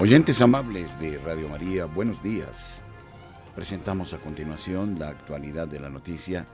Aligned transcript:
Oyentes 0.00 0.40
amables 0.40 0.98
de 0.98 1.18
Radio 1.18 1.46
María, 1.50 1.84
buenos 1.84 2.22
días. 2.22 2.82
Presentamos 3.54 4.14
a 4.14 4.18
continuación 4.18 4.98
la 4.98 5.08
actualidad 5.08 5.68
de 5.68 5.78
la 5.78 5.90
noticia 5.90 6.46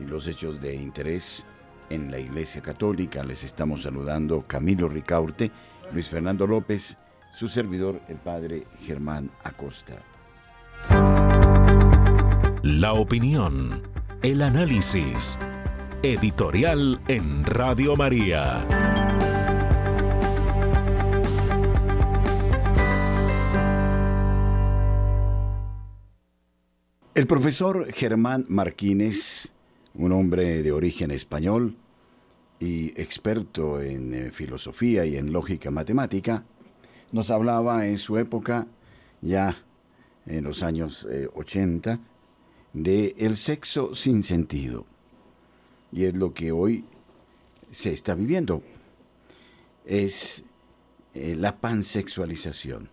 y 0.00 0.04
los 0.04 0.26
hechos 0.26 0.60
de 0.60 0.74
interés 0.74 1.46
en 1.90 2.10
la 2.10 2.18
Iglesia 2.18 2.60
Católica. 2.60 3.22
Les 3.22 3.44
estamos 3.44 3.84
saludando 3.84 4.42
Camilo 4.48 4.88
Ricaurte, 4.88 5.52
Luis 5.92 6.08
Fernando 6.08 6.44
López, 6.48 6.98
su 7.32 7.46
servidor, 7.46 8.00
el 8.08 8.16
Padre 8.16 8.66
Germán 8.80 9.30
Acosta. 9.44 9.94
La 12.64 12.94
opinión, 12.94 13.80
el 14.22 14.42
análisis, 14.42 15.38
editorial 16.02 17.00
en 17.06 17.44
Radio 17.44 17.94
María. 17.94 18.87
El 27.18 27.26
profesor 27.26 27.92
Germán 27.92 28.46
Martínez, 28.48 29.52
un 29.94 30.12
hombre 30.12 30.62
de 30.62 30.70
origen 30.70 31.10
español 31.10 31.76
y 32.60 32.90
experto 32.90 33.80
en 33.80 34.14
eh, 34.14 34.30
filosofía 34.30 35.04
y 35.04 35.16
en 35.16 35.32
lógica 35.32 35.72
matemática, 35.72 36.44
nos 37.10 37.32
hablaba 37.32 37.88
en 37.88 37.98
su 37.98 38.18
época, 38.18 38.68
ya 39.20 39.56
en 40.26 40.44
los 40.44 40.62
años 40.62 41.08
80, 41.34 41.92
eh, 41.92 41.98
de 42.74 43.14
el 43.18 43.34
sexo 43.34 43.96
sin 43.96 44.22
sentido. 44.22 44.86
Y 45.90 46.04
es 46.04 46.14
lo 46.14 46.32
que 46.32 46.52
hoy 46.52 46.84
se 47.72 47.92
está 47.92 48.14
viviendo. 48.14 48.62
Es 49.84 50.44
eh, 51.14 51.34
la 51.34 51.56
pansexualización. 51.56 52.90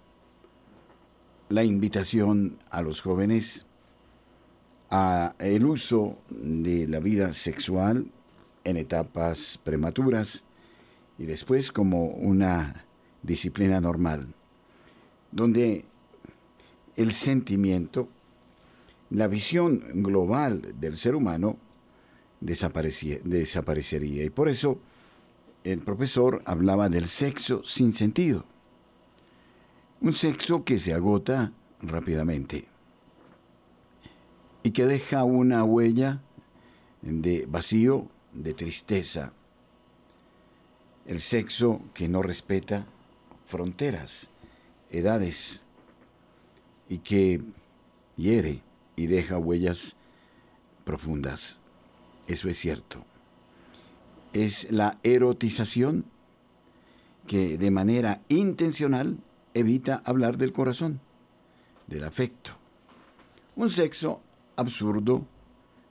La 1.50 1.64
invitación 1.64 2.58
a 2.72 2.82
los 2.82 3.04
jóvenes 3.04 3.65
a 4.98 5.36
el 5.40 5.66
uso 5.66 6.18
de 6.30 6.88
la 6.88 7.00
vida 7.00 7.34
sexual 7.34 8.10
en 8.64 8.78
etapas 8.78 9.60
prematuras 9.62 10.46
y 11.20 11.26
después 11.26 11.74
como 11.74 12.06
una 12.06 12.86
disciplina 13.22 13.82
normal, 13.82 14.34
donde 15.34 15.84
el 16.96 17.12
sentimiento, 17.12 18.08
la 19.10 19.28
visión 19.28 19.84
global 19.96 20.74
del 20.80 20.96
ser 20.96 21.16
humano 21.16 21.58
desaparecería. 22.40 24.24
Y 24.24 24.30
por 24.30 24.48
eso 24.48 24.80
el 25.66 25.80
profesor 25.80 26.42
hablaba 26.46 26.88
del 26.88 27.08
sexo 27.08 27.64
sin 27.66 27.92
sentido, 27.92 28.46
un 30.00 30.14
sexo 30.14 30.64
que 30.64 30.78
se 30.78 30.94
agota 30.94 31.52
rápidamente 31.82 32.70
y 34.66 34.72
que 34.72 34.88
deja 34.88 35.24
una 35.24 35.64
huella 35.64 36.24
de 37.04 37.46
vacío, 37.46 38.10
de 38.34 38.56
tristeza. 38.56 39.32
El 41.06 41.20
sexo 41.20 41.82
que 41.94 42.10
no 42.10 42.24
respeta 42.24 42.88
fronteras, 43.46 44.32
edades, 44.90 45.66
y 46.90 46.98
que 46.98 47.44
hiere 48.18 48.64
y 48.96 49.06
deja 49.06 49.38
huellas 49.38 49.98
profundas. 50.84 51.60
Eso 52.26 52.50
es 52.50 52.58
cierto. 52.58 53.06
Es 54.34 54.72
la 54.72 54.98
erotización 55.04 56.06
que 57.28 57.60
de 57.60 57.70
manera 57.70 58.24
intencional 58.30 59.20
evita 59.54 60.02
hablar 60.06 60.40
del 60.40 60.54
corazón, 60.54 61.02
del 61.86 62.04
afecto. 62.04 62.54
Un 63.56 63.70
sexo 63.70 64.22
absurdo, 64.56 65.26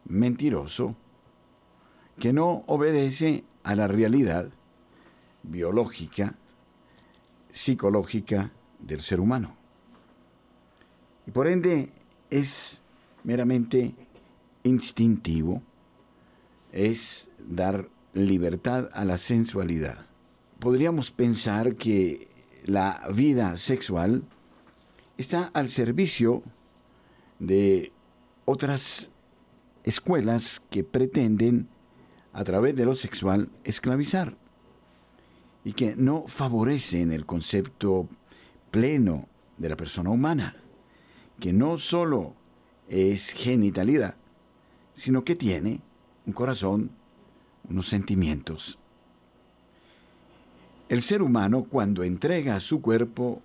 mentiroso, 0.05 0.97
que 2.19 2.33
no 2.33 2.65
obedece 2.67 3.45
a 3.63 3.75
la 3.75 3.89
realidad 3.89 4.51
biológica, 5.43 6.37
psicológica 7.51 8.53
del 8.79 9.01
ser 9.01 9.21
humano. 9.21 9.57
Y 11.27 11.31
por 11.31 11.49
ende 11.49 11.91
es 12.31 12.83
meramente 13.23 13.95
instintivo, 14.63 15.63
es 16.73 17.31
dar 17.39 17.89
libertad 18.13 18.91
a 18.93 19.05
la 19.05 19.19
sensualidad. 19.19 20.07
Podríamos 20.59 21.11
pensar 21.11 21.77
que 21.77 22.29
la 22.65 23.07
vida 23.13 23.57
sexual 23.57 24.25
está 25.19 25.51
al 25.55 25.69
servicio 25.69 26.43
de 27.39 27.93
otras 28.45 29.11
escuelas 29.85 30.63
que 30.71 30.85
pretenden, 30.85 31.69
a 32.33 32.43
través 32.43 32.75
de 32.75 32.85
lo 32.85 32.95
sexual, 32.95 33.49
esclavizar 33.63 34.37
y 35.65 35.73
que 35.73 35.95
no 35.97 36.25
favorecen 36.27 37.13
el 37.13 37.25
concepto 37.25 38.09
pleno 38.71 39.29
de 39.57 39.69
la 39.69 39.77
persona 39.77 40.11
humana, 40.11 40.57
que 41.41 41.53
no 41.53 41.79
solo 41.79 42.35
es 42.89 43.33
genitalidad, 43.33 44.17
sino 44.93 45.25
que 45.25 45.37
tiene 45.37 45.81
un 46.27 46.33
corazón, 46.33 46.91
unos 47.69 47.89
sentimientos. 47.89 48.79
El 50.89 51.03
ser 51.03 51.23
humano 51.23 51.65
cuando 51.65 52.05
entrega 52.05 52.61
su 52.61 52.83
cuerpo, 52.83 53.41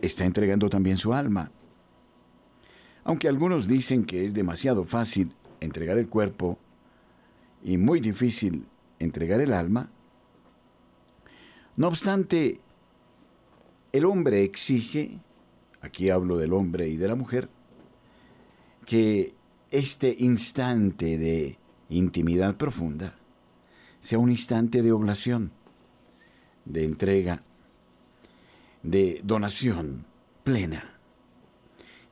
está 0.00 0.24
entregando 0.24 0.68
también 0.68 0.96
su 0.96 1.12
alma. 1.12 1.50
Aunque 3.04 3.28
algunos 3.28 3.66
dicen 3.66 4.04
que 4.04 4.24
es 4.24 4.34
demasiado 4.34 4.84
fácil 4.84 5.34
entregar 5.60 5.98
el 5.98 6.08
cuerpo 6.08 6.58
y 7.62 7.78
muy 7.78 8.00
difícil 8.00 8.66
entregar 8.98 9.40
el 9.40 9.52
alma, 9.52 9.90
no 11.76 11.88
obstante, 11.88 12.60
el 13.92 14.04
hombre 14.04 14.44
exige, 14.44 15.18
aquí 15.80 16.10
hablo 16.10 16.36
del 16.36 16.52
hombre 16.52 16.88
y 16.88 16.96
de 16.96 17.08
la 17.08 17.14
mujer, 17.14 17.48
que 18.86 19.34
este 19.70 20.14
instante 20.18 21.18
de 21.18 21.58
intimidad 21.88 22.56
profunda 22.56 23.16
sea 24.00 24.18
un 24.18 24.30
instante 24.30 24.82
de 24.82 24.92
oblación, 24.92 25.52
de 26.64 26.84
entrega, 26.84 27.42
de 28.82 29.20
donación 29.24 30.04
plena. 30.44 31.00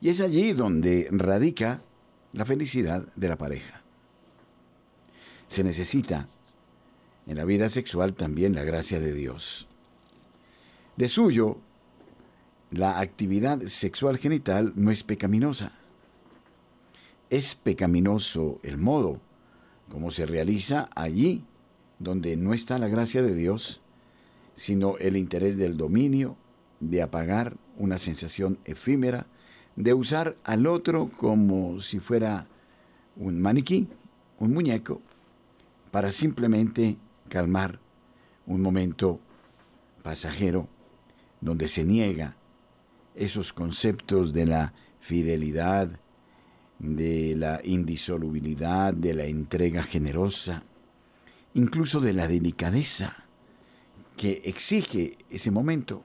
Y 0.00 0.08
es 0.08 0.20
allí 0.20 0.52
donde 0.52 1.08
radica 1.10 1.82
la 2.32 2.44
felicidad 2.44 3.06
de 3.16 3.28
la 3.28 3.36
pareja. 3.36 3.82
Se 5.48 5.64
necesita 5.64 6.28
en 7.26 7.36
la 7.36 7.44
vida 7.44 7.68
sexual 7.68 8.14
también 8.14 8.54
la 8.54 8.64
gracia 8.64 9.00
de 9.00 9.12
Dios. 9.12 9.68
De 10.96 11.08
suyo, 11.08 11.58
la 12.70 13.00
actividad 13.00 13.60
sexual 13.62 14.18
genital 14.18 14.72
no 14.76 14.90
es 14.90 15.02
pecaminosa. 15.02 15.72
Es 17.28 17.54
pecaminoso 17.54 18.58
el 18.62 18.78
modo 18.78 19.20
como 19.90 20.10
se 20.10 20.24
realiza 20.24 20.88
allí 20.94 21.44
donde 21.98 22.36
no 22.36 22.54
está 22.54 22.78
la 22.78 22.88
gracia 22.88 23.22
de 23.22 23.34
Dios, 23.34 23.82
sino 24.54 24.96
el 24.98 25.16
interés 25.16 25.58
del 25.58 25.76
dominio, 25.76 26.36
de 26.80 27.02
apagar 27.02 27.56
una 27.76 27.98
sensación 27.98 28.58
efímera, 28.64 29.26
de 29.82 29.94
usar 29.94 30.36
al 30.44 30.66
otro 30.66 31.08
como 31.16 31.80
si 31.80 32.00
fuera 32.00 32.46
un 33.16 33.40
maniquí, 33.40 33.88
un 34.38 34.52
muñeco, 34.52 35.00
para 35.90 36.10
simplemente 36.10 36.98
calmar 37.28 37.80
un 38.46 38.60
momento 38.60 39.20
pasajero 40.02 40.68
donde 41.40 41.66
se 41.66 41.84
niega 41.84 42.36
esos 43.14 43.54
conceptos 43.54 44.34
de 44.34 44.46
la 44.46 44.74
fidelidad, 45.00 45.98
de 46.78 47.34
la 47.36 47.60
indisolubilidad, 47.64 48.92
de 48.92 49.14
la 49.14 49.24
entrega 49.24 49.82
generosa, 49.82 50.62
incluso 51.54 52.00
de 52.00 52.12
la 52.12 52.28
delicadeza 52.28 53.24
que 54.16 54.42
exige 54.44 55.16
ese 55.30 55.50
momento. 55.50 56.04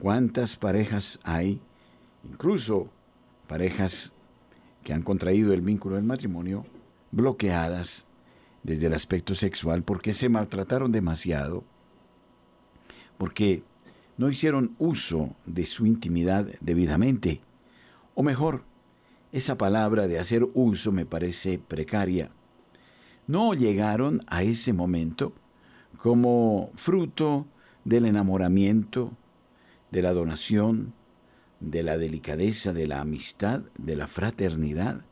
¿Cuántas 0.00 0.56
parejas 0.56 1.20
hay, 1.22 1.60
incluso 2.30 2.90
parejas 3.46 4.12
que 4.82 4.92
han 4.92 5.02
contraído 5.02 5.52
el 5.52 5.60
vínculo 5.62 5.96
del 5.96 6.04
matrimonio, 6.04 6.64
bloqueadas 7.10 8.06
desde 8.62 8.86
el 8.86 8.94
aspecto 8.94 9.34
sexual 9.34 9.82
porque 9.82 10.12
se 10.12 10.28
maltrataron 10.28 10.92
demasiado, 10.92 11.64
porque 13.18 13.62
no 14.16 14.28
hicieron 14.28 14.74
uso 14.78 15.36
de 15.46 15.66
su 15.66 15.86
intimidad 15.86 16.46
debidamente? 16.60 17.40
O 18.14 18.22
mejor, 18.22 18.64
esa 19.32 19.56
palabra 19.56 20.06
de 20.06 20.18
hacer 20.18 20.46
uso 20.54 20.92
me 20.92 21.06
parece 21.06 21.58
precaria. 21.58 22.30
No 23.26 23.54
llegaron 23.54 24.22
a 24.26 24.42
ese 24.42 24.72
momento 24.72 25.32
como 25.98 26.70
fruto 26.74 27.46
del 27.84 28.06
enamoramiento, 28.06 29.12
de 29.90 30.02
la 30.02 30.12
donación, 30.12 30.94
de 31.60 31.82
la 31.82 31.96
delicadeza, 31.96 32.72
de 32.72 32.86
la 32.86 33.00
amistad, 33.00 33.62
de 33.78 33.96
la 33.96 34.06
fraternidad, 34.06 35.02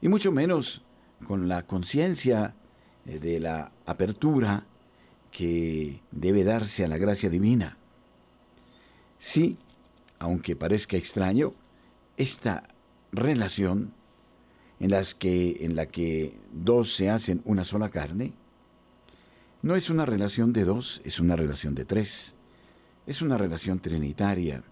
y 0.00 0.08
mucho 0.08 0.32
menos 0.32 0.82
con 1.26 1.48
la 1.48 1.66
conciencia 1.66 2.54
eh, 3.06 3.18
de 3.18 3.40
la 3.40 3.72
apertura 3.86 4.66
que 5.30 6.02
debe 6.10 6.44
darse 6.44 6.84
a 6.84 6.88
la 6.88 6.98
gracia 6.98 7.30
divina. 7.30 7.78
Sí, 9.18 9.56
aunque 10.18 10.56
parezca 10.56 10.96
extraño, 10.96 11.54
esta 12.16 12.64
relación 13.12 13.94
en, 14.80 14.90
las 14.90 15.14
que, 15.14 15.58
en 15.60 15.76
la 15.76 15.86
que 15.86 16.36
dos 16.52 16.94
se 16.94 17.08
hacen 17.08 17.40
una 17.44 17.64
sola 17.64 17.88
carne, 17.88 18.32
no 19.62 19.76
es 19.76 19.90
una 19.90 20.04
relación 20.04 20.52
de 20.52 20.64
dos, 20.64 21.00
es 21.04 21.20
una 21.20 21.36
relación 21.36 21.76
de 21.76 21.84
tres. 21.84 22.34
Es 23.06 23.22
una 23.22 23.38
relación 23.38 23.78
trinitaria. 23.78 24.64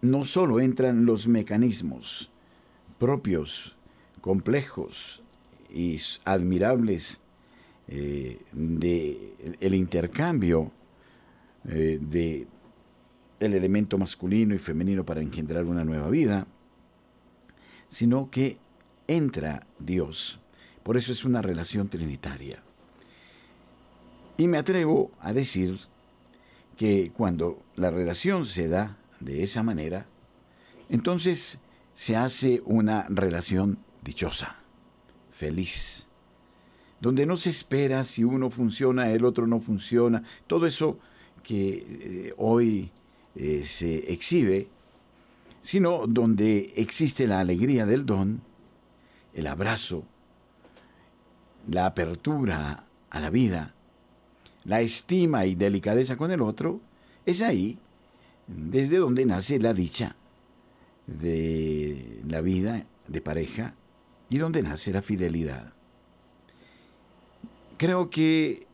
No 0.00 0.24
solo 0.24 0.60
entran 0.60 1.06
los 1.06 1.26
mecanismos 1.26 2.30
propios, 2.98 3.76
complejos 4.20 5.22
y 5.70 6.00
admirables 6.24 7.20
eh, 7.88 8.38
de 8.52 9.56
el 9.60 9.74
intercambio 9.74 10.72
eh, 11.68 11.98
de 12.00 12.46
el 13.38 13.54
elemento 13.54 13.98
masculino 13.98 14.54
y 14.54 14.58
femenino 14.58 15.04
para 15.04 15.20
engendrar 15.20 15.64
una 15.66 15.84
nueva 15.84 16.08
vida, 16.08 16.46
sino 17.88 18.30
que 18.30 18.58
entra 19.06 19.66
Dios. 19.78 20.40
Por 20.82 20.96
eso 20.96 21.12
es 21.12 21.24
una 21.24 21.42
relación 21.42 21.88
trinitaria. 21.88 22.62
Y 24.38 24.48
me 24.48 24.58
atrevo 24.58 25.10
a 25.20 25.32
decir 25.32 25.78
que 26.76 27.10
cuando 27.14 27.62
la 27.74 27.90
relación 27.90 28.46
se 28.46 28.68
da 28.68 28.96
de 29.20 29.42
esa 29.42 29.62
manera, 29.62 30.06
entonces 30.88 31.58
se 31.94 32.16
hace 32.16 32.62
una 32.64 33.06
relación 33.08 33.78
dichosa, 34.02 34.56
feliz, 35.30 36.08
donde 37.00 37.26
no 37.26 37.36
se 37.36 37.50
espera 37.50 38.04
si 38.04 38.24
uno 38.24 38.50
funciona, 38.50 39.10
el 39.10 39.24
otro 39.24 39.46
no 39.46 39.60
funciona, 39.60 40.22
todo 40.46 40.66
eso 40.66 40.98
que 41.42 42.28
eh, 42.28 42.34
hoy 42.36 42.90
eh, 43.34 43.64
se 43.64 44.12
exhibe, 44.12 44.68
sino 45.60 46.06
donde 46.06 46.72
existe 46.76 47.26
la 47.26 47.40
alegría 47.40 47.86
del 47.86 48.06
don, 48.06 48.42
el 49.34 49.46
abrazo, 49.46 50.04
la 51.68 51.86
apertura 51.86 52.86
a 53.10 53.20
la 53.20 53.30
vida, 53.30 53.74
la 54.64 54.80
estima 54.80 55.46
y 55.46 55.54
delicadeza 55.54 56.16
con 56.16 56.30
el 56.30 56.42
otro, 56.42 56.80
es 57.24 57.42
ahí 57.42 57.78
desde 58.46 58.98
donde 58.98 59.26
nace 59.26 59.58
la 59.58 59.74
dicha 59.74 60.16
de 61.06 62.22
la 62.26 62.40
vida 62.40 62.86
de 63.08 63.20
pareja 63.20 63.74
y 64.28 64.38
donde 64.38 64.62
nace 64.62 64.92
la 64.92 65.02
fidelidad. 65.02 65.74
Creo 67.76 68.10
que 68.10 68.66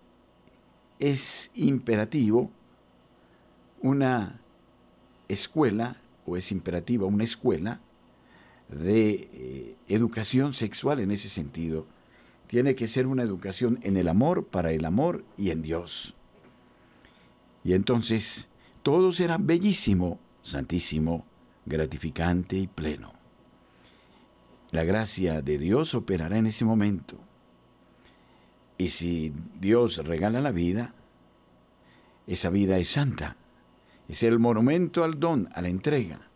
es 0.99 1.51
imperativo 1.55 2.51
una 3.81 4.41
escuela, 5.29 6.01
o 6.25 6.37
es 6.37 6.53
imperativa 6.53 7.07
una 7.07 7.25
escuela, 7.25 7.81
de 8.69 9.29
eh, 9.33 9.77
educación 9.89 10.55
sexual 10.55 11.01
en 11.01 11.11
ese 11.11 11.29
sentido, 11.29 11.87
tiene 12.47 12.75
que 12.75 12.87
ser 12.87 13.07
una 13.07 13.23
educación 13.23 13.79
en 13.83 13.97
el 13.97 14.09
amor, 14.09 14.47
para 14.47 14.73
el 14.73 14.85
amor 14.85 15.25
y 15.37 15.51
en 15.51 15.63
Dios. 15.63 16.15
Y 17.65 17.75
entonces 17.75 18.49
todo 18.83 19.13
será 19.13 19.39
bellísimo, 19.39 20.19
santísimo, 20.43 21.25
gratificante 21.67 22.57
y 22.57 22.67
pleno. 22.67 23.13
La 24.71 24.85
gracia 24.85 25.43
de 25.43 25.59
Dios 25.59 25.95
operará 25.95 26.39
en 26.39 26.47
ese 26.47 26.65
momento. 26.65 27.19
Y 28.79 28.89
si 28.89 29.33
Dios 29.61 30.05
regala 30.05 30.41
la 30.41 30.51
vida, 30.51 30.95
esa 32.27 32.51
vida 32.51 32.79
es 32.79 32.89
santa. 32.89 33.37
Es 34.09 34.23
el 34.23 34.39
monumento 34.39 35.05
al 35.05 35.19
don, 35.19 35.49
a 35.55 35.63
la 35.63 35.69
entrega. 35.69 36.29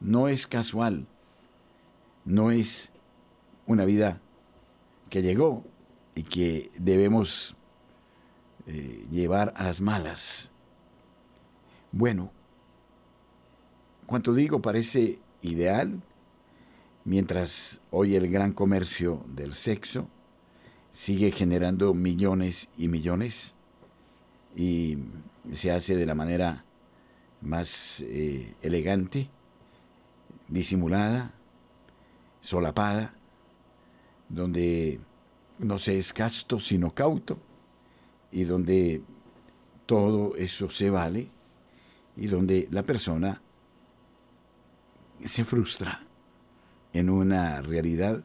No 0.00 0.28
es 0.28 0.46
casual. 0.46 1.06
No 2.24 2.50
es 2.50 2.90
una 3.66 3.84
vida 3.84 4.20
que 5.10 5.22
llegó 5.22 5.64
y 6.14 6.22
que 6.22 6.70
debemos 6.78 7.56
eh, 8.66 9.06
llevar 9.10 9.52
a 9.56 9.64
las 9.64 9.80
malas. 9.80 10.53
Bueno, 11.96 12.32
cuanto 14.04 14.34
digo 14.34 14.60
parece 14.60 15.20
ideal, 15.42 16.02
mientras 17.04 17.82
hoy 17.92 18.16
el 18.16 18.28
gran 18.28 18.52
comercio 18.52 19.24
del 19.28 19.54
sexo 19.54 20.08
sigue 20.90 21.30
generando 21.30 21.94
millones 21.94 22.68
y 22.76 22.88
millones 22.88 23.54
y 24.56 24.98
se 25.52 25.70
hace 25.70 25.94
de 25.94 26.04
la 26.04 26.16
manera 26.16 26.64
más 27.40 28.00
eh, 28.00 28.56
elegante, 28.60 29.30
disimulada, 30.48 31.32
solapada, 32.40 33.14
donde 34.28 34.98
no 35.60 35.78
se 35.78 35.96
es 35.96 36.12
casto 36.12 36.58
sino 36.58 36.92
cauto 36.92 37.38
y 38.32 38.42
donde 38.42 39.00
todo 39.86 40.34
eso 40.34 40.68
se 40.70 40.90
vale 40.90 41.33
y 42.16 42.26
donde 42.28 42.68
la 42.70 42.82
persona 42.82 43.42
se 45.24 45.44
frustra 45.44 46.02
en 46.92 47.10
una 47.10 47.60
realidad 47.62 48.24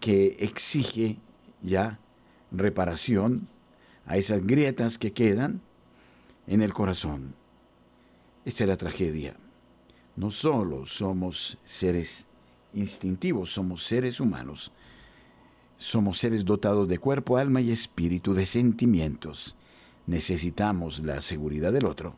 que 0.00 0.36
exige 0.40 1.18
ya 1.62 1.98
reparación 2.50 3.48
a 4.06 4.16
esas 4.16 4.46
grietas 4.46 4.98
que 4.98 5.12
quedan 5.12 5.62
en 6.46 6.62
el 6.62 6.72
corazón. 6.72 7.34
Esta 8.44 8.64
es 8.64 8.68
la 8.68 8.76
tragedia. 8.76 9.36
No 10.16 10.30
solo 10.30 10.86
somos 10.86 11.58
seres 11.64 12.26
instintivos, 12.74 13.52
somos 13.52 13.84
seres 13.84 14.20
humanos. 14.20 14.72
Somos 15.76 16.18
seres 16.18 16.44
dotados 16.44 16.88
de 16.88 16.98
cuerpo, 16.98 17.38
alma 17.38 17.60
y 17.60 17.70
espíritu, 17.70 18.34
de 18.34 18.44
sentimientos. 18.44 19.56
Necesitamos 20.06 21.00
la 21.00 21.20
seguridad 21.20 21.72
del 21.72 21.86
otro 21.86 22.16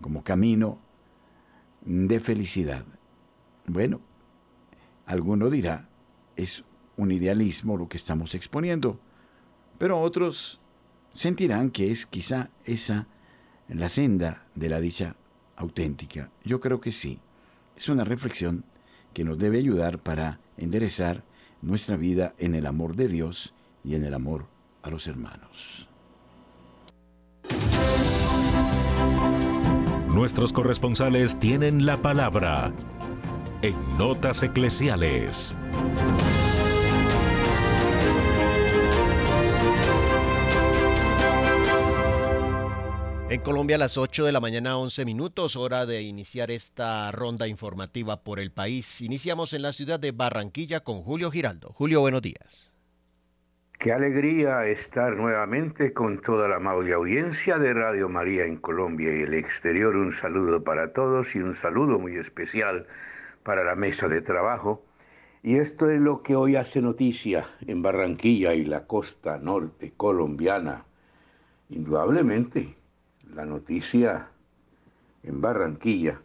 como 0.00 0.24
camino 0.24 0.78
de 1.84 2.20
felicidad. 2.20 2.84
Bueno, 3.66 4.00
alguno 5.06 5.50
dirá, 5.50 5.88
es 6.36 6.64
un 6.96 7.12
idealismo 7.12 7.76
lo 7.76 7.88
que 7.88 7.96
estamos 7.96 8.34
exponiendo, 8.34 8.98
pero 9.78 10.00
otros 10.00 10.60
sentirán 11.10 11.70
que 11.70 11.90
es 11.90 12.06
quizá 12.06 12.50
esa 12.64 13.06
la 13.68 13.88
senda 13.88 14.46
de 14.54 14.68
la 14.68 14.80
dicha 14.80 15.16
auténtica. 15.56 16.30
Yo 16.44 16.60
creo 16.60 16.80
que 16.80 16.92
sí. 16.92 17.20
Es 17.76 17.88
una 17.88 18.04
reflexión 18.04 18.64
que 19.12 19.24
nos 19.24 19.38
debe 19.38 19.58
ayudar 19.58 19.98
para 19.98 20.40
enderezar 20.56 21.24
nuestra 21.62 21.96
vida 21.96 22.34
en 22.38 22.54
el 22.54 22.66
amor 22.66 22.94
de 22.96 23.08
Dios 23.08 23.54
y 23.82 23.94
en 23.94 24.04
el 24.04 24.14
amor 24.14 24.46
a 24.82 24.90
los 24.90 25.06
hermanos. 25.06 25.88
Nuestros 30.14 30.52
corresponsales 30.52 31.40
tienen 31.40 31.86
la 31.86 32.00
palabra 32.00 32.72
en 33.62 33.98
Notas 33.98 34.44
Eclesiales. 34.44 35.56
En 43.28 43.40
Colombia 43.40 43.74
a 43.74 43.80
las 43.80 43.98
8 43.98 44.24
de 44.24 44.30
la 44.30 44.38
mañana 44.38 44.78
11 44.78 45.04
minutos, 45.04 45.56
hora 45.56 45.84
de 45.84 46.02
iniciar 46.02 46.52
esta 46.52 47.10
ronda 47.10 47.48
informativa 47.48 48.22
por 48.22 48.38
el 48.38 48.52
país. 48.52 49.00
Iniciamos 49.00 49.52
en 49.52 49.62
la 49.62 49.72
ciudad 49.72 49.98
de 49.98 50.12
Barranquilla 50.12 50.78
con 50.78 51.02
Julio 51.02 51.32
Giraldo. 51.32 51.72
Julio, 51.72 52.00
buenos 52.00 52.22
días. 52.22 52.73
Qué 53.84 53.92
alegría 53.92 54.66
estar 54.66 55.14
nuevamente 55.14 55.92
con 55.92 56.22
toda 56.22 56.48
la 56.48 56.56
amable 56.56 56.94
audiencia 56.94 57.58
de 57.58 57.74
Radio 57.74 58.08
María 58.08 58.46
en 58.46 58.56
Colombia 58.56 59.14
y 59.14 59.24
el 59.24 59.34
exterior. 59.34 59.94
Un 59.94 60.10
saludo 60.10 60.64
para 60.64 60.94
todos 60.94 61.36
y 61.36 61.40
un 61.40 61.54
saludo 61.54 61.98
muy 61.98 62.16
especial 62.16 62.86
para 63.42 63.62
la 63.62 63.74
mesa 63.74 64.08
de 64.08 64.22
trabajo. 64.22 64.82
Y 65.42 65.56
esto 65.56 65.90
es 65.90 66.00
lo 66.00 66.22
que 66.22 66.34
hoy 66.34 66.56
hace 66.56 66.80
noticia 66.80 67.46
en 67.66 67.82
Barranquilla 67.82 68.54
y 68.54 68.64
la 68.64 68.86
costa 68.86 69.36
norte 69.36 69.92
colombiana. 69.94 70.86
Indudablemente, 71.68 72.74
la 73.34 73.44
noticia 73.44 74.28
en 75.24 75.42
Barranquilla, 75.42 76.22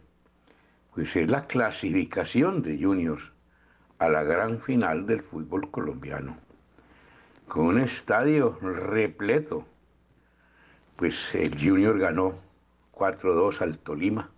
pues 0.94 1.14
es 1.14 1.30
la 1.30 1.46
clasificación 1.46 2.62
de 2.62 2.82
Juniors 2.82 3.32
a 3.98 4.08
la 4.08 4.22
gran 4.22 4.62
final 4.62 5.04
del 5.04 5.20
fútbol 5.20 5.70
colombiano 5.70 6.38
con 7.50 7.66
un 7.66 7.80
estadio 7.80 8.56
repleto. 8.62 9.66
Pues 10.94 11.34
el 11.34 11.58
Junior 11.60 11.98
ganó 11.98 12.38
4-2 12.94 13.60
al 13.60 13.78
Tolima. 13.78 14.30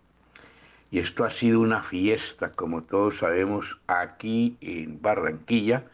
Y 0.90 0.98
esto 0.98 1.24
ha 1.24 1.30
sido 1.30 1.60
una 1.60 1.82
fiesta, 1.82 2.52
como 2.52 2.84
todos 2.84 3.18
sabemos, 3.18 3.78
aquí 3.86 4.56
en 4.62 5.02
Barranquilla. 5.02 5.84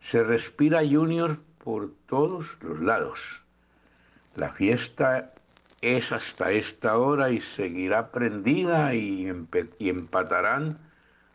Se 0.00 0.22
respira 0.22 0.88
Junior 0.88 1.38
por 1.64 1.90
todos 2.06 2.56
los 2.62 2.80
lados. 2.82 3.42
La 4.36 4.50
fiesta 4.50 5.32
es 5.80 6.12
hasta 6.12 6.52
esta 6.52 6.98
hora 6.98 7.30
y 7.30 7.40
seguirá 7.40 8.12
prendida 8.12 8.94
y, 8.94 9.26
empatarán 9.80 10.78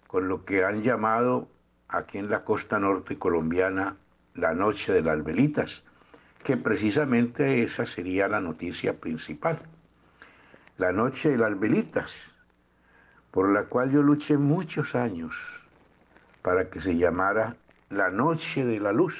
con 0.07 0.29
lo 0.29 0.45
que 0.45 0.63
han 0.63 0.81
llamado 0.81 1.49
aquí 1.89 2.19
en 2.19 2.29
la 2.29 2.45
costa 2.45 2.79
norte 2.79 3.19
colombiana 3.19 3.97
la 4.35 4.53
noche 4.53 4.93
de 4.93 5.01
las 5.01 5.23
velitas, 5.23 5.83
que 6.43 6.57
precisamente 6.57 7.63
esa 7.63 7.85
sería 7.85 8.27
la 8.27 8.41
noticia 8.41 8.93
principal. 8.99 9.59
La 10.77 10.91
noche 10.91 11.29
de 11.29 11.37
las 11.37 11.57
velitas, 11.59 12.11
por 13.31 13.51
la 13.51 13.63
cual 13.65 13.91
yo 13.91 14.01
luché 14.01 14.37
muchos 14.37 14.95
años 14.95 15.33
para 16.41 16.69
que 16.69 16.81
se 16.81 16.95
llamara 16.95 17.55
la 17.89 18.09
noche 18.09 18.65
de 18.65 18.79
la 18.79 18.91
luz. 18.91 19.15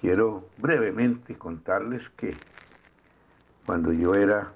Quiero 0.00 0.48
brevemente 0.58 1.36
contarles 1.36 2.08
que 2.10 2.34
cuando 3.66 3.92
yo 3.92 4.14
era 4.14 4.52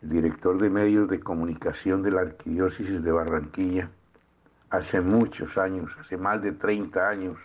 director 0.00 0.60
de 0.60 0.70
medios 0.70 1.08
de 1.08 1.18
comunicación 1.18 2.02
de 2.02 2.10
la 2.12 2.20
Arquidiócesis 2.20 3.02
de 3.02 3.10
Barranquilla, 3.10 3.90
hace 4.70 5.00
muchos 5.00 5.56
años, 5.58 5.90
hace 5.98 6.16
más 6.16 6.40
de 6.42 6.52
30 6.52 7.08
años, 7.08 7.38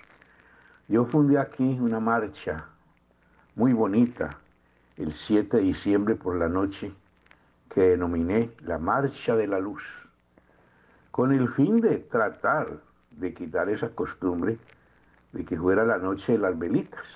yo 0.93 1.05
fundé 1.05 1.39
aquí 1.39 1.63
una 1.63 1.99
marcha 1.99 2.65
muy 3.55 3.73
bonita 3.73 4.37
el 4.95 5.11
7 5.11 5.57
de 5.57 5.63
diciembre 5.63 6.13
por 6.13 6.35
la 6.35 6.47
noche 6.47 6.93
que 7.67 7.81
denominé 7.81 8.51
la 8.59 8.77
Marcha 8.77 9.35
de 9.35 9.47
la 9.47 9.57
Luz, 9.57 9.81
con 11.09 11.33
el 11.33 11.49
fin 11.49 11.81
de 11.81 11.97
tratar 11.97 12.77
de 13.09 13.33
quitar 13.33 13.69
esa 13.69 13.89
costumbre 13.89 14.59
de 15.31 15.43
que 15.43 15.57
fuera 15.57 15.83
la 15.83 15.97
noche 15.97 16.33
de 16.33 16.37
las 16.37 16.59
velitas, 16.59 17.07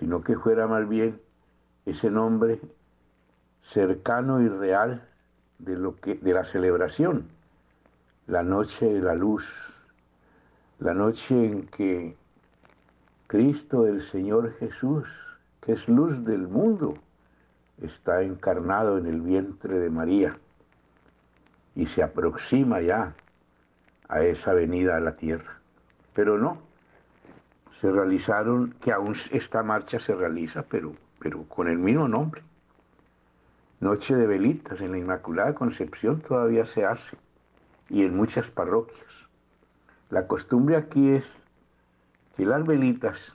sino 0.00 0.24
que 0.24 0.34
fuera 0.34 0.66
más 0.66 0.88
bien 0.88 1.20
ese 1.84 2.10
nombre 2.10 2.60
cercano 3.70 4.42
y 4.42 4.48
real 4.48 5.08
de, 5.60 5.76
lo 5.76 5.94
que, 6.00 6.16
de 6.16 6.32
la 6.32 6.44
celebración, 6.44 7.28
la 8.26 8.42
noche 8.42 8.86
de 8.86 9.02
la 9.02 9.14
luz, 9.14 9.48
la 10.80 10.94
noche 10.94 11.32
en 11.32 11.68
que 11.68 12.16
Cristo 13.26 13.86
el 13.86 14.02
Señor 14.02 14.54
Jesús, 14.58 15.08
que 15.60 15.72
es 15.72 15.88
luz 15.88 16.24
del 16.24 16.46
mundo, 16.46 16.94
está 17.82 18.22
encarnado 18.22 18.98
en 18.98 19.06
el 19.06 19.20
vientre 19.20 19.78
de 19.80 19.90
María 19.90 20.38
y 21.74 21.86
se 21.86 22.02
aproxima 22.02 22.80
ya 22.80 23.14
a 24.08 24.22
esa 24.22 24.52
venida 24.54 24.96
a 24.96 25.00
la 25.00 25.16
tierra. 25.16 25.58
Pero 26.14 26.38
no, 26.38 26.58
se 27.80 27.90
realizaron, 27.90 28.74
que 28.80 28.92
aún 28.92 29.16
esta 29.32 29.62
marcha 29.62 29.98
se 29.98 30.14
realiza, 30.14 30.62
pero, 30.62 30.94
pero 31.18 31.42
con 31.44 31.68
el 31.68 31.78
mismo 31.78 32.06
nombre. 32.06 32.42
Noche 33.80 34.14
de 34.14 34.26
velitas 34.26 34.80
en 34.80 34.92
la 34.92 34.98
Inmaculada 34.98 35.54
Concepción 35.54 36.20
todavía 36.20 36.64
se 36.64 36.84
hace 36.84 37.16
y 37.90 38.04
en 38.04 38.16
muchas 38.16 38.46
parroquias. 38.46 39.04
La 40.10 40.26
costumbre 40.28 40.76
aquí 40.76 41.10
es 41.10 41.26
que 42.36 42.44
las 42.44 42.64
velitas 42.66 43.34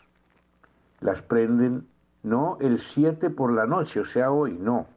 las 0.99 1.21
prenden 1.21 1.87
no 2.23 2.57
el 2.61 2.79
7 2.79 3.31
por 3.31 3.51
la 3.51 3.65
noche, 3.65 3.99
o 3.99 4.05
sea, 4.05 4.31
hoy, 4.31 4.53
no. 4.53 4.87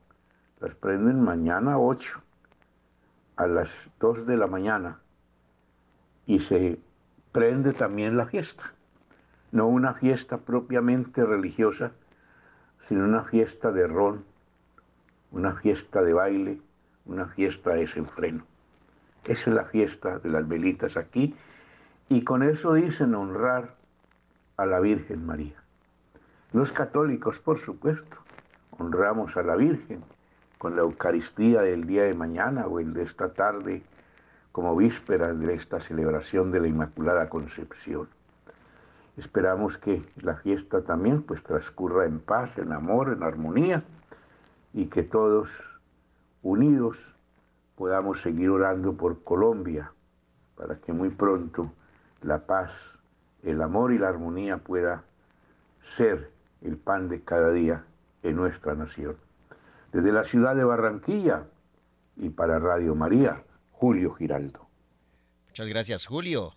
Las 0.61 0.75
prenden 0.75 1.23
mañana 1.23 1.79
8, 1.79 2.21
a 3.37 3.47
las 3.47 3.71
2 4.01 4.27
de 4.27 4.37
la 4.37 4.47
mañana. 4.47 4.99
Y 6.27 6.41
se 6.41 6.79
prende 7.33 7.73
también 7.73 8.17
la 8.17 8.27
fiesta. 8.27 8.73
No 9.53 9.69
una 9.69 9.95
fiesta 9.95 10.39
propiamente 10.39 11.25
religiosa, 11.25 11.93
sino 12.81 13.05
una 13.05 13.25
fiesta 13.25 13.73
de 13.73 13.87
ron, 13.87 14.25
una 15.31 15.55
fiesta 15.55 16.03
de 16.03 16.13
baile, 16.13 16.61
una 17.07 17.27
fiesta 17.27 17.71
de 17.71 17.81
desenfreno. 17.81 18.45
Esa 19.25 19.51
es 19.51 19.57
la 19.57 19.65
fiesta 19.65 20.19
de 20.19 20.29
las 20.29 20.47
velitas 20.47 20.97
aquí. 20.99 21.35
Y 22.11 22.23
con 22.23 22.43
eso 22.43 22.75
dicen 22.75 23.15
honrar 23.15 23.75
a 24.57 24.67
la 24.67 24.81
Virgen 24.81 25.27
María. 25.27 25.63
Los 26.53 26.71
católicos, 26.73 27.39
por 27.39 27.59
supuesto, 27.61 28.17
honramos 28.79 29.37
a 29.37 29.43
la 29.43 29.57
Virgen 29.57 30.03
con 30.59 30.77
la 30.77 30.83
Eucaristía 30.83 31.63
del 31.63 31.87
día 31.87 32.05
de 32.05 32.15
mañana 32.15 32.67
o 32.67 32.81
el 32.81 32.95
de 32.95 33.03
esta 33.03 33.33
tarde 33.33 33.83
como 34.53 34.77
víspera 34.77 35.33
de 35.33 35.55
esta 35.55 35.81
celebración 35.81 36.53
de 36.53 36.61
la 36.61 36.69
Inmaculada 36.69 37.29
Concepción. 37.29 38.09
Esperamos 39.17 39.79
que 39.79 40.05
la 40.23 40.37
fiesta 40.37 40.83
también 40.83 41.23
pues 41.23 41.43
transcurra 41.43 42.05
en 42.05 42.21
paz, 42.21 42.57
en 42.59 42.73
amor, 42.73 43.13
en 43.13 43.23
armonía 43.23 43.83
y 44.73 44.87
que 44.87 45.03
todos 45.03 45.49
unidos 46.43 46.99
podamos 47.77 48.21
seguir 48.23 48.51
orando 48.51 48.93
por 48.97 49.25
Colombia 49.25 49.93
para 50.57 50.77
que 50.77 50.93
muy 50.93 51.11
pronto 51.11 51.73
la 52.23 52.39
paz 52.39 52.71
el 53.45 53.61
amor 53.63 53.93
y 53.93 53.99
la 53.99 54.09
armonía 54.09 54.59
pueda 54.59 55.05
ser 55.97 56.31
el 56.63 56.77
pan 56.77 57.09
de 57.09 57.23
cada 57.23 57.53
día 57.53 57.85
en 58.23 58.37
nuestra 58.37 58.75
nación. 58.75 59.17
Desde 59.93 60.13
la 60.13 60.25
ciudad 60.25 60.57
de 60.57 60.65
Barranquilla 60.65 61.45
y 62.17 62.31
para 62.31 62.59
Radio 62.59 62.95
María, 62.95 63.43
Julio 63.71 64.15
Giraldo. 64.15 64.67
Muchas 65.49 65.69
gracias, 65.69 66.07
Julio. 66.07 66.53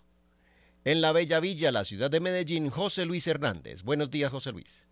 En 0.84 1.00
la 1.00 1.12
Bella 1.12 1.40
Villa, 1.40 1.70
la 1.70 1.84
ciudad 1.84 2.10
de 2.10 2.20
Medellín, 2.20 2.70
José 2.70 3.04
Luis 3.04 3.26
Hernández. 3.26 3.82
Buenos 3.82 4.10
días, 4.10 4.30
José 4.30 4.52
Luis. 4.52 4.86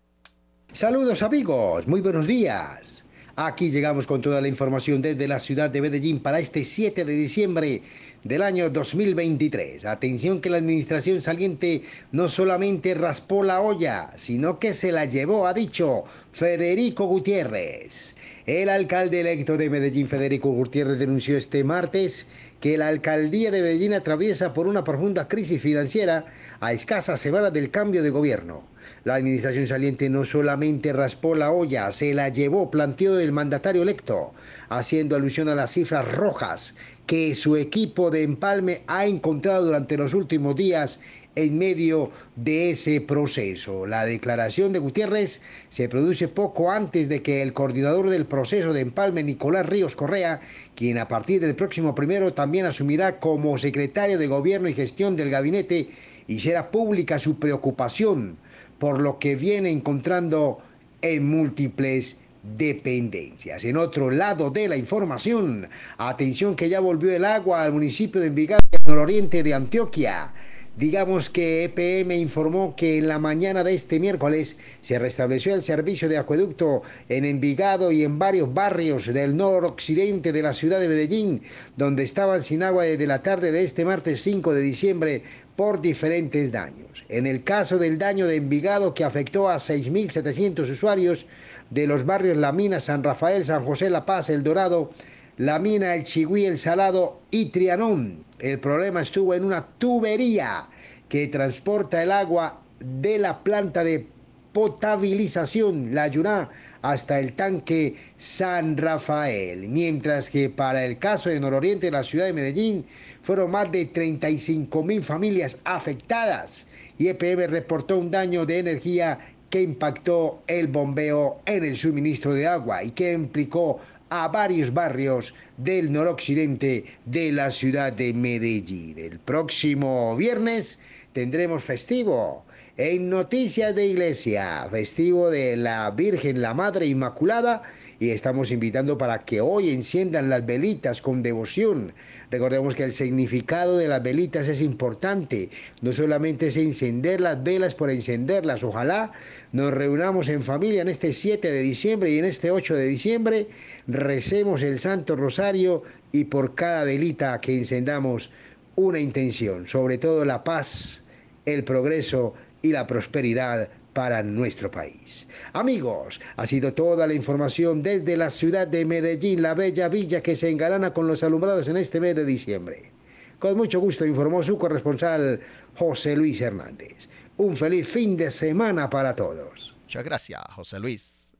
Saludos 0.71 1.23
amigos, 1.23 1.87
muy 1.87 2.01
buenos 2.01 2.27
días. 2.27 3.05
Aquí 3.35 3.71
llegamos 3.71 4.05
con 4.05 4.21
toda 4.21 4.41
la 4.41 4.47
información 4.47 5.01
desde 5.01 5.27
la 5.27 5.39
ciudad 5.39 5.69
de 5.69 5.81
Medellín 5.81 6.19
para 6.19 6.39
este 6.39 6.63
7 6.63 7.05
de 7.05 7.13
diciembre 7.13 7.83
del 8.27 8.41
año 8.41 8.69
2023. 8.69 9.85
Atención 9.85 10.41
que 10.41 10.49
la 10.49 10.57
administración 10.57 11.21
saliente 11.21 11.83
no 12.11 12.27
solamente 12.27 12.93
raspó 12.93 13.43
la 13.43 13.61
olla, 13.61 14.11
sino 14.17 14.59
que 14.59 14.73
se 14.73 14.91
la 14.91 15.05
llevó, 15.05 15.47
ha 15.47 15.53
dicho 15.53 16.03
Federico 16.33 17.05
Gutiérrez. 17.05 18.15
El 18.45 18.69
alcalde 18.69 19.21
electo 19.21 19.57
de 19.57 19.69
Medellín, 19.69 20.07
Federico 20.07 20.51
Gutiérrez, 20.51 20.99
denunció 20.99 21.37
este 21.37 21.63
martes 21.63 22.27
que 22.59 22.77
la 22.77 22.87
alcaldía 22.87 23.51
de 23.51 23.61
Medellín 23.61 23.93
atraviesa 23.93 24.53
por 24.53 24.67
una 24.67 24.83
profunda 24.83 25.27
crisis 25.27 25.61
financiera 25.61 26.25
a 26.59 26.73
escasas 26.73 27.21
semanas 27.21 27.53
del 27.53 27.71
cambio 27.71 28.03
de 28.03 28.09
gobierno. 28.09 28.63
La 29.03 29.15
administración 29.15 29.67
saliente 29.67 30.09
no 30.09 30.25
solamente 30.25 30.93
raspó 30.93 31.35
la 31.35 31.51
olla, 31.51 31.91
se 31.91 32.13
la 32.13 32.29
llevó, 32.29 32.71
planteó 32.71 33.19
el 33.19 33.31
mandatario 33.31 33.83
electo, 33.83 34.33
haciendo 34.69 35.15
alusión 35.15 35.49
a 35.49 35.55
las 35.55 35.71
cifras 35.71 36.09
rojas 36.09 36.73
que 37.07 37.33
su 37.35 37.55
equipo 37.55 38.11
de 38.11 38.23
empalme 38.23 38.81
ha 38.85 39.05
encontrado 39.05 39.65
durante 39.65 39.97
los 39.97 40.13
últimos 40.13 40.55
días 40.55 40.99
en 41.35 41.57
medio 41.57 42.11
de 42.35 42.71
ese 42.71 42.99
proceso. 42.99 43.85
La 43.85 44.05
declaración 44.05 44.73
de 44.73 44.79
Gutiérrez 44.79 45.41
se 45.69 45.87
produce 45.87 46.27
poco 46.27 46.71
antes 46.71 47.09
de 47.09 47.21
que 47.21 47.41
el 47.41 47.53
coordinador 47.53 48.09
del 48.09 48.25
proceso 48.25 48.73
de 48.73 48.81
empalme, 48.81 49.23
Nicolás 49.23 49.65
Ríos 49.65 49.95
Correa, 49.95 50.41
quien 50.75 50.97
a 50.97 51.07
partir 51.07 51.39
del 51.39 51.55
próximo 51.55 51.95
primero 51.95 52.33
también 52.33 52.65
asumirá 52.65 53.19
como 53.19 53.57
secretario 53.57 54.17
de 54.17 54.27
Gobierno 54.27 54.67
y 54.67 54.73
Gestión 54.73 55.15
del 55.15 55.29
Gabinete, 55.29 55.89
hiciera 56.27 56.71
pública 56.71 57.19
su 57.19 57.39
preocupación 57.39 58.37
por 58.79 58.99
lo 58.99 59.19
que 59.19 59.35
viene 59.35 59.69
encontrando 59.69 60.59
en 61.01 61.29
múltiples 61.29 62.19
dependencias. 62.55 63.63
En 63.65 63.77
otro 63.77 64.11
lado 64.11 64.49
de 64.51 64.67
la 64.67 64.77
información, 64.77 65.67
atención 65.97 66.55
que 66.55 66.69
ya 66.69 66.79
volvió 66.79 67.11
el 67.11 67.25
agua 67.25 67.63
al 67.63 67.73
municipio 67.73 68.21
de 68.21 68.27
Envigado, 68.27 68.61
en 68.71 68.91
el 68.91 68.97
oriente 68.99 69.43
de 69.43 69.53
Antioquia. 69.53 70.33
Digamos 70.77 71.31
que 71.31 71.63
EPM 71.63 72.11
informó 72.11 72.75
que 72.75 72.99
en 72.99 73.07
la 73.07 73.17
mañana 73.17 73.63
de 73.63 73.73
este 73.73 73.99
miércoles 73.99 74.59
se 74.81 74.99
restableció 74.99 75.55
el 75.55 75.63
servicio 75.63 76.07
de 76.07 76.19
acueducto 76.19 76.83
en 77.09 77.25
Envigado 77.25 77.91
y 77.91 78.03
en 78.03 78.19
varios 78.19 78.53
barrios 78.53 79.07
del 79.07 79.35
noroccidente 79.35 80.31
de 80.31 80.43
la 80.43 80.53
ciudad 80.53 80.79
de 80.79 80.87
Medellín, 80.87 81.41
donde 81.75 82.03
estaban 82.03 82.43
sin 82.43 82.61
agua 82.61 82.83
desde 82.83 83.07
la 83.07 83.23
tarde 83.23 83.51
de 83.51 83.63
este 83.63 83.85
martes 83.85 84.21
5 84.21 84.53
de 84.53 84.61
diciembre 84.61 85.23
por 85.55 85.81
diferentes 85.81 86.51
daños. 86.51 87.03
En 87.09 87.25
el 87.25 87.43
caso 87.43 87.79
del 87.79 87.97
daño 87.97 88.27
de 88.27 88.35
Envigado 88.35 88.93
que 88.93 89.03
afectó 89.03 89.49
a 89.49 89.55
6.700 89.55 90.69
usuarios 90.69 91.25
de 91.69 91.87
los 91.87 92.05
barrios 92.05 92.37
La 92.37 92.51
Mina, 92.51 92.79
San 92.79 93.03
Rafael, 93.03 93.45
San 93.45 93.63
José, 93.63 93.89
La 93.89 94.05
Paz, 94.05 94.29
El 94.29 94.43
Dorado, 94.43 94.91
La 95.37 95.59
Mina, 95.59 95.95
El 95.95 96.03
Chigüí, 96.03 96.45
El 96.45 96.57
Salado 96.57 97.21
y 97.31 97.45
Trianón. 97.45 98.23
El 98.39 98.59
problema 98.59 99.01
estuvo 99.01 99.33
en 99.33 99.43
una 99.43 99.65
tubería 99.77 100.67
que 101.09 101.27
transporta 101.27 102.03
el 102.03 102.11
agua 102.11 102.61
de 102.79 103.17
la 103.17 103.39
planta 103.39 103.83
de 103.83 104.07
potabilización, 104.53 105.93
la 105.93 106.07
Yuná, 106.07 106.49
hasta 106.81 107.19
el 107.19 107.33
tanque 107.33 107.95
San 108.17 108.77
Rafael. 108.77 109.67
Mientras 109.67 110.29
que 110.29 110.49
para 110.49 110.85
el 110.85 110.97
caso 110.97 111.29
de 111.29 111.39
Nororiente 111.39 111.91
la 111.91 112.03
ciudad 112.03 112.25
de 112.25 112.33
Medellín, 112.33 112.85
fueron 113.21 113.51
más 113.51 113.71
de 113.71 113.85
35 113.85 114.83
mil 114.83 115.03
familias 115.03 115.59
afectadas 115.63 116.67
y 116.97 117.09
EPM 117.09 117.47
reportó 117.47 117.97
un 117.97 118.09
daño 118.09 118.45
de 118.45 118.59
energía 118.59 119.19
que 119.49 119.61
impactó 119.61 120.41
el 120.47 120.67
bombeo 120.67 121.41
en 121.45 121.63
el 121.63 121.77
suministro 121.77 122.33
de 122.33 122.47
agua 122.47 122.83
y 122.83 122.91
que 122.91 123.13
implicó 123.13 123.79
a 124.09 124.27
varios 124.27 124.73
barrios 124.73 125.33
del 125.57 125.91
noroccidente 125.91 126.85
de 127.05 127.31
la 127.31 127.51
ciudad 127.51 127.91
de 127.93 128.13
Medellín. 128.13 128.97
El 128.97 129.19
próximo 129.19 130.15
viernes 130.15 130.79
tendremos 131.13 131.63
festivo 131.63 132.45
en 132.77 133.09
Noticias 133.09 133.75
de 133.75 133.87
Iglesia, 133.87 134.67
festivo 134.69 135.29
de 135.29 135.57
la 135.57 135.89
Virgen, 135.91 136.41
la 136.41 136.53
Madre 136.53 136.85
Inmaculada, 136.85 137.63
y 137.99 138.11
estamos 138.11 138.51
invitando 138.51 138.97
para 138.97 139.25
que 139.25 139.41
hoy 139.41 139.69
enciendan 139.69 140.29
las 140.29 140.45
velitas 140.45 141.01
con 141.01 141.23
devoción. 141.23 141.93
Recordemos 142.29 142.75
que 142.75 142.83
el 142.83 142.93
significado 142.93 143.77
de 143.77 143.87
las 143.87 144.03
velitas 144.03 144.47
es 144.47 144.61
importante, 144.61 145.49
no 145.81 145.93
solamente 145.93 146.47
es 146.47 146.57
encender 146.57 147.21
las 147.21 147.41
velas 147.41 147.73
por 147.73 147.89
encenderlas, 147.89 148.63
ojalá 148.63 149.11
nos 149.51 149.73
reunamos 149.73 150.27
en 150.29 150.41
familia 150.41 150.81
en 150.81 150.89
este 150.89 151.13
7 151.13 151.51
de 151.51 151.61
diciembre 151.61 152.11
y 152.11 152.19
en 152.19 152.25
este 152.25 152.51
8 152.51 152.75
de 152.75 152.85
diciembre, 152.85 153.47
recemos 153.87 154.61
el 154.61 154.79
Santo 154.79 155.15
Rosario 155.15 155.83
y 156.11 156.25
por 156.25 156.53
cada 156.55 156.83
velita 156.83 157.39
que 157.41 157.55
encendamos 157.55 158.31
una 158.75 158.99
intención, 158.99 159.67
sobre 159.67 159.97
todo 159.97 160.23
la 160.23 160.43
paz, 160.43 161.03
el 161.45 161.63
progreso 161.63 162.33
y 162.61 162.71
la 162.73 162.85
prosperidad 162.85 163.69
para 163.97 164.21
nuestro 164.21 164.69
país. 164.69 165.27
Amigos, 165.53 166.21
ha 166.35 166.45
sido 166.45 166.71
toda 166.75 167.07
la 167.07 167.15
información 167.15 167.81
desde 167.81 168.15
la 168.15 168.29
ciudad 168.29 168.67
de 168.67 168.85
Medellín, 168.85 169.41
la 169.41 169.55
bella 169.55 169.89
villa 169.89 170.21
que 170.21 170.35
se 170.35 170.51
engalana 170.51 170.93
con 170.93 171.07
los 171.07 171.23
alumbrados 171.23 171.67
en 171.67 171.77
este 171.77 171.99
mes 171.99 172.15
de 172.15 172.23
diciembre. 172.23 172.91
Con 173.39 173.57
mucho 173.57 173.79
gusto 173.79 174.05
informó 174.05 174.43
su 174.43 174.55
corresponsal 174.55 175.39
José 175.75 176.15
Luis 176.15 176.39
Hernández. 176.41 177.09
Un 177.37 177.55
feliz 177.55 177.87
fin 177.87 178.15
de 178.15 178.29
semana 178.29 178.87
para 178.87 179.15
todos. 179.15 179.75
Muchas 179.81 180.03
gracias, 180.03 180.43
José 180.53 180.79
Luis. 180.79 181.33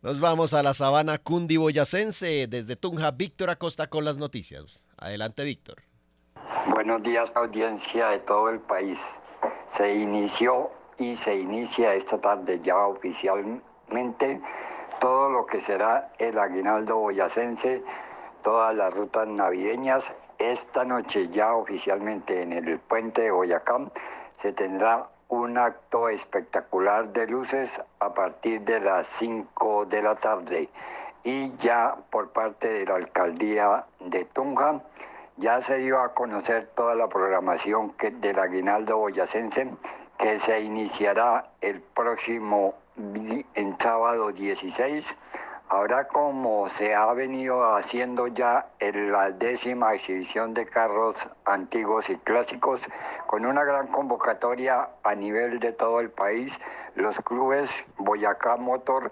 Nos 0.00 0.20
vamos 0.20 0.54
a 0.54 0.62
la 0.62 0.74
sabana 0.74 1.18
cundiboyacense 1.18 2.46
desde 2.46 2.76
Tunja, 2.76 3.10
Víctor 3.10 3.50
Acosta 3.50 3.88
con 3.88 4.04
las 4.04 4.16
noticias. 4.16 4.86
Adelante, 4.96 5.42
Víctor. 5.42 5.82
Buenos 6.68 7.02
días, 7.02 7.32
audiencia 7.34 8.10
de 8.10 8.20
todo 8.20 8.48
el 8.50 8.60
país. 8.60 9.00
Se 9.76 9.92
inició 9.92 10.70
y 10.98 11.16
se 11.16 11.34
inicia 11.34 11.94
esta 11.94 12.20
tarde 12.20 12.60
ya 12.60 12.78
oficialmente 12.78 14.40
todo 14.98 15.28
lo 15.28 15.46
que 15.46 15.60
será 15.60 16.12
el 16.18 16.38
aguinaldo 16.38 16.96
boyacense, 16.96 17.82
todas 18.42 18.74
las 18.74 18.92
rutas 18.92 19.26
navideñas. 19.28 20.14
Esta 20.38 20.84
noche 20.84 21.28
ya 21.28 21.54
oficialmente 21.54 22.42
en 22.42 22.52
el 22.52 22.78
puente 22.78 23.22
de 23.22 23.30
Boyacá 23.30 23.78
se 24.38 24.52
tendrá 24.52 25.08
un 25.28 25.58
acto 25.58 26.08
espectacular 26.08 27.08
de 27.12 27.26
luces 27.26 27.82
a 27.98 28.14
partir 28.14 28.60
de 28.62 28.80
las 28.80 29.06
5 29.08 29.86
de 29.86 30.02
la 30.02 30.14
tarde 30.14 30.68
y 31.24 31.56
ya 31.56 31.96
por 32.10 32.30
parte 32.30 32.68
de 32.68 32.86
la 32.86 32.96
alcaldía 32.96 33.86
de 33.98 34.24
Tunja 34.26 34.82
ya 35.38 35.60
se 35.60 35.78
dio 35.78 36.00
a 36.00 36.14
conocer 36.14 36.70
toda 36.74 36.94
la 36.94 37.08
programación 37.08 37.90
que, 37.94 38.10
del 38.10 38.38
aguinaldo 38.38 38.98
boyacense 38.98 39.70
que 40.18 40.38
se 40.40 40.60
iniciará 40.60 41.50
el 41.60 41.80
próximo 41.80 42.74
en 43.54 43.78
sábado 43.78 44.32
16. 44.32 45.16
Ahora 45.68 46.06
como 46.06 46.68
se 46.70 46.94
ha 46.94 47.12
venido 47.12 47.74
haciendo 47.74 48.28
ya 48.28 48.68
en 48.78 49.10
la 49.10 49.32
décima 49.32 49.94
exhibición 49.94 50.54
de 50.54 50.64
carros 50.64 51.28
antiguos 51.44 52.08
y 52.08 52.16
clásicos, 52.18 52.82
con 53.26 53.44
una 53.44 53.64
gran 53.64 53.88
convocatoria 53.88 54.88
a 55.02 55.14
nivel 55.16 55.58
de 55.58 55.72
todo 55.72 55.98
el 55.98 56.10
país, 56.10 56.60
los 56.94 57.16
clubes 57.16 57.84
Boyacá 57.98 58.56
Motor, 58.56 59.10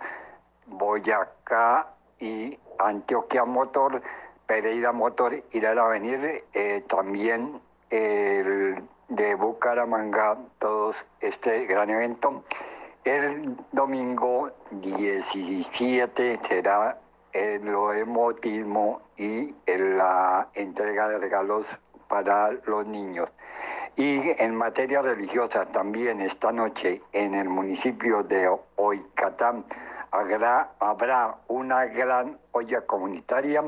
Boyacá 0.67 1.88
y 2.21 2.57
Antioquia 2.79 3.45
Motor, 3.45 4.01
Pereira 4.47 4.93
Motor 4.93 5.43
irán 5.51 5.79
a 5.81 5.88
venir, 5.88 6.45
eh, 6.53 6.85
también 6.87 7.61
el 7.90 8.81
de 9.09 9.35
Bucaramanga, 9.35 10.38
todos 10.59 11.05
este 11.21 11.67
gran 11.67 11.90
evento. 11.90 12.45
El 13.05 13.57
domingo 13.73 14.51
17 14.71 16.40
será 16.43 16.99
el 17.33 17.69
emotismo 17.97 19.03
y 19.17 19.55
la 19.67 20.49
entrega 20.55 21.09
de 21.09 21.19
regalos 21.19 21.67
para 22.09 22.53
los 22.67 22.87
niños. 22.87 23.29
Y 23.97 24.21
en 24.43 24.55
materia 24.55 25.03
religiosa 25.03 25.67
también 25.67 26.21
esta 26.21 26.51
noche 26.51 27.03
en 27.12 27.35
el 27.35 27.49
municipio 27.49 28.23
de 28.23 28.51
Oicatán 28.77 29.64
habrá, 30.14 31.37
una 31.48 31.87
gran 31.87 32.38
olla 32.53 32.87
comunitaria 32.87 33.64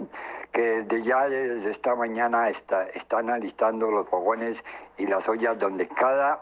que 0.52 0.82
desde 0.82 1.02
ya 1.02 1.28
desde 1.28 1.70
esta 1.70 1.94
mañana 1.94 2.48
está, 2.48 2.84
están 2.88 3.30
alistando 3.30 3.90
los 3.90 4.08
fogones 4.08 4.62
y 4.96 5.06
las 5.06 5.28
ollas 5.28 5.58
donde 5.58 5.88
cada 5.88 6.40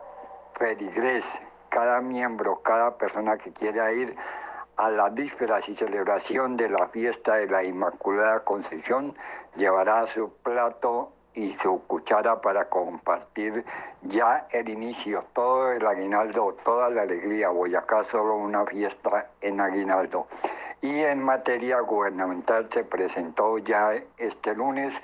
feligrés, 0.55 1.25
cada 1.71 2.01
miembro, 2.01 2.61
cada 2.63 2.97
persona 2.97 3.39
que 3.39 3.53
quiera 3.53 3.93
ir 3.93 4.15
a 4.77 4.91
las 4.91 5.15
vísperas 5.15 5.69
y 5.69 5.75
celebración 5.75 6.57
de 6.57 6.69
la 6.69 6.89
fiesta 6.89 7.37
de 7.37 7.47
la 7.47 7.65
Inmaculada 7.65 8.45
Concepción 8.45 9.17
llevará 9.57 10.07
su 10.07 10.33
plato 10.43 11.13
y 11.35 11.53
su 11.53 11.83
cuchara 11.87 12.41
para 12.41 12.69
compartir 12.69 13.65
ya 14.03 14.47
el 14.51 14.69
inicio, 14.69 15.25
todo 15.33 15.73
el 15.73 15.87
aguinaldo, 15.87 16.57
toda 16.65 16.91
la 16.91 17.03
alegría. 17.03 17.49
Boyacá 17.49 18.05
solo 18.05 18.37
una 18.37 18.65
fiesta 18.67 19.31
en 19.41 19.61
aguinaldo. 19.61 20.27
Y 20.81 21.01
en 21.01 21.23
materia 21.23 21.81
gubernamental 21.81 22.69
se 22.71 22.85
presentó 22.85 23.59
ya 23.59 23.95
este 24.19 24.55
lunes 24.55 25.01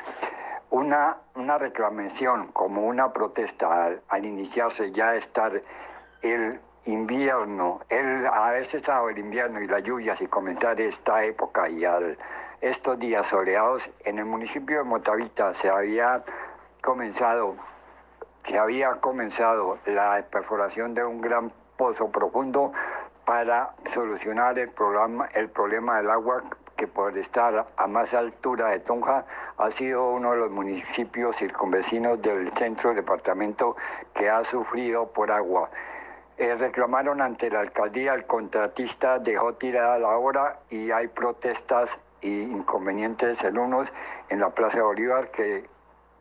una, 0.70 1.16
una 1.34 1.58
reclamación 1.58 2.48
como 2.52 2.86
una 2.86 3.12
protesta 3.12 3.90
al, 4.08 4.24
iniciarse 4.24 4.92
ya 4.92 5.16
estar 5.16 5.60
el 6.22 6.60
invierno, 6.84 7.80
el 7.88 8.26
haber 8.26 8.64
cesado 8.66 9.08
el 9.10 9.18
invierno 9.18 9.60
y 9.60 9.66
las 9.66 9.82
lluvias 9.82 10.20
y 10.20 10.26
comenzar 10.26 10.80
esta 10.80 11.24
época 11.24 11.68
y 11.68 11.84
al 11.84 12.16
estos 12.60 12.98
días 12.98 13.26
soleados 13.26 13.88
en 14.04 14.18
el 14.18 14.26
municipio 14.26 14.78
de 14.78 14.84
Motavita 14.84 15.54
se 15.54 15.70
había 15.70 16.22
comenzado 16.82 17.56
se 18.44 18.58
había 18.58 18.92
comenzado 18.96 19.78
la 19.86 20.24
perforación 20.30 20.94
de 20.94 21.04
un 21.04 21.20
gran 21.20 21.52
pozo 21.76 22.10
profundo 22.10 22.72
para 23.24 23.74
solucionar 23.86 24.58
el 24.58 24.70
problema, 24.70 25.26
el 25.34 25.48
problema 25.48 25.98
del 25.98 26.10
agua 26.10 26.42
que 26.76 26.86
por 26.86 27.16
estar 27.18 27.66
a 27.76 27.86
más 27.86 28.14
altura 28.14 28.70
de 28.70 28.80
Tonja 28.80 29.24
ha 29.58 29.70
sido 29.70 30.10
uno 30.10 30.32
de 30.32 30.38
los 30.38 30.50
municipios 30.50 31.36
circunvecinos 31.36 32.20
del 32.22 32.50
centro 32.54 32.94
departamento 32.94 33.76
que 34.14 34.30
ha 34.30 34.42
sufrido 34.44 35.06
por 35.06 35.30
agua. 35.30 35.70
Eh, 36.38 36.54
reclamaron 36.54 37.20
ante 37.20 37.50
la 37.50 37.60
alcaldía, 37.60 38.14
el 38.14 38.24
contratista 38.24 39.18
dejó 39.18 39.52
tirada 39.54 39.98
la 39.98 40.16
obra 40.16 40.60
y 40.70 40.90
hay 40.90 41.08
protestas 41.08 41.98
y 42.20 42.42
inconvenientes 42.42 43.42
en 43.44 43.58
unos 43.58 43.88
en 44.28 44.40
la 44.40 44.50
Plaza 44.50 44.82
Bolívar 44.82 45.30
que 45.30 45.68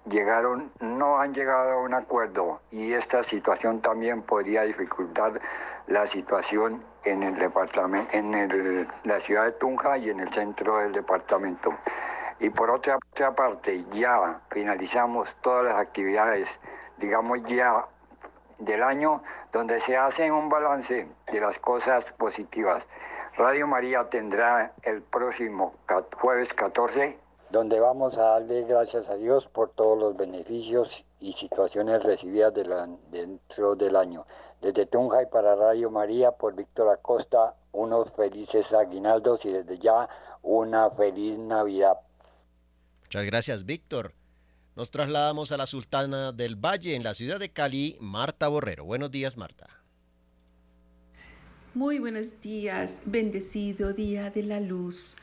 llegaron, 0.10 0.72
no 0.80 1.20
han 1.20 1.34
llegado 1.34 1.72
a 1.72 1.78
un 1.78 1.94
acuerdo 1.94 2.62
y 2.72 2.94
esta 2.94 3.24
situación 3.24 3.82
también 3.82 4.22
podría 4.22 4.64
dificultar 4.64 5.40
la 5.88 6.08
situación 6.08 6.84
en 7.04 7.24
el 7.24 7.36
departamento, 7.38 8.10
en 8.14 8.88
la 9.04 9.20
ciudad 9.20 9.46
de 9.46 9.52
Tunja 9.54 9.98
y 9.98 10.10
en 10.10 10.20
el 10.20 10.30
centro 10.30 10.78
del 10.78 10.92
departamento. 10.92 11.74
Y 12.40 12.50
por 12.50 12.70
otra, 12.70 12.98
otra 13.12 13.36
parte, 13.36 13.84
ya 13.92 14.40
finalizamos 14.50 15.36
todas 15.42 15.66
las 15.66 15.76
actividades, 15.76 16.50
digamos 16.98 17.44
ya 17.44 17.86
del 18.60 18.84
año 18.84 19.22
donde 19.52 19.80
se 19.82 19.98
hace 19.98 20.32
un 20.32 20.50
balance 20.50 21.08
de 21.32 21.40
las 21.40 21.60
cosas 21.60 22.12
positivas. 22.14 22.88
Radio 23.40 23.68
María 23.68 24.10
tendrá 24.10 24.74
el 24.84 25.02
próximo 25.02 25.74
jueves 26.18 26.54
14 26.54 27.18
donde 27.50 27.80
vamos 27.80 28.18
a 28.18 28.32
darle 28.32 28.64
gracias 28.64 29.08
a 29.08 29.16
Dios 29.16 29.48
por 29.48 29.72
todos 29.72 29.98
los 29.98 30.18
beneficios 30.18 31.06
y 31.22 31.32
situaciones 31.32 32.04
recibidas 32.04 32.54
dentro 33.10 33.78
del 33.78 33.96
año. 33.96 34.26
Desde 34.62 34.86
Tunja 34.88 35.24
y 35.24 35.28
para 35.28 35.56
Radio 35.56 35.90
María, 35.90 36.32
por 36.32 36.54
Víctor 36.54 36.90
Acosta, 36.90 37.56
unos 37.72 38.12
felices 38.12 38.74
aguinaldos 38.74 39.46
y 39.46 39.54
desde 39.54 39.80
ya 39.80 40.10
una 40.42 40.90
feliz 40.92 41.40
Navidad. 41.40 41.98
Muchas 43.04 43.24
gracias, 43.24 43.66
Víctor. 43.66 44.16
Nos 44.76 44.92
trasladamos 44.92 45.54
a 45.54 45.58
la 45.58 45.66
Sultana 45.66 46.34
del 46.34 46.58
Valle, 46.58 46.94
en 46.94 47.06
la 47.06 47.14
ciudad 47.14 47.40
de 47.40 47.54
Cali, 47.54 47.96
Marta 48.02 48.50
Borrero. 48.50 48.84
Buenos 48.84 49.12
días, 49.12 49.38
Marta. 49.38 49.79
Muy 51.76 52.00
buenos 52.00 52.42
días, 52.42 52.98
bendecido 53.06 53.94
día 53.94 54.32
de 54.32 54.42
la 54.42 54.60
luz. 54.60 55.18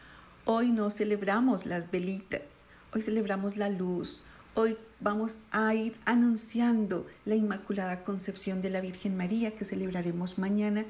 Hoy 0.44 0.70
no 0.70 0.90
celebramos 0.90 1.66
las 1.66 1.90
velitas, 1.90 2.62
hoy 2.94 3.02
celebramos 3.02 3.56
la 3.56 3.68
luz. 3.68 4.22
Hoy 4.54 4.78
vamos 5.00 5.38
a 5.50 5.74
ir 5.74 5.96
anunciando 6.04 7.04
la 7.24 7.34
Inmaculada 7.34 8.04
Concepción 8.04 8.62
de 8.62 8.70
la 8.70 8.80
Virgen 8.80 9.16
María 9.16 9.56
que 9.56 9.64
celebraremos 9.64 10.38
mañana 10.38 10.84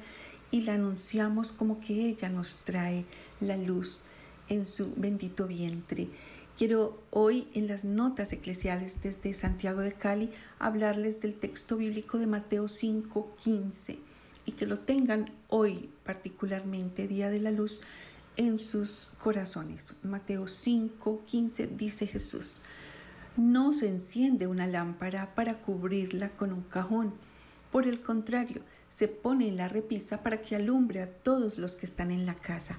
y 0.51 0.61
la 0.61 0.75
anunciamos 0.75 1.51
como 1.53 1.79
que 1.79 2.07
ella 2.07 2.29
nos 2.29 2.59
trae 2.59 3.05
la 3.41 3.57
luz 3.57 4.03
en 4.49 4.67
su 4.67 4.93
bendito 4.95 5.47
vientre. 5.47 6.07
Quiero 6.55 7.01
hoy 7.09 7.47
en 7.55 7.65
las 7.65 7.83
notas 7.83 8.31
eclesiales 8.31 9.01
desde 9.01 9.33
Santiago 9.33 9.81
de 9.81 9.93
Cali 9.93 10.29
hablarles 10.59 11.19
del 11.19 11.33
texto 11.33 11.77
bíblico 11.77 12.19
de 12.19 12.27
Mateo 12.27 12.67
5:15 12.67 14.06
y 14.47 14.53
que 14.53 14.65
lo 14.65 14.79
tengan 14.79 15.29
hoy 15.49 15.91
particularmente, 16.03 17.07
Día 17.07 17.29
de 17.29 17.39
la 17.39 17.51
Luz, 17.51 17.81
en 18.37 18.57
sus 18.57 19.11
corazones. 19.21 19.95
Mateo 20.03 20.47
5, 20.47 21.23
15 21.25 21.67
dice 21.67 22.07
Jesús, 22.07 22.61
no 23.35 23.73
se 23.73 23.89
enciende 23.89 24.47
una 24.47 24.65
lámpara 24.65 25.35
para 25.35 25.61
cubrirla 25.61 26.29
con 26.29 26.53
un 26.53 26.61
cajón. 26.61 27.13
Por 27.71 27.87
el 27.87 28.01
contrario, 28.01 28.61
se 28.87 29.09
pone 29.09 29.49
en 29.49 29.57
la 29.57 29.67
repisa 29.67 30.23
para 30.23 30.41
que 30.41 30.55
alumbre 30.55 31.01
a 31.01 31.11
todos 31.11 31.57
los 31.57 31.75
que 31.75 31.85
están 31.85 32.09
en 32.09 32.25
la 32.25 32.35
casa. 32.35 32.77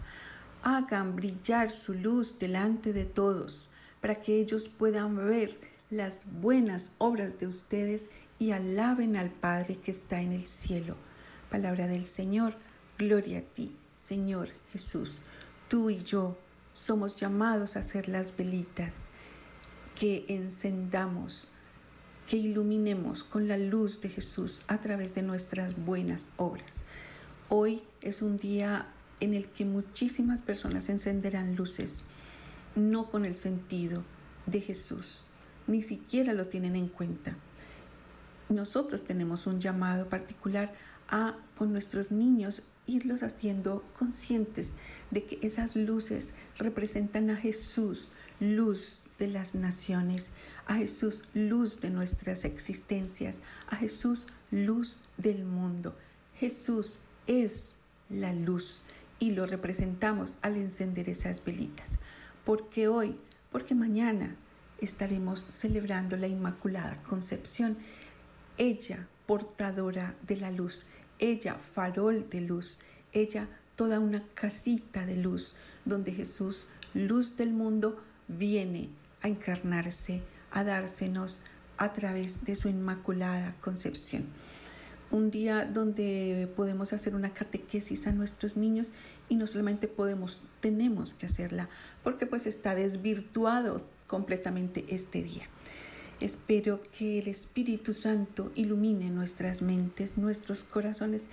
Hagan 0.62 1.14
brillar 1.16 1.70
su 1.70 1.92
luz 1.92 2.38
delante 2.38 2.94
de 2.94 3.04
todos, 3.04 3.68
para 4.00 4.14
que 4.14 4.40
ellos 4.40 4.68
puedan 4.68 5.16
ver 5.16 5.60
las 5.90 6.22
buenas 6.40 6.92
obras 6.96 7.38
de 7.38 7.46
ustedes 7.46 8.08
y 8.38 8.52
alaben 8.52 9.16
al 9.16 9.30
Padre 9.30 9.76
que 9.76 9.90
está 9.90 10.22
en 10.22 10.32
el 10.32 10.46
cielo. 10.46 10.96
Palabra 11.50 11.86
del 11.86 12.06
Señor, 12.06 12.56
gloria 12.98 13.38
a 13.38 13.42
ti, 13.42 13.76
Señor 13.96 14.50
Jesús 14.72 15.20
tú 15.68 15.90
y 15.90 16.02
yo 16.02 16.36
somos 16.72 17.16
llamados 17.16 17.76
a 17.76 17.82
ser 17.82 18.08
las 18.08 18.36
velitas 18.36 19.04
que 19.94 20.24
encendamos, 20.28 21.50
que 22.26 22.36
iluminemos 22.36 23.22
con 23.24 23.48
la 23.48 23.58
luz 23.58 24.00
de 24.00 24.08
Jesús 24.08 24.62
a 24.66 24.80
través 24.80 25.14
de 25.14 25.22
nuestras 25.22 25.76
buenas 25.76 26.30
obras. 26.36 26.84
Hoy 27.48 27.82
es 28.00 28.22
un 28.22 28.36
día 28.36 28.88
en 29.20 29.34
el 29.34 29.48
que 29.48 29.64
muchísimas 29.64 30.42
personas 30.42 30.88
encenderán 30.88 31.56
luces, 31.56 32.04
no 32.74 33.10
con 33.10 33.24
el 33.24 33.34
sentido 33.34 34.04
de 34.46 34.60
Jesús, 34.60 35.24
ni 35.66 35.82
siquiera 35.82 36.32
lo 36.32 36.46
tienen 36.46 36.76
en 36.76 36.88
cuenta. 36.88 37.36
Nosotros 38.48 39.04
tenemos 39.04 39.46
un 39.46 39.60
llamado 39.60 40.08
particular 40.08 40.72
a 41.08 41.36
con 41.56 41.72
nuestros 41.72 42.10
niños 42.10 42.62
irlos 42.86 43.22
haciendo 43.22 43.84
conscientes 43.98 44.74
de 45.10 45.24
que 45.24 45.38
esas 45.46 45.76
luces 45.76 46.34
representan 46.56 47.30
a 47.30 47.36
Jesús, 47.36 48.10
luz 48.40 49.04
de 49.18 49.28
las 49.28 49.54
naciones, 49.54 50.32
a 50.66 50.74
Jesús, 50.74 51.22
luz 51.34 51.80
de 51.80 51.90
nuestras 51.90 52.44
existencias, 52.44 53.40
a 53.68 53.76
Jesús, 53.76 54.26
luz 54.50 54.98
del 55.16 55.44
mundo. 55.44 55.94
Jesús 56.34 56.98
es 57.26 57.74
la 58.08 58.32
luz 58.32 58.82
y 59.18 59.32
lo 59.32 59.46
representamos 59.46 60.34
al 60.42 60.56
encender 60.56 61.08
esas 61.08 61.44
velitas. 61.44 61.98
Porque 62.44 62.88
hoy, 62.88 63.16
porque 63.50 63.74
mañana 63.74 64.34
estaremos 64.80 65.46
celebrando 65.50 66.16
la 66.16 66.28
Inmaculada 66.28 67.02
Concepción, 67.02 67.76
ella 68.56 69.06
portadora 69.28 70.14
de 70.26 70.38
la 70.38 70.50
luz, 70.50 70.86
ella 71.18 71.54
farol 71.54 72.30
de 72.30 72.40
luz, 72.40 72.78
ella 73.12 73.46
toda 73.76 74.00
una 74.00 74.24
casita 74.32 75.04
de 75.04 75.18
luz 75.18 75.54
donde 75.84 76.12
Jesús, 76.12 76.66
luz 76.94 77.36
del 77.36 77.52
mundo, 77.52 78.02
viene 78.26 78.88
a 79.20 79.28
encarnarse, 79.28 80.22
a 80.50 80.64
dársenos 80.64 81.42
a 81.76 81.92
través 81.92 82.42
de 82.46 82.56
su 82.56 82.70
inmaculada 82.70 83.54
concepción. 83.60 84.24
Un 85.10 85.30
día 85.30 85.66
donde 85.66 86.50
podemos 86.56 86.94
hacer 86.94 87.14
una 87.14 87.34
catequesis 87.34 88.06
a 88.06 88.12
nuestros 88.12 88.56
niños 88.56 88.92
y 89.28 89.36
no 89.36 89.46
solamente 89.46 89.88
podemos, 89.88 90.40
tenemos 90.60 91.12
que 91.12 91.26
hacerla 91.26 91.68
porque 92.02 92.24
pues 92.24 92.46
está 92.46 92.74
desvirtuado 92.74 93.86
completamente 94.06 94.86
este 94.88 95.22
día. 95.22 95.48
Espero 96.20 96.80
que 96.96 97.20
el 97.20 97.28
Espíritu 97.28 97.92
Santo 97.92 98.50
ilumine 98.56 99.08
nuestras 99.10 99.62
mentes, 99.62 100.16
nuestros 100.16 100.64
corazones 100.64 101.26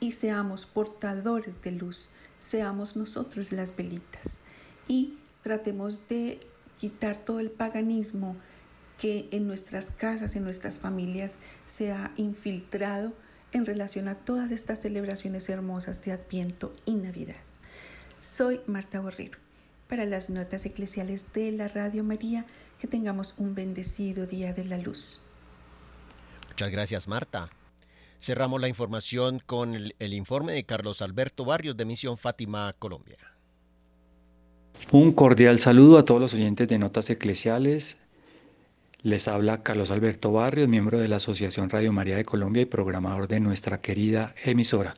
y 0.00 0.12
seamos 0.12 0.64
portadores 0.64 1.60
de 1.60 1.72
luz, 1.72 2.08
seamos 2.38 2.96
nosotros 2.96 3.52
las 3.52 3.76
velitas 3.76 4.40
y 4.88 5.18
tratemos 5.42 6.08
de 6.08 6.40
quitar 6.78 7.18
todo 7.18 7.40
el 7.40 7.50
paganismo 7.50 8.34
que 8.98 9.28
en 9.30 9.46
nuestras 9.46 9.90
casas, 9.90 10.36
en 10.36 10.44
nuestras 10.44 10.78
familias 10.78 11.36
se 11.66 11.92
ha 11.92 12.12
infiltrado 12.16 13.12
en 13.52 13.66
relación 13.66 14.08
a 14.08 14.14
todas 14.14 14.50
estas 14.52 14.80
celebraciones 14.80 15.50
hermosas 15.50 16.02
de 16.02 16.12
Adviento 16.12 16.74
y 16.86 16.94
Navidad. 16.94 17.36
Soy 18.22 18.60
Marta 18.66 19.00
Borrero. 19.00 19.38
Para 19.88 20.06
las 20.06 20.30
notas 20.30 20.64
eclesiales 20.66 21.32
de 21.32 21.50
la 21.52 21.66
Radio 21.68 22.04
María, 22.04 22.46
que 22.80 22.88
tengamos 22.88 23.34
un 23.36 23.54
bendecido 23.54 24.26
día 24.26 24.54
de 24.54 24.64
la 24.64 24.78
luz. 24.78 25.20
Muchas 26.48 26.70
gracias, 26.70 27.06
Marta. 27.06 27.50
Cerramos 28.20 28.60
la 28.60 28.68
información 28.68 29.40
con 29.44 29.74
el, 29.74 30.14
informe 30.14 30.52
de 30.52 30.64
Carlos 30.64 31.02
Alberto 31.02 31.44
Barrios 31.44 31.76
de 31.76 31.84
Misión 31.84 32.16
Fátima, 32.16 32.72
Colombia. 32.78 33.18
Un 34.92 35.12
cordial 35.12 35.58
saludo 35.58 35.98
a 35.98 36.04
todos 36.04 36.20
los 36.20 36.34
oyentes 36.34 36.68
de 36.68 36.78
Notas 36.78 37.08
Eclesiales. 37.10 37.98
Les 39.02 39.28
habla 39.28 39.62
Carlos 39.62 39.90
Alberto 39.90 40.32
Barrios, 40.32 40.68
miembro 40.68 40.98
de 40.98 41.08
la 41.08 41.16
Asociación 41.16 41.70
Radio 41.70 41.92
María 41.92 42.16
de 42.16 42.24
Colombia 42.24 42.62
y 42.62 42.66
programador 42.66 43.28
de 43.28 43.40
nuestra 43.40 43.80
querida 43.80 44.34
emisora, 44.44 44.96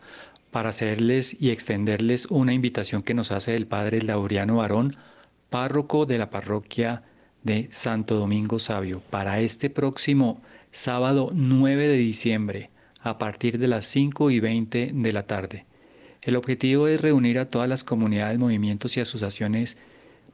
para 0.50 0.70
hacerles 0.70 1.40
y 1.40 1.50
extenderles 1.50 2.26
una 2.26 2.52
invitación 2.52 3.02
que 3.02 3.14
nos 3.14 3.32
hace 3.32 3.54
el 3.54 3.66
Padre 3.66 4.02
Laureano 4.02 4.56
Barón, 4.56 4.96
párroco 5.50 6.06
de 6.06 6.18
la 6.18 6.30
parroquia 6.30 7.04
de 7.42 7.68
Santo 7.70 8.16
Domingo 8.16 8.58
Sabio, 8.58 9.02
para 9.10 9.40
este 9.40 9.70
próximo 9.70 10.40
sábado 10.70 11.30
9 11.34 11.88
de 11.88 11.96
diciembre 11.96 12.70
a 13.00 13.18
partir 13.18 13.58
de 13.58 13.68
las 13.68 13.86
5 13.86 14.30
y 14.30 14.40
20 14.40 14.90
de 14.94 15.12
la 15.12 15.26
tarde. 15.26 15.66
El 16.22 16.36
objetivo 16.36 16.86
es 16.86 17.00
reunir 17.00 17.38
a 17.38 17.50
todas 17.50 17.68
las 17.68 17.82
comunidades, 17.82 18.38
movimientos 18.38 18.96
y 18.96 19.00
asociaciones 19.00 19.76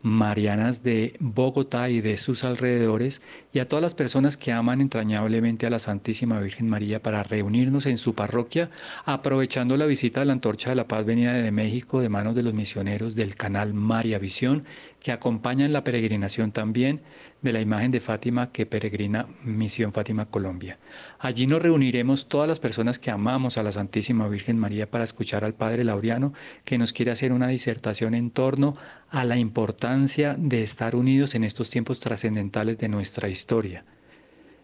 marianas 0.02 0.84
de 0.84 1.14
Bogotá 1.18 1.90
y 1.90 2.00
de 2.00 2.16
sus 2.18 2.44
alrededores 2.44 3.20
y 3.52 3.58
a 3.58 3.66
todas 3.66 3.82
las 3.82 3.94
personas 3.94 4.36
que 4.36 4.52
aman 4.52 4.80
entrañablemente 4.80 5.66
a 5.66 5.70
la 5.70 5.80
Santísima 5.80 6.40
Virgen 6.40 6.68
María 6.68 7.02
para 7.02 7.24
reunirnos 7.24 7.86
en 7.86 7.98
su 7.98 8.14
parroquia 8.14 8.70
aprovechando 9.04 9.76
la 9.76 9.86
visita 9.86 10.20
de 10.20 10.26
la 10.26 10.34
Antorcha 10.34 10.70
de 10.70 10.76
la 10.76 10.86
Paz 10.86 11.04
venida 11.04 11.32
de 11.32 11.50
México 11.50 12.00
de 12.00 12.08
manos 12.08 12.36
de 12.36 12.44
los 12.44 12.54
misioneros 12.54 13.16
del 13.16 13.34
canal 13.34 13.74
María 13.74 14.18
Visión 14.18 14.64
que 15.00 15.12
acompañan 15.12 15.72
la 15.72 15.84
peregrinación 15.84 16.52
también 16.52 17.02
de 17.42 17.52
la 17.52 17.60
imagen 17.60 17.90
de 17.90 18.00
Fátima 18.00 18.50
que 18.50 18.66
peregrina 18.66 19.26
Misión 19.44 19.92
Fátima 19.92 20.26
Colombia. 20.26 20.78
Allí 21.18 21.46
nos 21.46 21.62
reuniremos 21.62 22.28
todas 22.28 22.48
las 22.48 22.60
personas 22.60 22.98
que 22.98 23.10
amamos 23.10 23.58
a 23.58 23.62
la 23.62 23.72
Santísima 23.72 24.28
Virgen 24.28 24.58
María 24.58 24.90
para 24.90 25.04
escuchar 25.04 25.44
al 25.44 25.54
Padre 25.54 25.84
Laureano 25.84 26.32
que 26.64 26.78
nos 26.78 26.92
quiere 26.92 27.12
hacer 27.12 27.32
una 27.32 27.48
disertación 27.48 28.14
en 28.14 28.30
torno 28.30 28.76
a 29.10 29.24
la 29.24 29.36
importancia 29.36 30.34
de 30.38 30.62
estar 30.62 30.96
unidos 30.96 31.34
en 31.34 31.44
estos 31.44 31.70
tiempos 31.70 32.00
trascendentales 32.00 32.78
de 32.78 32.88
nuestra 32.88 33.28
historia. 33.28 33.84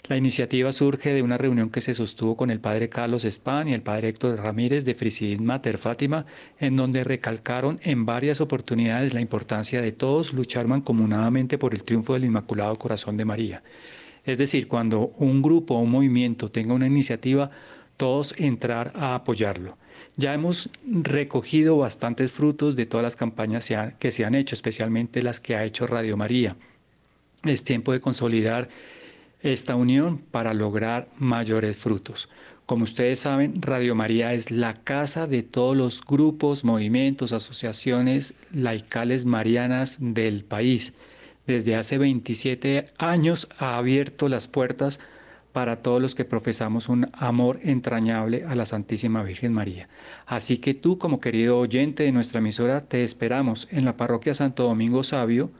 La 0.06 0.18
iniciativa 0.18 0.70
surge 0.70 1.14
de 1.14 1.22
una 1.22 1.38
reunión 1.38 1.70
que 1.70 1.80
se 1.80 1.94
sostuvo 1.94 2.36
con 2.36 2.50
el 2.50 2.60
padre 2.60 2.90
Carlos 2.90 3.24
Espán 3.24 3.68
y 3.68 3.72
el 3.72 3.80
padre 3.80 4.08
Héctor 4.08 4.36
Ramírez 4.36 4.84
de 4.84 4.94
Frisid 4.94 5.40
Mater 5.40 5.78
Fátima, 5.78 6.26
en 6.58 6.76
donde 6.76 7.04
recalcaron 7.04 7.80
en 7.82 8.04
varias 8.04 8.42
oportunidades 8.42 9.14
la 9.14 9.22
importancia 9.22 9.80
de 9.80 9.92
todos 9.92 10.34
luchar 10.34 10.66
mancomunadamente 10.66 11.56
por 11.56 11.72
el 11.72 11.84
triunfo 11.84 12.12
del 12.12 12.26
Inmaculado 12.26 12.76
Corazón 12.78 13.16
de 13.16 13.24
María. 13.24 13.62
Es 14.26 14.36
decir, 14.36 14.68
cuando 14.68 15.14
un 15.16 15.40
grupo 15.40 15.74
o 15.74 15.80
un 15.80 15.92
movimiento 15.92 16.50
tenga 16.50 16.74
una 16.74 16.86
iniciativa, 16.86 17.50
todos 17.96 18.38
entrar 18.38 18.92
a 18.96 19.14
apoyarlo. 19.14 19.78
Ya 20.16 20.34
hemos 20.34 20.68
recogido 20.86 21.78
bastantes 21.78 22.30
frutos 22.30 22.76
de 22.76 22.84
todas 22.84 23.04
las 23.04 23.16
campañas 23.16 23.72
que 23.98 24.12
se 24.12 24.26
han 24.26 24.34
hecho, 24.34 24.54
especialmente 24.54 25.22
las 25.22 25.40
que 25.40 25.56
ha 25.56 25.64
hecho 25.64 25.86
Radio 25.86 26.18
María. 26.18 26.56
Es 27.42 27.64
tiempo 27.64 27.92
de 27.92 28.00
consolidar 28.00 28.68
esta 29.44 29.76
unión 29.76 30.18
para 30.30 30.54
lograr 30.54 31.08
mayores 31.18 31.76
frutos. 31.76 32.30
Como 32.66 32.84
ustedes 32.84 33.18
saben, 33.20 33.60
Radio 33.60 33.94
María 33.94 34.32
es 34.32 34.50
la 34.50 34.72
casa 34.72 35.26
de 35.26 35.42
todos 35.42 35.76
los 35.76 36.02
grupos, 36.02 36.64
movimientos, 36.64 37.32
asociaciones 37.32 38.32
laicales 38.52 39.26
marianas 39.26 39.98
del 40.00 40.44
país. 40.44 40.94
Desde 41.46 41.76
hace 41.76 41.98
27 41.98 42.86
años 42.96 43.46
ha 43.58 43.76
abierto 43.76 44.30
las 44.30 44.48
puertas 44.48 44.98
para 45.52 45.82
todos 45.82 46.00
los 46.00 46.14
que 46.14 46.24
profesamos 46.24 46.88
un 46.88 47.06
amor 47.12 47.60
entrañable 47.62 48.44
a 48.48 48.54
la 48.54 48.64
Santísima 48.64 49.22
Virgen 49.22 49.52
María. 49.52 49.90
Así 50.24 50.56
que 50.56 50.72
tú, 50.72 50.96
como 50.96 51.20
querido 51.20 51.58
oyente 51.58 52.04
de 52.04 52.12
nuestra 52.12 52.38
emisora, 52.38 52.86
te 52.86 53.04
esperamos 53.04 53.68
en 53.70 53.84
la 53.84 53.98
parroquia 53.98 54.34
Santo 54.34 54.64
Domingo 54.64 55.02
Sabio, 55.02 55.52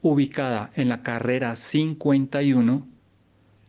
ubicada 0.00 0.70
en 0.76 0.88
la 0.88 1.02
carrera 1.02 1.56
51, 1.56 2.91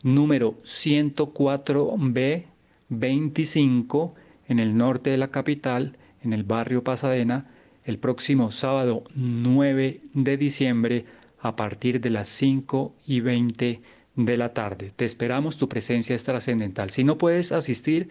número 0.03 0.61
104B 0.63 2.43
25 2.89 4.15
en 4.47 4.59
el 4.59 4.77
norte 4.77 5.09
de 5.09 5.17
la 5.17 5.29
capital, 5.29 5.97
en 6.23 6.33
el 6.33 6.43
barrio 6.43 6.83
Pasadena, 6.83 7.47
el 7.85 7.97
próximo 7.97 8.51
sábado 8.51 9.03
9 9.15 10.01
de 10.13 10.37
diciembre 10.37 11.05
a 11.39 11.55
partir 11.55 11.99
de 11.99 12.09
las 12.09 12.29
5 12.29 12.93
y 13.07 13.21
20 13.21 13.81
de 14.15 14.37
la 14.37 14.53
tarde. 14.53 14.93
Te 14.95 15.05
esperamos, 15.05 15.57
tu 15.57 15.67
presencia 15.67 16.15
es 16.15 16.23
trascendental. 16.23 16.91
Si 16.91 17.03
no 17.03 17.17
puedes 17.17 17.51
asistir, 17.51 18.09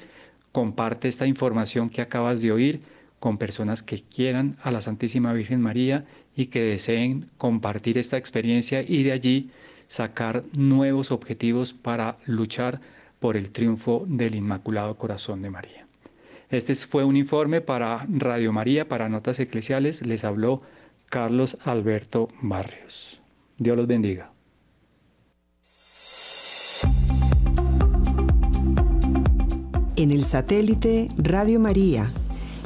comparte 0.51 1.09
esta 1.09 1.27
información 1.27 1.89
que 1.89 2.03
acabas 2.03 2.43
de 2.43 2.53
oír 2.53 2.81
con 3.21 3.39
personas 3.39 3.83
que 3.83 4.03
quieran 4.03 4.57
a 4.63 4.71
la 4.71 4.81
Santísima 4.81 5.33
Virgen 5.33 5.61
María 5.61 6.05
y 6.37 6.47
que 6.47 6.61
deseen 6.61 7.31
compartir 7.39 7.97
esta 7.97 8.17
experiencia 8.17 8.83
y 8.83 9.05
de 9.05 9.13
allí 9.13 9.51
sacar 9.93 10.45
nuevos 10.55 11.13
objetivos 11.13 11.75
para 11.75 12.17
luchar 12.25 12.81
por 13.21 13.37
el 13.37 13.51
triunfo 13.51 14.05
del 14.09 14.35
Inmaculado 14.35 14.97
Corazón 14.97 15.43
de 15.43 15.51
María. 15.51 15.87
Este 16.49 16.75
fue 16.75 17.05
un 17.05 17.15
informe 17.15 17.61
para 17.61 18.07
Radio 18.09 18.55
María, 18.55 18.89
para 18.89 19.11
Notas 19.11 19.39
Eclesiales. 19.39 20.05
Les 20.07 20.25
habló 20.25 20.63
Carlos 21.11 21.59
Alberto 21.65 22.31
Barrios. 22.41 23.21
Dios 23.59 23.77
los 23.77 23.87
bendiga. 23.87 24.33
En 29.97 30.11
el 30.11 30.25
satélite 30.25 31.09
Radio 31.19 31.61
María, 31.61 32.11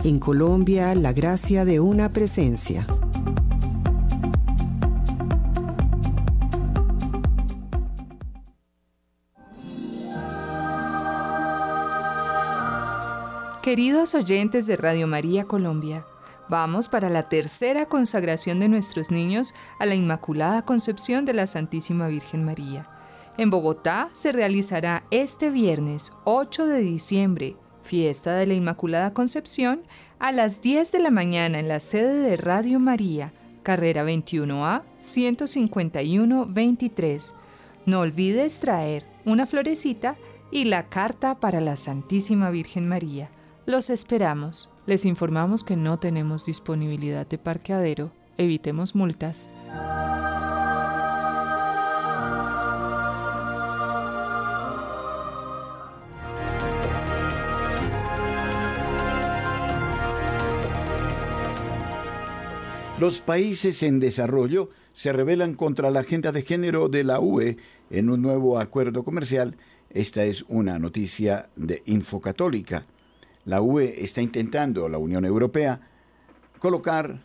en 0.05 0.21
Colombia, 0.21 0.95
la 0.95 1.13
gracia 1.13 1.65
de 1.65 1.81
una 1.81 2.11
presencia. 2.11 2.87
Queridos 13.67 14.15
oyentes 14.15 14.69
de 14.69 14.77
Radio 14.77 15.09
María 15.09 15.47
Colombia, 15.47 16.07
vamos 16.49 16.89
para 16.89 17.11
la 17.11 17.29
tercera 17.29 17.87
consagración 17.87 18.61
de 18.61 18.69
nuestros 18.69 19.11
niños 19.11 19.55
a 19.81 19.87
la 19.87 19.97
Inmaculada 19.97 20.65
Concepción 20.65 21.25
de 21.25 21.35
la 21.35 21.49
Santísima 21.49 22.07
Virgen 22.07 22.45
María. 22.45 22.89
En 23.37 23.51
Bogotá 23.51 24.11
se 24.13 24.31
realizará 24.31 25.03
este 25.11 25.51
viernes 25.51 26.13
8 26.23 26.69
de 26.69 26.81
diciembre, 26.81 27.57
fiesta 27.83 28.37
de 28.37 28.47
la 28.47 28.55
Inmaculada 28.55 29.13
Concepción, 29.13 29.83
a 30.21 30.31
las 30.31 30.61
10 30.61 30.93
de 30.93 31.01
la 31.01 31.11
mañana 31.11 31.59
en 31.59 31.67
la 31.67 31.81
sede 31.81 32.21
de 32.21 32.37
Radio 32.37 32.79
María, 32.79 33.33
carrera 33.65 34.05
21A 34.05 34.85
151-23. 35.01 37.35
No 37.85 37.99
olvides 37.99 38.61
traer 38.61 39.05
una 39.25 39.45
florecita 39.45 40.15
y 40.53 40.67
la 40.67 40.89
carta 40.89 41.41
para 41.41 41.61
la 41.61 41.77
Santísima 41.77 42.51
Virgen 42.51 42.89
María. 42.89 43.29
Los 43.67 43.91
esperamos. 43.91 44.71
Les 44.87 45.05
informamos 45.05 45.65
que 45.65 45.77
no 45.77 45.99
tenemos 45.99 46.45
disponibilidad 46.45 47.27
de 47.27 47.37
parqueadero. 47.37 48.13
Evitemos 48.39 48.95
multas. 48.95 49.49
Los 63.01 63.21
países 63.21 63.83
en 63.83 63.99
desarrollo 63.99 64.71
se 64.93 65.13
rebelan 65.13 65.55
contra 65.55 65.91
la 65.91 66.01
agenda 66.01 66.31
de 66.31 66.43
género 66.43 66.89
de 66.89 67.03
la 67.03 67.19
UE 67.19 67.57
en 67.91 68.11
un 68.11 68.23
nuevo 68.23 68.61
acuerdo 68.61 69.03
comercial. 69.03 69.57
Esta 69.91 70.23
es 70.23 70.45
una 70.49 70.79
noticia 70.79 71.51
de 71.57 71.83
Infocatólica. 71.87 72.87
La 73.47 73.63
UE 73.63 73.95
está 73.99 74.21
intentando, 74.23 74.89
la 74.89 74.99
Unión 74.99 75.25
Europea, 75.25 75.81
colocar 76.59 77.23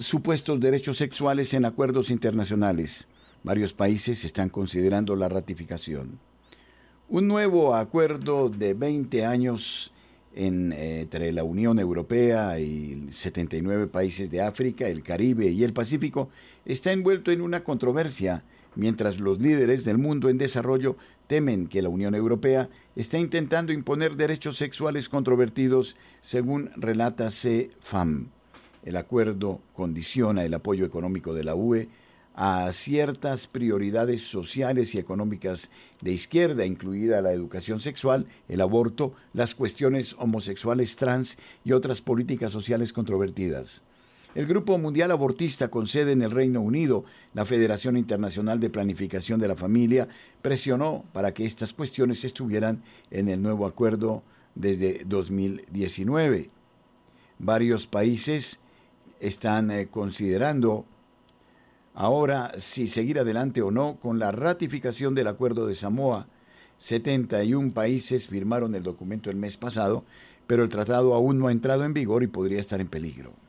supuestos 0.00 0.58
derechos 0.58 0.98
sexuales 0.98 1.54
en 1.54 1.64
acuerdos 1.64 2.10
internacionales. 2.10 3.06
Varios 3.44 3.72
países 3.72 4.24
están 4.24 4.48
considerando 4.48 5.14
la 5.14 5.28
ratificación. 5.28 6.18
Un 7.08 7.28
nuevo 7.28 7.76
acuerdo 7.76 8.48
de 8.48 8.74
20 8.74 9.24
años 9.24 9.92
entre 10.34 11.32
la 11.32 11.44
Unión 11.44 11.78
Europea 11.78 12.58
y 12.58 13.06
79 13.08 13.86
países 13.86 14.28
de 14.32 14.42
África, 14.42 14.88
el 14.88 15.04
Caribe 15.04 15.46
y 15.46 15.62
el 15.62 15.72
Pacífico 15.72 16.28
está 16.64 16.92
envuelto 16.92 17.30
en 17.30 17.40
una 17.40 17.62
controversia, 17.62 18.42
mientras 18.74 19.20
los 19.20 19.40
líderes 19.40 19.84
del 19.84 19.98
mundo 19.98 20.28
en 20.28 20.38
desarrollo 20.38 20.96
temen 21.26 21.66
que 21.66 21.82
la 21.82 21.88
Unión 21.88 22.14
Europea 22.14 22.68
está 22.94 23.18
intentando 23.18 23.72
imponer 23.72 24.16
derechos 24.16 24.56
sexuales 24.56 25.08
controvertidos, 25.08 25.96
según 26.22 26.70
relata 26.76 27.28
CFAM. 27.28 28.28
El 28.84 28.96
acuerdo 28.96 29.60
condiciona 29.74 30.44
el 30.44 30.54
apoyo 30.54 30.86
económico 30.86 31.34
de 31.34 31.44
la 31.44 31.54
UE 31.54 31.88
a 32.36 32.70
ciertas 32.72 33.46
prioridades 33.46 34.22
sociales 34.22 34.94
y 34.94 34.98
económicas 34.98 35.70
de 36.02 36.12
izquierda, 36.12 36.66
incluida 36.66 37.22
la 37.22 37.32
educación 37.32 37.80
sexual, 37.80 38.26
el 38.48 38.60
aborto, 38.60 39.14
las 39.32 39.54
cuestiones 39.54 40.14
homosexuales 40.18 40.96
trans 40.96 41.38
y 41.64 41.72
otras 41.72 42.02
políticas 42.02 42.52
sociales 42.52 42.92
controvertidas. 42.92 43.82
El 44.36 44.44
Grupo 44.44 44.76
Mundial 44.76 45.10
Abortista 45.12 45.68
con 45.68 45.86
sede 45.86 46.12
en 46.12 46.20
el 46.20 46.30
Reino 46.30 46.60
Unido, 46.60 47.06
la 47.32 47.46
Federación 47.46 47.96
Internacional 47.96 48.60
de 48.60 48.68
Planificación 48.68 49.40
de 49.40 49.48
la 49.48 49.54
Familia, 49.54 50.08
presionó 50.42 51.06
para 51.14 51.32
que 51.32 51.46
estas 51.46 51.72
cuestiones 51.72 52.22
estuvieran 52.22 52.82
en 53.10 53.30
el 53.30 53.42
nuevo 53.42 53.64
acuerdo 53.64 54.22
desde 54.54 55.04
2019. 55.06 56.50
Varios 57.38 57.86
países 57.86 58.60
están 59.20 59.70
eh, 59.70 59.86
considerando 59.86 60.84
ahora 61.94 62.52
si 62.58 62.88
seguir 62.88 63.18
adelante 63.18 63.62
o 63.62 63.70
no 63.70 63.96
con 63.98 64.18
la 64.18 64.32
ratificación 64.32 65.14
del 65.14 65.28
acuerdo 65.28 65.66
de 65.66 65.74
Samoa. 65.74 66.28
71 66.76 67.72
países 67.72 68.28
firmaron 68.28 68.74
el 68.74 68.82
documento 68.82 69.30
el 69.30 69.36
mes 69.36 69.56
pasado, 69.56 70.04
pero 70.46 70.62
el 70.62 70.68
tratado 70.68 71.14
aún 71.14 71.38
no 71.38 71.48
ha 71.48 71.52
entrado 71.52 71.86
en 71.86 71.94
vigor 71.94 72.22
y 72.22 72.26
podría 72.26 72.60
estar 72.60 72.82
en 72.82 72.88
peligro. 72.88 73.45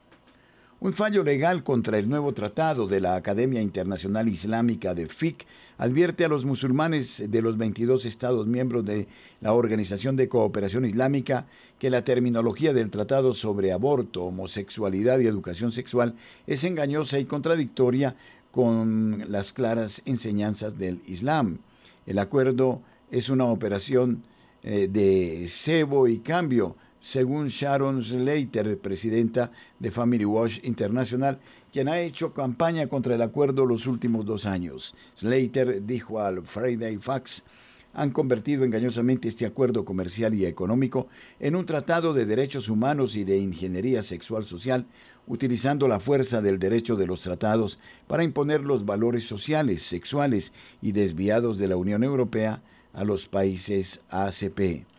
Un 0.80 0.94
fallo 0.94 1.24
legal 1.24 1.63
contra 1.63 1.98
el 1.98 2.08
nuevo 2.08 2.36
tratado 2.36 2.86
de 2.86 3.02
la 3.02 3.16
Academia 3.16 3.63
Internacional 3.63 4.28
Islámica 4.28 4.94
de 4.94 5.08
FIC 5.10 5.48
advierte 5.80 6.24
a 6.24 6.28
los 6.28 6.46
musulmanes 6.46 7.32
de 7.32 7.42
los 7.42 7.58
22 7.58 8.06
Estados 8.06 8.46
miembros 8.46 8.86
de 8.86 9.08
la 9.42 9.54
Organización 9.54 10.16
de 10.16 10.30
Cooperación 10.30 10.86
Islámica 10.86 11.48
que 11.80 11.90
la 11.90 12.04
terminología 12.04 12.74
del 12.74 12.92
tratado 12.92 13.34
sobre 13.34 13.72
aborto, 13.72 14.26
homosexualidad 14.26 15.18
y 15.18 15.26
educación 15.26 15.72
sexual 15.72 16.13
es 16.46 16.63
engañosa 16.63 17.18
y 17.18 17.26
contradictoria 17.26 18.16
con 18.52 19.32
las 19.32 19.54
claras 19.54 20.04
enseñanzas 20.06 20.78
del 20.78 21.02
Islam. 21.08 21.58
El 22.06 22.20
acuerdo 22.20 22.84
es 23.10 23.30
una 23.30 23.46
operación 23.46 24.22
eh, 24.62 24.88
de 24.88 25.48
cebo 25.48 26.08
y 26.08 26.20
cambio 26.20 26.76
según 27.08 27.48
Sharon 27.48 28.04
Slater, 28.04 28.78
presidenta 28.80 29.50
de 29.80 29.91
Family 29.91 30.26
Watch 30.26 30.60
International, 30.63 31.39
quien 31.72 31.88
ha 31.88 32.02
hecho 32.02 32.34
campaña 32.34 32.88
contra 32.88 33.15
el 33.15 33.22
acuerdo 33.22 33.65
los 33.65 33.88
últimos 33.88 34.26
dos 34.26 34.46
años. 34.46 34.93
Slater 35.15 35.86
dijo 35.86 36.20
al 36.20 36.46
Friday 36.46 36.98
Fax, 36.98 37.46
han 37.93 38.12
convertido 38.12 38.65
engañosamente 38.65 39.30
este 39.30 39.46
acuerdo 39.46 39.86
comercial 39.86 40.34
y 40.34 40.46
económico 40.46 41.08
en 41.39 41.56
un 41.56 41.65
tratado 41.65 42.13
de 42.13 42.26
derechos 42.26 42.67
humanos 42.67 43.15
y 43.15 43.24
de 43.24 43.38
ingeniería 43.38 44.04
sexual 44.04 44.43
social, 44.43 44.86
utilizando 45.28 45.88
la 45.88 46.02
fuerza 46.02 46.41
del 46.41 46.60
derecho 46.60 46.98
de 46.98 47.08
los 47.08 47.22
tratados 47.22 47.80
para 48.08 48.26
imponer 48.26 48.65
los 48.65 48.84
valores 48.84 49.26
sociales, 49.26 49.82
sexuales 49.82 50.52
y 50.82 50.91
desviados 50.91 51.58
de 51.58 51.70
la 51.70 51.78
Unión 51.78 52.04
Europea 52.04 52.62
a 52.91 53.06
los 53.06 53.30
países 53.30 54.02
ACP. 54.10 54.96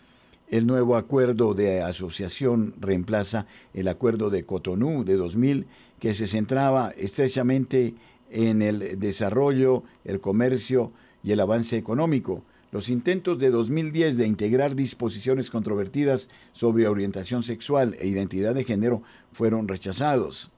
El 0.50 0.66
nuevo 0.66 0.96
acuerdo 0.96 1.52
de 1.52 1.82
asociación 1.82 2.74
reemplaza 2.80 3.46
el 3.74 3.86
acuerdo 3.86 4.30
de 4.30 4.46
Cotonou 4.46 5.04
de 5.04 5.16
2000 5.16 5.66
que 6.00 6.14
se 6.14 6.26
centraba 6.26 6.88
estrechamente 6.96 7.94
en 8.30 8.62
el 8.62 8.98
desarrollo, 8.98 9.82
el 10.06 10.20
comercio 10.20 10.92
y 11.22 11.32
el 11.32 11.40
avance 11.40 11.76
económico. 11.76 12.44
Los 12.72 12.88
intentos 12.88 13.38
de 13.38 13.50
2010 13.50 14.16
de 14.16 14.26
integrar 14.26 14.74
disposiciones 14.74 15.50
controvertidas 15.50 16.30
sobre 16.54 16.88
orientación 16.88 17.42
sexual 17.42 17.96
e 17.98 18.06
identidad 18.06 18.54
de 18.54 18.64
género 18.64 19.02
fueron 19.32 19.68
rechazados. 19.68 20.50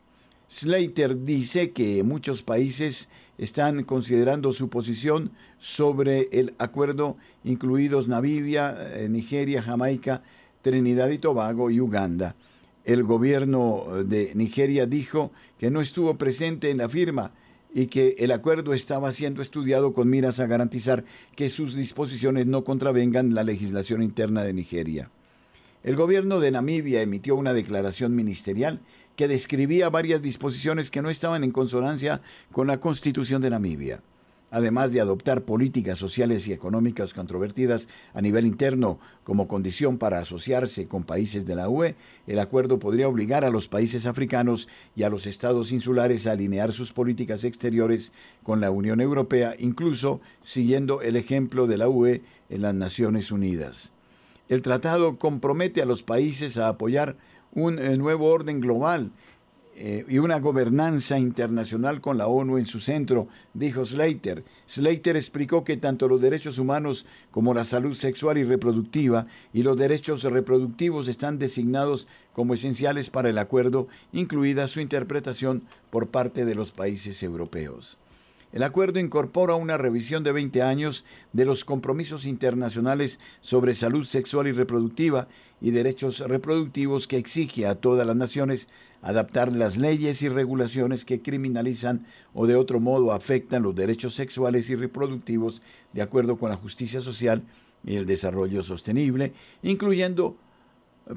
Slater 0.49 1.25
dice 1.25 1.71
que 1.71 2.03
muchos 2.05 2.43
países 2.43 3.09
están 3.41 3.85
considerando 3.85 4.53
su 4.53 4.69
posición 4.69 5.33
sobre 5.59 6.29
el 6.31 6.53
acuerdo, 6.59 7.17
incluidos 7.43 8.07
Namibia, 8.07 8.77
eh, 8.93 9.09
Nigeria, 9.09 9.63
Jamaica, 9.63 10.23
Trinidad 10.61 11.09
y 11.09 11.17
Tobago 11.17 11.71
y 11.71 11.81
Uganda. 11.81 12.37
El 12.85 13.03
gobierno 13.03 13.87
de 14.05 14.33
Nigeria 14.35 14.85
dijo 14.85 15.33
que 15.59 15.71
no 15.71 15.81
estuvo 15.81 16.19
presente 16.19 16.71
en 16.71 16.77
la 16.77 16.91
firma 16.91 17.33
y 17.73 17.87
que 17.87 18.15
el 18.19 18.33
acuerdo 18.33 18.75
estaba 18.75 19.11
siendo 19.11 19.41
estudiado 19.41 19.95
con 19.95 20.11
miras 20.11 20.39
a 20.39 20.47
garantizar 20.47 21.05
que 21.35 21.49
sus 21.49 21.75
disposiciones 21.75 22.47
no 22.47 22.63
contravengan 22.63 23.35
la 23.35 23.43
legislación 23.43 24.03
interna 24.03 24.45
de 24.45 24.53
Nigeria. 24.53 25.11
El 25.83 25.97
gobierno 25.97 26.41
de 26.41 26.51
Namibia 26.51 27.01
emitió 27.01 27.37
una 27.37 27.55
declaración 27.55 28.15
ministerial 28.15 28.81
que 29.17 29.29
describía 29.29 29.89
varias 29.89 30.23
disposiciones 30.23 30.91
que 30.91 31.03
no 31.03 31.11
estaban 31.11 31.45
en 31.45 31.53
consonancia 31.53 32.21
con 32.53 32.67
la 32.67 32.81
Constitución 32.81 33.43
de 33.43 33.51
Namibia. 33.51 34.03
Además 34.53 34.91
de 34.91 35.01
adoptar 35.01 35.43
políticas 35.43 35.99
sociales 35.99 36.49
y 36.49 36.53
económicas 36.53 37.15
controvertidas 37.15 37.89
a 38.15 38.21
nivel 38.21 38.47
interno 38.47 38.99
como 39.23 39.47
condición 39.47 39.97
para 39.97 40.19
asociarse 40.19 40.89
con 40.89 41.05
países 41.05 41.47
de 41.47 41.55
la 41.55 41.69
UE, 41.69 41.95
el 42.27 42.41
acuerdo 42.41 42.81
podría 42.81 43.07
obligar 43.07 43.45
a 43.45 43.51
los 43.51 43.69
países 43.69 44.07
africanos 44.07 44.69
y 44.97 45.05
a 45.05 45.09
los 45.09 45.29
estados 45.29 45.71
insulares 45.71 46.27
a 46.27 46.33
alinear 46.33 46.73
sus 46.73 46.93
políticas 46.93 47.45
exteriores 47.45 48.13
con 48.43 48.61
la 48.61 48.73
Unión 48.73 49.01
Europea, 49.01 49.55
incluso 49.57 50.21
siguiendo 50.41 51.01
el 51.01 51.15
ejemplo 51.15 51.69
de 51.69 51.79
la 51.79 51.89
UE 51.89 52.23
en 52.49 52.63
las 52.63 52.75
Naciones 52.75 53.31
Unidas. 53.31 53.93
El 54.49 54.63
tratado 54.63 55.17
compromete 55.17 55.81
a 55.81 55.87
los 55.87 56.03
países 56.03 56.59
a 56.59 56.67
apoyar 56.67 57.17
un 57.53 57.79
eh, 57.79 57.97
nuevo 57.97 58.27
orden 58.29 58.61
global 58.61 59.13
eh, 59.83 60.05
y 60.09 60.19
una 60.19 60.39
gobernanza 60.41 61.19
internacional 61.19 62.03
con 62.03 62.19
la 62.19 62.27
ONU 62.27 62.59
en 62.59 62.67
su 62.67 62.81
centro, 62.81 63.29
dijo 63.55 63.85
Slater. 63.85 64.45
Slater 64.67 65.17
explicó 65.17 65.65
que 65.65 65.79
tanto 65.79 66.07
los 66.07 66.21
derechos 66.21 66.59
humanos 66.59 67.07
como 67.31 67.55
la 67.55 67.65
salud 67.65 67.95
sexual 67.95 68.37
y 68.37 68.45
reproductiva 68.45 69.27
y 69.55 69.63
los 69.63 69.79
derechos 69.79 70.25
reproductivos 70.25 71.09
están 71.09 71.39
designados 71.39 72.09
como 72.35 72.53
esenciales 72.53 73.09
para 73.09 73.31
el 73.31 73.39
acuerdo, 73.39 73.89
incluida 74.13 74.67
su 74.67 74.81
interpretación 74.81 75.63
por 75.89 76.09
parte 76.09 76.45
de 76.45 76.55
los 76.55 76.73
países 76.73 77.23
europeos. 77.23 77.97
El 78.53 78.65
acuerdo 78.65 78.99
incorpora 78.99 79.55
una 79.55 79.77
revisión 79.77 80.25
de 80.25 80.33
20 80.33 80.61
años 80.63 81.05
de 81.33 81.45
los 81.45 81.65
compromisos 81.65 82.27
internacionales 82.27 83.21
sobre 83.41 83.75
salud 83.75 84.05
sexual 84.05 84.49
y 84.49 84.53
reproductiva 84.53 85.29
y 85.61 85.71
derechos 85.71 86.21
reproductivos 86.21 87.07
que 87.07 87.19
exige 87.19 87.67
a 87.67 87.75
todas 87.75 88.07
las 88.07 88.17
naciones 88.17 88.69
adaptar 89.03 89.53
las 89.53 89.77
leyes 89.77 90.23
y 90.23 90.29
regulaciones 90.29 91.05
que 91.05 91.23
criminalizan 91.23 92.07
o 92.35 92.47
de 92.47 92.57
otro 92.57 92.81
modo 92.81 93.13
afectan 93.13 93.63
los 93.63 93.75
derechos 93.75 94.15
sexuales 94.15 94.69
y 94.71 94.75
reproductivos 94.75 95.63
de 95.93 96.03
acuerdo 96.03 96.37
con 96.37 96.51
la 96.51 96.57
justicia 96.57 97.01
social 97.01 97.43
y 97.85 97.97
el 97.97 98.07
desarrollo 98.07 98.63
sostenible, 98.63 99.33
incluyendo 99.63 100.37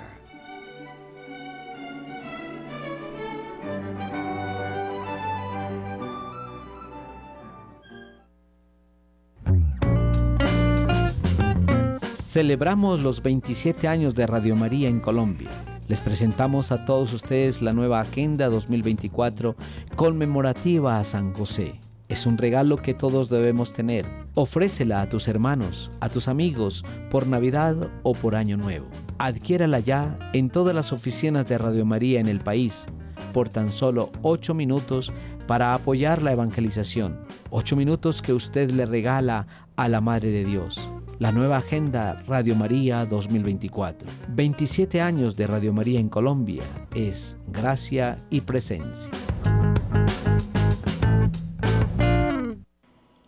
Celebramos 12.00 13.02
los 13.02 13.22
27 13.22 13.88
años 13.88 14.14
de 14.14 14.26
Radio 14.26 14.54
María 14.54 14.88
en 14.88 15.00
Colombia. 15.00 15.50
Les 15.88 16.00
presentamos 16.00 16.70
a 16.70 16.84
todos 16.84 17.12
ustedes 17.12 17.60
la 17.60 17.72
nueva 17.72 18.00
Agenda 18.00 18.48
2024 18.48 19.56
conmemorativa 19.96 21.00
a 21.00 21.04
San 21.04 21.32
José. 21.32 21.80
Es 22.10 22.26
un 22.26 22.36
regalo 22.36 22.76
que 22.76 22.92
todos 22.92 23.30
debemos 23.30 23.72
tener. 23.72 24.04
Ofrécela 24.34 25.00
a 25.00 25.08
tus 25.08 25.28
hermanos, 25.28 25.90
a 26.00 26.10
tus 26.10 26.28
amigos, 26.28 26.84
por 27.08 27.26
Navidad 27.26 27.88
o 28.02 28.12
por 28.12 28.34
Año 28.34 28.58
Nuevo. 28.58 28.86
Adquiérala 29.18 29.78
ya 29.78 30.18
en 30.34 30.50
todas 30.50 30.74
las 30.74 30.92
oficinas 30.92 31.48
de 31.48 31.56
Radio 31.56 31.86
María 31.86 32.20
en 32.20 32.26
el 32.26 32.40
país 32.40 32.84
por 33.32 33.48
tan 33.48 33.70
solo 33.70 34.10
8 34.22 34.52
minutos 34.52 35.12
para 35.46 35.72
apoyar 35.72 36.20
la 36.20 36.32
evangelización. 36.32 37.20
8 37.50 37.76
minutos 37.76 38.20
que 38.20 38.34
usted 38.34 38.70
le 38.72 38.84
regala 38.84 39.46
a 39.76 39.88
la 39.88 40.02
Madre 40.02 40.30
de 40.30 40.44
Dios 40.44 40.78
la 41.20 41.32
nueva 41.32 41.58
agenda 41.58 42.16
Radio 42.26 42.56
María 42.56 43.04
2024. 43.04 44.08
27 44.28 45.02
años 45.02 45.36
de 45.36 45.46
Radio 45.46 45.70
María 45.74 46.00
en 46.00 46.08
Colombia 46.08 46.62
es 46.94 47.36
gracia 47.46 48.16
y 48.30 48.40
presencia. 48.40 49.10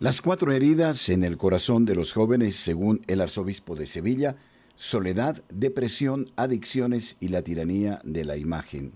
Las 0.03 0.21
cuatro 0.21 0.51
heridas 0.51 1.11
en 1.11 1.23
el 1.23 1.37
corazón 1.37 1.85
de 1.85 1.95
los 1.95 2.13
jóvenes, 2.13 2.57
según 2.57 3.03
el 3.07 3.21
arzobispo 3.21 3.77
de 3.77 3.87
Sevilla, 3.87 4.35
soledad, 4.75 5.45
depresión, 5.49 6.29
adicciones 6.35 7.17
y 7.21 7.29
la 7.29 7.43
tiranía 7.43 8.01
de 8.03 8.25
la 8.25 8.37
imagen. 8.37 8.95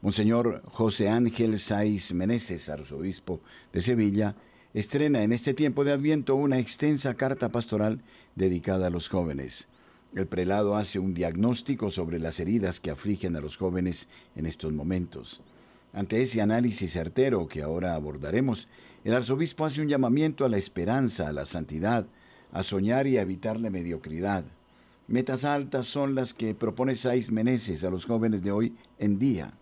Monseñor 0.00 0.62
José 0.64 1.10
Ángel 1.10 1.58
Saiz 1.58 2.14
Meneses, 2.14 2.70
arzobispo 2.70 3.42
de 3.74 3.82
Sevilla, 3.82 4.34
estrena 4.72 5.22
en 5.24 5.34
este 5.34 5.52
tiempo 5.52 5.84
de 5.84 5.92
Adviento 5.92 6.36
una 6.36 6.58
extensa 6.58 7.12
carta 7.12 7.50
pastoral 7.50 8.00
dedicada 8.34 8.86
a 8.86 8.90
los 8.90 9.10
jóvenes. 9.10 9.68
El 10.16 10.26
prelado 10.26 10.78
hace 10.78 10.98
un 10.98 11.12
diagnóstico 11.12 11.90
sobre 11.90 12.18
las 12.18 12.40
heridas 12.40 12.80
que 12.80 12.90
afligen 12.90 13.36
a 13.36 13.42
los 13.42 13.58
jóvenes 13.58 14.08
en 14.36 14.46
estos 14.46 14.72
momentos. 14.72 15.42
Ante 15.92 16.22
ese 16.22 16.40
análisis 16.40 16.92
certero 16.92 17.46
que 17.46 17.62
ahora 17.62 17.94
abordaremos, 17.94 18.68
el 19.04 19.14
arzobispo 19.14 19.66
hace 19.66 19.82
un 19.82 19.88
llamamiento 19.88 20.46
a 20.46 20.48
la 20.48 20.56
esperanza, 20.56 21.28
a 21.28 21.32
la 21.32 21.44
santidad, 21.44 22.06
a 22.52 22.62
soñar 22.62 23.06
y 23.06 23.18
a 23.18 23.22
evitar 23.22 23.60
la 23.60 23.68
mediocridad. 23.68 24.44
Metas 25.06 25.44
altas 25.44 25.86
son 25.86 26.14
las 26.14 26.32
que 26.32 26.54
propone 26.54 26.94
Saiz 26.94 27.30
Meneses 27.30 27.84
a 27.84 27.90
los 27.90 28.06
jóvenes 28.06 28.42
de 28.42 28.50
hoy 28.50 28.74
en 28.98 29.18
día. 29.18 29.52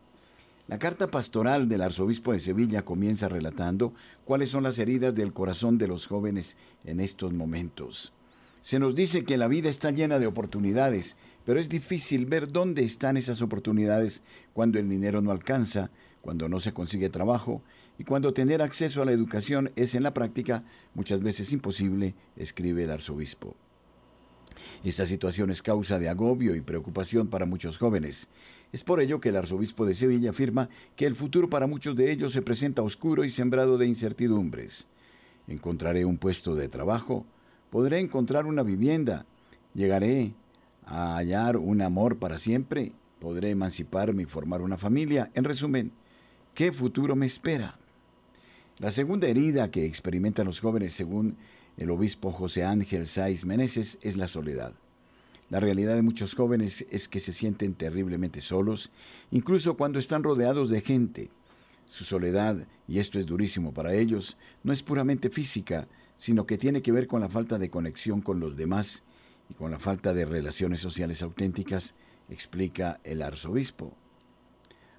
La 0.69 0.79
carta 0.79 1.11
pastoral 1.11 1.69
del 1.69 1.83
arzobispo 1.83 2.33
de 2.33 2.39
Sevilla 2.39 2.85
comienza 2.85 3.29
relatando 3.29 3.93
cuáles 4.25 4.49
son 4.49 4.63
las 4.63 4.79
heridas 4.79 5.13
del 5.17 5.33
corazón 5.33 5.77
de 5.77 5.89
los 5.89 6.07
jóvenes 6.07 6.57
en 6.85 7.01
estos 7.01 7.33
momentos. 7.33 8.13
Se 8.61 8.79
nos 8.79 8.95
dice 8.95 9.25
que 9.25 9.37
la 9.37 9.49
vida 9.49 9.69
está 9.69 9.91
llena 9.91 10.21
de 10.21 10.29
oportunidades, 10.29 11.17
pero 11.45 11.59
es 11.59 11.69
difícil 11.69 12.27
ver 12.27 12.53
dónde 12.53 12.85
están 12.85 13.17
esas 13.17 13.43
oportunidades 13.43 14.23
cuando 14.53 14.79
el 14.79 14.89
dinero 14.89 15.21
no 15.21 15.33
alcanza, 15.33 15.91
cuando 16.21 16.49
no 16.49 16.61
se 16.61 16.73
consigue 16.73 17.11
trabajo 17.11 17.61
y 18.03 18.05
cuando 18.05 18.35
tener 18.35 18.63
acceso 18.63 19.01
a 19.01 19.05
la 19.05 19.13
educación 19.13 19.71
es 19.77 19.95
en 19.95 20.03
la 20.03 20.13
práctica 20.13 20.65
muchas 20.93 21.23
veces 21.23 21.53
imposible, 21.53 22.17
escribe 22.35 22.83
el 22.83 22.91
arzobispo. 22.91 23.55
Esta 24.83 25.07
situación 25.07 25.53
es 25.53 25.63
causa 25.63 26.01
de 26.01 26.09
agobio 26.09 26.57
y 26.57 26.63
preocupación 26.63 27.29
para 27.29 27.47
muchos 27.47 27.79
jóvenes. 27.79 28.27
Es 28.73 28.83
por 28.83 29.01
ello 29.01 29.21
que 29.21 29.29
el 29.29 29.37
arzobispo 29.37 29.87
de 29.87 29.95
Sevilla 29.95 30.31
afirma 30.31 30.69
que 30.97 31.07
el 31.07 31.15
futuro 31.15 31.49
para 31.49 31.69
muchos 31.69 31.95
de 31.95 32.11
ellos 32.11 32.33
se 32.33 32.43
presenta 32.43 32.83
oscuro 32.83 33.23
y 33.23 33.31
sembrado 33.31 33.79
de 33.79 33.87
incertidumbres. 33.87 34.89
Encontraré 35.47 36.05
un 36.05 36.19
puesto 36.19 36.57
de 36.57 36.69
trabajo, 36.69 37.25
podré 37.71 38.01
encontrar 38.01 38.47
una 38.47 38.65
vivienda, 38.65 39.27
llegaré 39.75 40.35
a 40.87 41.19
hallar 41.19 41.57
un 41.57 41.81
amor 41.81 42.19
para 42.19 42.39
siempre, 42.39 42.91
podré 43.21 43.51
emanciparme 43.51 44.25
y 44.25 44.27
formar 44.27 44.61
una 44.61 44.77
familia. 44.77 45.31
En 45.35 45.45
resumen, 45.45 45.93
¿qué 46.53 46.73
futuro 46.73 47.15
me 47.15 47.27
espera? 47.27 47.79
La 48.83 48.91
segunda 48.91 49.29
herida 49.29 49.71
que 49.71 49.87
experimentan 49.87 50.47
los 50.47 50.59
jóvenes, 50.59 50.93
según 50.93 51.37
el 51.77 51.89
obispo 51.89 52.33
José 52.33 52.65
Ángel 52.65 53.07
Saiz 53.07 53.45
Meneses, 53.45 53.97
es 54.03 54.17
la 54.17 54.27
soledad. 54.27 54.73
La 55.51 55.61
realidad 55.61 55.95
de 55.95 56.03
muchos 56.03 56.35
jóvenes 56.35 56.85
es 56.91 57.07
que 57.07 57.21
se 57.21 57.33
sienten 57.33 57.75
terriblemente 57.75 58.41
solos, 58.41 58.91
incluso 59.31 59.77
cuando 59.77 60.01
están 60.01 60.25
rodeados 60.25 60.69
de 60.69 60.81
gente. 60.81 61.31
Su 61.87 62.03
soledad, 62.03 62.67
y 62.89 62.99
esto 62.99 63.21
es 63.21 63.27
durísimo 63.27 63.73
para 63.73 63.95
ellos, 63.95 64.37
no 64.65 64.73
es 64.73 64.83
puramente 64.83 65.31
física, 65.31 65.87
sino 66.17 66.45
que 66.45 66.59
tiene 66.59 66.83
que 66.83 66.91
ver 66.91 67.07
con 67.07 67.21
la 67.21 67.29
falta 67.29 67.61
de 67.61 67.71
conexión 67.71 68.21
con 68.21 68.41
los 68.41 68.57
demás 68.57 69.05
y 69.49 69.55
con 69.55 69.71
la 69.71 69.79
falta 69.79 70.13
de 70.13 70.25
relaciones 70.25 70.81
sociales 70.81 71.23
auténticas, 71.23 71.95
explica 72.29 72.99
el 73.05 73.23
arzobispo. 73.23 73.97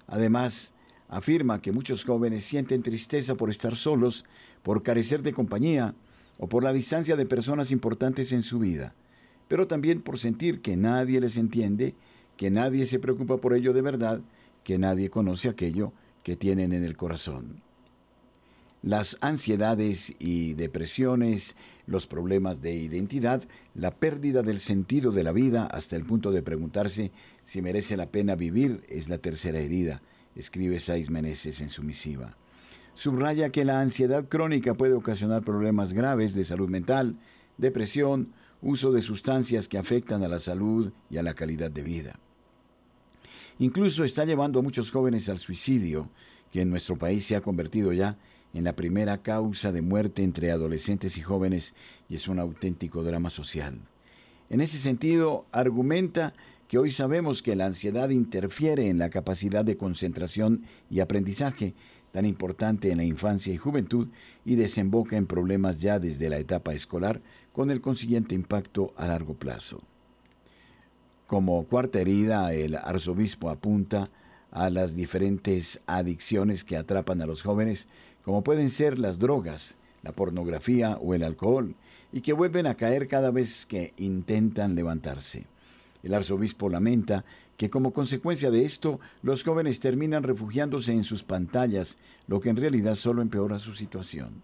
Además, 0.06 0.73
afirma 1.08 1.60
que 1.60 1.72
muchos 1.72 2.04
jóvenes 2.04 2.44
sienten 2.44 2.82
tristeza 2.82 3.34
por 3.34 3.50
estar 3.50 3.76
solos, 3.76 4.24
por 4.62 4.82
carecer 4.82 5.22
de 5.22 5.32
compañía 5.32 5.94
o 6.38 6.48
por 6.48 6.64
la 6.64 6.72
distancia 6.72 7.16
de 7.16 7.26
personas 7.26 7.70
importantes 7.70 8.32
en 8.32 8.42
su 8.42 8.58
vida, 8.58 8.94
pero 9.48 9.66
también 9.66 10.00
por 10.00 10.18
sentir 10.18 10.60
que 10.60 10.76
nadie 10.76 11.20
les 11.20 11.36
entiende, 11.36 11.94
que 12.36 12.50
nadie 12.50 12.86
se 12.86 12.98
preocupa 12.98 13.36
por 13.36 13.54
ello 13.54 13.72
de 13.72 13.82
verdad, 13.82 14.20
que 14.64 14.78
nadie 14.78 15.10
conoce 15.10 15.48
aquello 15.48 15.92
que 16.22 16.36
tienen 16.36 16.72
en 16.72 16.84
el 16.84 16.96
corazón. 16.96 17.62
Las 18.82 19.16
ansiedades 19.20 20.14
y 20.18 20.54
depresiones, 20.54 21.56
los 21.86 22.06
problemas 22.06 22.60
de 22.60 22.74
identidad, 22.74 23.42
la 23.74 23.92
pérdida 23.92 24.42
del 24.42 24.60
sentido 24.60 25.10
de 25.10 25.24
la 25.24 25.32
vida 25.32 25.66
hasta 25.66 25.96
el 25.96 26.04
punto 26.04 26.32
de 26.32 26.42
preguntarse 26.42 27.12
si 27.42 27.62
merece 27.62 27.96
la 27.96 28.10
pena 28.10 28.34
vivir 28.34 28.82
es 28.88 29.08
la 29.08 29.18
tercera 29.18 29.58
herida, 29.58 30.02
escribe 30.36 30.80
Saiz 30.80 31.10
Meneses 31.10 31.60
en 31.60 31.70
su 31.70 31.82
misiva. 31.82 32.36
Subraya 32.94 33.50
que 33.50 33.64
la 33.64 33.80
ansiedad 33.80 34.28
crónica 34.28 34.74
puede 34.74 34.94
ocasionar 34.94 35.42
problemas 35.42 35.92
graves 35.92 36.34
de 36.34 36.44
salud 36.44 36.68
mental, 36.68 37.18
depresión, 37.58 38.32
uso 38.62 38.92
de 38.92 39.02
sustancias 39.02 39.68
que 39.68 39.78
afectan 39.78 40.22
a 40.22 40.28
la 40.28 40.38
salud 40.38 40.92
y 41.10 41.18
a 41.18 41.22
la 41.22 41.34
calidad 41.34 41.70
de 41.70 41.82
vida. 41.82 42.18
Incluso 43.58 44.04
está 44.04 44.24
llevando 44.24 44.58
a 44.58 44.62
muchos 44.62 44.90
jóvenes 44.90 45.28
al 45.28 45.38
suicidio, 45.38 46.08
que 46.50 46.62
en 46.62 46.70
nuestro 46.70 46.96
país 46.96 47.24
se 47.24 47.36
ha 47.36 47.40
convertido 47.40 47.92
ya 47.92 48.16
en 48.52 48.64
la 48.64 48.76
primera 48.76 49.22
causa 49.22 49.72
de 49.72 49.82
muerte 49.82 50.22
entre 50.22 50.50
adolescentes 50.50 51.18
y 51.18 51.22
jóvenes 51.22 51.74
y 52.08 52.14
es 52.14 52.28
un 52.28 52.38
auténtico 52.38 53.02
drama 53.02 53.30
social. 53.30 53.80
En 54.50 54.60
ese 54.60 54.78
sentido, 54.78 55.46
argumenta 55.50 56.34
que 56.74 56.78
hoy 56.78 56.90
sabemos 56.90 57.40
que 57.40 57.54
la 57.54 57.66
ansiedad 57.66 58.08
interfiere 58.08 58.88
en 58.88 58.98
la 58.98 59.08
capacidad 59.08 59.64
de 59.64 59.76
concentración 59.76 60.64
y 60.90 60.98
aprendizaje 60.98 61.72
tan 62.10 62.26
importante 62.26 62.90
en 62.90 62.96
la 62.96 63.04
infancia 63.04 63.54
y 63.54 63.58
juventud 63.58 64.08
y 64.44 64.56
desemboca 64.56 65.16
en 65.16 65.28
problemas 65.28 65.80
ya 65.80 66.00
desde 66.00 66.28
la 66.28 66.38
etapa 66.38 66.74
escolar 66.74 67.22
con 67.52 67.70
el 67.70 67.80
consiguiente 67.80 68.34
impacto 68.34 68.92
a 68.96 69.06
largo 69.06 69.34
plazo. 69.34 69.82
Como 71.28 71.62
cuarta 71.62 72.00
herida, 72.00 72.52
el 72.52 72.74
arzobispo 72.74 73.50
apunta 73.50 74.10
a 74.50 74.68
las 74.68 74.96
diferentes 74.96 75.80
adicciones 75.86 76.64
que 76.64 76.76
atrapan 76.76 77.22
a 77.22 77.26
los 77.26 77.42
jóvenes, 77.42 77.86
como 78.24 78.42
pueden 78.42 78.68
ser 78.68 78.98
las 78.98 79.20
drogas, 79.20 79.76
la 80.02 80.10
pornografía 80.10 80.96
o 81.00 81.14
el 81.14 81.22
alcohol, 81.22 81.76
y 82.10 82.22
que 82.22 82.32
vuelven 82.32 82.66
a 82.66 82.74
caer 82.74 83.06
cada 83.06 83.30
vez 83.30 83.64
que 83.64 83.94
intentan 83.96 84.74
levantarse. 84.74 85.46
El 86.04 86.12
arzobispo 86.12 86.68
lamenta 86.68 87.24
que 87.56 87.70
como 87.70 87.92
consecuencia 87.92 88.50
de 88.50 88.64
esto 88.64 89.00
los 89.22 89.42
jóvenes 89.42 89.80
terminan 89.80 90.22
refugiándose 90.22 90.92
en 90.92 91.02
sus 91.02 91.22
pantallas, 91.22 91.96
lo 92.26 92.40
que 92.40 92.50
en 92.50 92.56
realidad 92.56 92.94
solo 92.94 93.22
empeora 93.22 93.58
su 93.58 93.74
situación. 93.74 94.42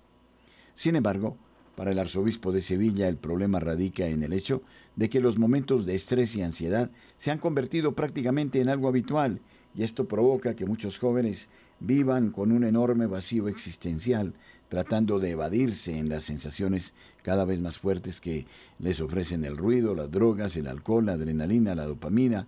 Sin 0.74 0.96
embargo, 0.96 1.36
para 1.76 1.92
el 1.92 1.98
arzobispo 1.98 2.50
de 2.50 2.62
Sevilla 2.62 3.08
el 3.08 3.18
problema 3.18 3.60
radica 3.60 4.06
en 4.06 4.22
el 4.22 4.32
hecho 4.32 4.62
de 4.96 5.10
que 5.10 5.20
los 5.20 5.38
momentos 5.38 5.84
de 5.84 5.94
estrés 5.94 6.34
y 6.34 6.42
ansiedad 6.42 6.90
se 7.18 7.30
han 7.30 7.38
convertido 7.38 7.94
prácticamente 7.94 8.60
en 8.62 8.70
algo 8.70 8.88
habitual 8.88 9.40
y 9.74 9.82
esto 9.82 10.08
provoca 10.08 10.56
que 10.56 10.66
muchos 10.66 10.98
jóvenes 10.98 11.50
vivan 11.78 12.30
con 12.30 12.52
un 12.52 12.64
enorme 12.64 13.06
vacío 13.06 13.48
existencial, 13.48 14.34
tratando 14.70 15.18
de 15.18 15.32
evadirse 15.32 15.98
en 15.98 16.08
las 16.08 16.22
sensaciones 16.22 16.94
cada 17.22 17.44
vez 17.44 17.60
más 17.60 17.78
fuertes 17.78 18.20
que 18.20 18.46
les 18.78 19.00
ofrecen 19.00 19.44
el 19.44 19.56
ruido, 19.56 19.96
las 19.96 20.12
drogas, 20.12 20.56
el 20.56 20.68
alcohol, 20.68 21.06
la 21.06 21.14
adrenalina, 21.14 21.74
la 21.74 21.86
dopamina, 21.86 22.46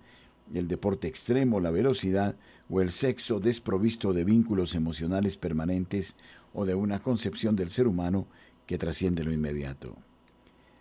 el 0.54 0.68
deporte 0.68 1.08
extremo, 1.08 1.58
la 1.58 1.72
velocidad 1.72 2.36
o 2.70 2.80
el 2.80 2.92
sexo 2.92 3.40
desprovisto 3.40 4.12
de 4.12 4.22
vínculos 4.22 4.76
emocionales 4.76 5.36
permanentes 5.36 6.14
o 6.54 6.64
de 6.64 6.76
una 6.76 7.02
concepción 7.02 7.56
del 7.56 7.70
ser 7.70 7.88
humano 7.88 8.28
que 8.66 8.78
trasciende 8.78 9.24
lo 9.24 9.32
inmediato. 9.32 9.96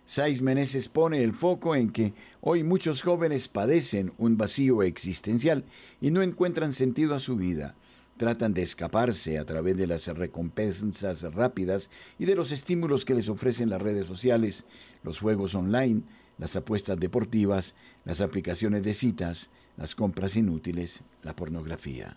Saiz 0.06 0.42
Meneses 0.42 0.88
pone 0.88 1.24
el 1.24 1.32
foco 1.34 1.74
en 1.74 1.90
que 1.90 2.14
hoy 2.40 2.62
muchos 2.62 3.02
jóvenes 3.02 3.48
padecen 3.48 4.12
un 4.16 4.36
vacío 4.36 4.84
existencial 4.84 5.64
y 6.00 6.12
no 6.12 6.22
encuentran 6.22 6.72
sentido 6.72 7.16
a 7.16 7.18
su 7.18 7.34
vida. 7.34 7.74
Tratan 8.22 8.54
de 8.54 8.62
escaparse 8.62 9.36
a 9.36 9.44
través 9.44 9.76
de 9.76 9.88
las 9.88 10.06
recompensas 10.06 11.22
rápidas 11.34 11.90
y 12.20 12.24
de 12.24 12.36
los 12.36 12.52
estímulos 12.52 13.04
que 13.04 13.16
les 13.16 13.28
ofrecen 13.28 13.68
las 13.68 13.82
redes 13.82 14.06
sociales, 14.06 14.64
los 15.02 15.18
juegos 15.18 15.56
online, 15.56 16.02
las 16.38 16.54
apuestas 16.54 17.00
deportivas, 17.00 17.74
las 18.04 18.20
aplicaciones 18.20 18.84
de 18.84 18.94
citas, 18.94 19.50
las 19.76 19.96
compras 19.96 20.36
inútiles, 20.36 21.02
la 21.24 21.34
pornografía. 21.34 22.16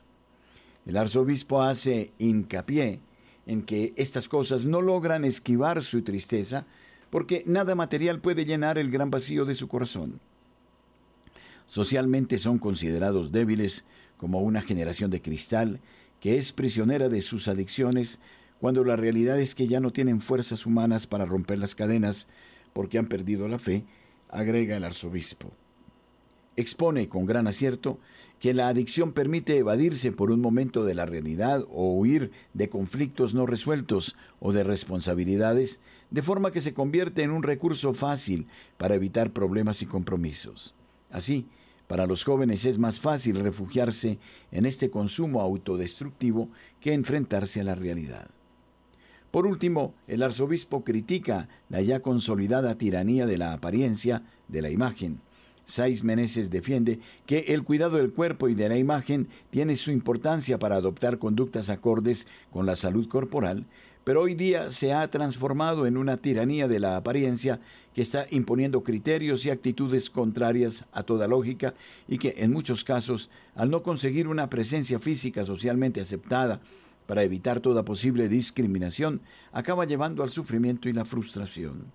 El 0.85 0.97
arzobispo 0.97 1.63
hace 1.63 2.13
hincapié 2.19 2.99
en 3.47 3.63
que 3.63 3.91
estas 3.95 4.29
cosas 4.29 4.67
no 4.67 4.83
logran 4.83 5.25
esquivar 5.25 5.81
su 5.81 6.03
tristeza, 6.03 6.67
porque 7.09 7.41
nada 7.47 7.73
material 7.73 8.21
puede 8.21 8.45
llenar 8.45 8.77
el 8.77 8.91
gran 8.91 9.09
vacío 9.09 9.43
de 9.43 9.55
su 9.55 9.67
corazón. 9.67 10.19
Socialmente 11.65 12.37
son 12.37 12.59
considerados 12.59 13.31
débiles 13.31 13.85
como 14.17 14.41
una 14.41 14.61
generación 14.61 15.11
de 15.11 15.21
cristal 15.21 15.79
que 16.19 16.37
es 16.37 16.51
prisionera 16.51 17.09
de 17.09 17.21
sus 17.21 17.47
adicciones 17.47 18.19
cuando 18.59 18.83
la 18.83 18.95
realidad 18.95 19.39
es 19.39 19.53
que 19.53 19.67
ya 19.67 19.79
no 19.79 19.91
tienen 19.91 20.21
fuerzas 20.21 20.65
humanas 20.65 21.07
para 21.07 21.25
romper 21.25 21.59
las 21.59 21.75
cadenas 21.75 22.27
porque 22.73 22.97
han 22.97 23.07
perdido 23.07 23.47
la 23.47 23.59
fe, 23.59 23.85
agrega 24.29 24.77
el 24.77 24.83
arzobispo. 24.83 25.51
Expone 26.57 27.09
con 27.09 27.25
gran 27.25 27.47
acierto 27.47 27.99
que 28.39 28.53
la 28.53 28.69
adicción 28.69 29.11
permite 29.11 29.57
evadirse 29.57 30.11
por 30.11 30.31
un 30.31 30.39
momento 30.39 30.85
de 30.85 30.95
la 30.95 31.05
realidad 31.05 31.65
o 31.69 31.93
huir 31.93 32.31
de 32.53 32.69
conflictos 32.69 33.33
no 33.33 33.45
resueltos 33.45 34.15
o 34.39 34.53
de 34.53 34.63
responsabilidades, 34.63 35.81
de 36.11 36.21
forma 36.21 36.51
que 36.51 36.61
se 36.61 36.73
convierte 36.73 37.23
en 37.23 37.31
un 37.31 37.43
recurso 37.43 37.93
fácil 37.93 38.47
para 38.77 38.95
evitar 38.95 39.31
problemas 39.31 39.81
y 39.81 39.85
compromisos. 39.85 40.75
Así, 41.09 41.47
para 41.87 42.07
los 42.07 42.23
jóvenes 42.23 42.65
es 42.65 42.77
más 42.77 42.99
fácil 42.99 43.39
refugiarse 43.39 44.19
en 44.51 44.65
este 44.65 44.89
consumo 44.89 45.41
autodestructivo 45.41 46.49
que 46.79 46.93
enfrentarse 46.93 47.61
a 47.61 47.63
la 47.63 47.75
realidad. 47.75 48.29
Por 49.31 49.45
último, 49.45 49.93
el 50.07 50.23
arzobispo 50.23 50.83
critica 50.83 51.49
la 51.69 51.81
ya 51.81 51.99
consolidada 51.99 52.77
tiranía 52.77 53.25
de 53.25 53.37
la 53.37 53.53
apariencia, 53.53 54.23
de 54.47 54.61
la 54.61 54.69
imagen, 54.69 55.19
Saiz 55.65 56.03
Meneses 56.03 56.51
defiende 56.51 56.99
que 57.25 57.39
el 57.47 57.63
cuidado 57.63 57.97
del 57.97 58.13
cuerpo 58.13 58.47
y 58.47 58.55
de 58.55 58.69
la 58.69 58.77
imagen 58.77 59.27
tiene 59.49 59.75
su 59.75 59.91
importancia 59.91 60.59
para 60.59 60.75
adoptar 60.75 61.17
conductas 61.17 61.69
acordes 61.69 62.27
con 62.51 62.65
la 62.65 62.75
salud 62.75 63.07
corporal, 63.07 63.65
pero 64.05 64.21
hoy 64.21 64.35
día 64.35 64.69
se 64.69 64.93
ha 64.93 65.09
transformado 65.09 65.87
en 65.87 65.97
una 65.97 66.15
tiranía 66.15 66.67
de 66.67 66.79
la 66.79 66.95
apariencia 66.95 67.59
que 67.95 68.03
está 68.03 68.27
imponiendo 68.29 68.83
criterios 68.83 69.45
y 69.45 69.49
actitudes 69.49 70.11
contrarias 70.11 70.85
a 70.93 71.01
toda 71.01 71.27
lógica 71.27 71.73
y 72.07 72.19
que 72.19 72.35
en 72.37 72.53
muchos 72.53 72.83
casos, 72.83 73.31
al 73.55 73.71
no 73.71 73.81
conseguir 73.81 74.27
una 74.27 74.47
presencia 74.47 74.99
física 74.99 75.43
socialmente 75.43 76.01
aceptada 76.01 76.61
para 77.07 77.23
evitar 77.23 77.61
toda 77.61 77.83
posible 77.83 78.29
discriminación, 78.29 79.21
acaba 79.51 79.85
llevando 79.85 80.21
al 80.21 80.29
sufrimiento 80.29 80.87
y 80.87 80.93
la 80.93 81.05
frustración. 81.05 81.91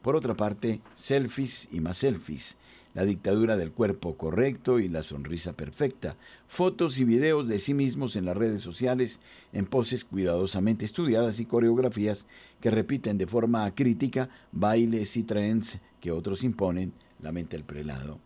Por 0.00 0.16
otra 0.16 0.32
parte, 0.32 0.80
selfies 0.94 1.68
y 1.70 1.80
más 1.80 1.98
selfies 1.98 2.56
la 2.98 3.04
dictadura 3.04 3.56
del 3.56 3.70
cuerpo 3.70 4.16
correcto 4.16 4.80
y 4.80 4.88
la 4.88 5.04
sonrisa 5.04 5.52
perfecta, 5.52 6.16
fotos 6.48 6.98
y 6.98 7.04
videos 7.04 7.46
de 7.46 7.60
sí 7.60 7.72
mismos 7.72 8.16
en 8.16 8.24
las 8.24 8.36
redes 8.36 8.60
sociales, 8.60 9.20
en 9.52 9.66
poses 9.66 10.04
cuidadosamente 10.04 10.84
estudiadas 10.84 11.38
y 11.38 11.44
coreografías 11.44 12.26
que 12.60 12.72
repiten 12.72 13.16
de 13.16 13.28
forma 13.28 13.72
crítica 13.72 14.30
bailes 14.50 15.16
y 15.16 15.22
trends 15.22 15.78
que 16.00 16.10
otros 16.10 16.42
imponen, 16.42 16.92
lamenta 17.22 17.54
el 17.54 17.62
prelado. 17.62 18.18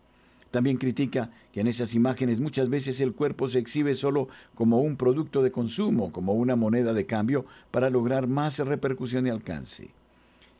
También 0.49 0.77
critica 0.77 1.29
que 1.51 1.61
en 1.61 1.67
esas 1.67 1.93
imágenes 1.93 2.39
muchas 2.39 2.67
veces 2.69 2.99
el 2.99 3.13
cuerpo 3.13 3.49
se 3.49 3.59
exhibe 3.59 3.93
solo 3.93 4.27
como 4.55 4.81
un 4.81 4.97
producto 4.97 5.43
de 5.43 5.51
consumo, 5.51 6.11
como 6.11 6.33
una 6.33 6.55
moneda 6.55 6.93
de 6.93 7.05
cambio 7.05 7.45
para 7.69 7.91
lograr 7.91 8.25
más 8.25 8.57
repercusión 8.57 9.27
y 9.27 9.29
alcance. 9.29 9.91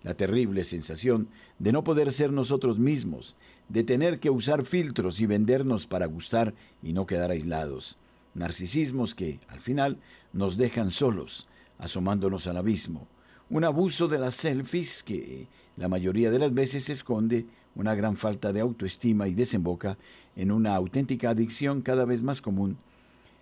La 0.04 0.14
terrible 0.14 0.66
sensación 0.66 1.30
de 1.58 1.72
no 1.72 1.84
poder 1.84 2.12
ser 2.12 2.32
nosotros 2.32 2.78
mismos, 2.78 3.36
de 3.70 3.84
tener 3.84 4.20
que 4.20 4.30
usar 4.30 4.66
filtros 4.66 5.22
y 5.22 5.26
vendernos 5.26 5.88
para 5.88 6.06
gustar 6.06 6.54
y 6.82 6.94
no 6.94 7.06
quedar 7.06 7.32
aislados. 7.32 7.98
Narcisismos 8.34 9.16
que, 9.16 9.40
al 9.48 9.60
final, 9.60 10.00
nos 10.32 10.58
dejan 10.58 10.92
solos, 10.92 11.48
asomándonos 11.78 12.48
al 12.48 12.58
abismo. 12.58 13.08
Un 13.50 13.64
abuso 13.64 14.08
de 14.08 14.20
las 14.20 14.36
selfies 14.36 15.04
que 15.04 15.48
la 15.78 15.88
mayoría 15.88 16.32
de 16.32 16.40
las 16.40 16.54
veces 16.54 16.90
esconde 16.90 17.46
una 17.76 17.96
gran 17.96 18.18
falta 18.18 18.54
de 18.54 18.62
autoestima 18.62 19.28
y 19.28 19.34
desemboca 19.34 19.98
en 20.36 20.52
una 20.52 20.76
auténtica 20.76 21.32
adicción 21.32 21.82
cada 21.82 22.06
vez 22.06 22.24
más 22.24 22.42
común. 22.42 22.78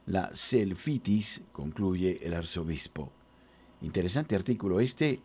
La 0.06 0.34
selfitis, 0.34 1.44
concluye 1.52 2.20
el 2.24 2.34
arzobispo. 2.34 3.12
Interesante 3.82 4.36
artículo 4.36 4.80
este 4.80 5.22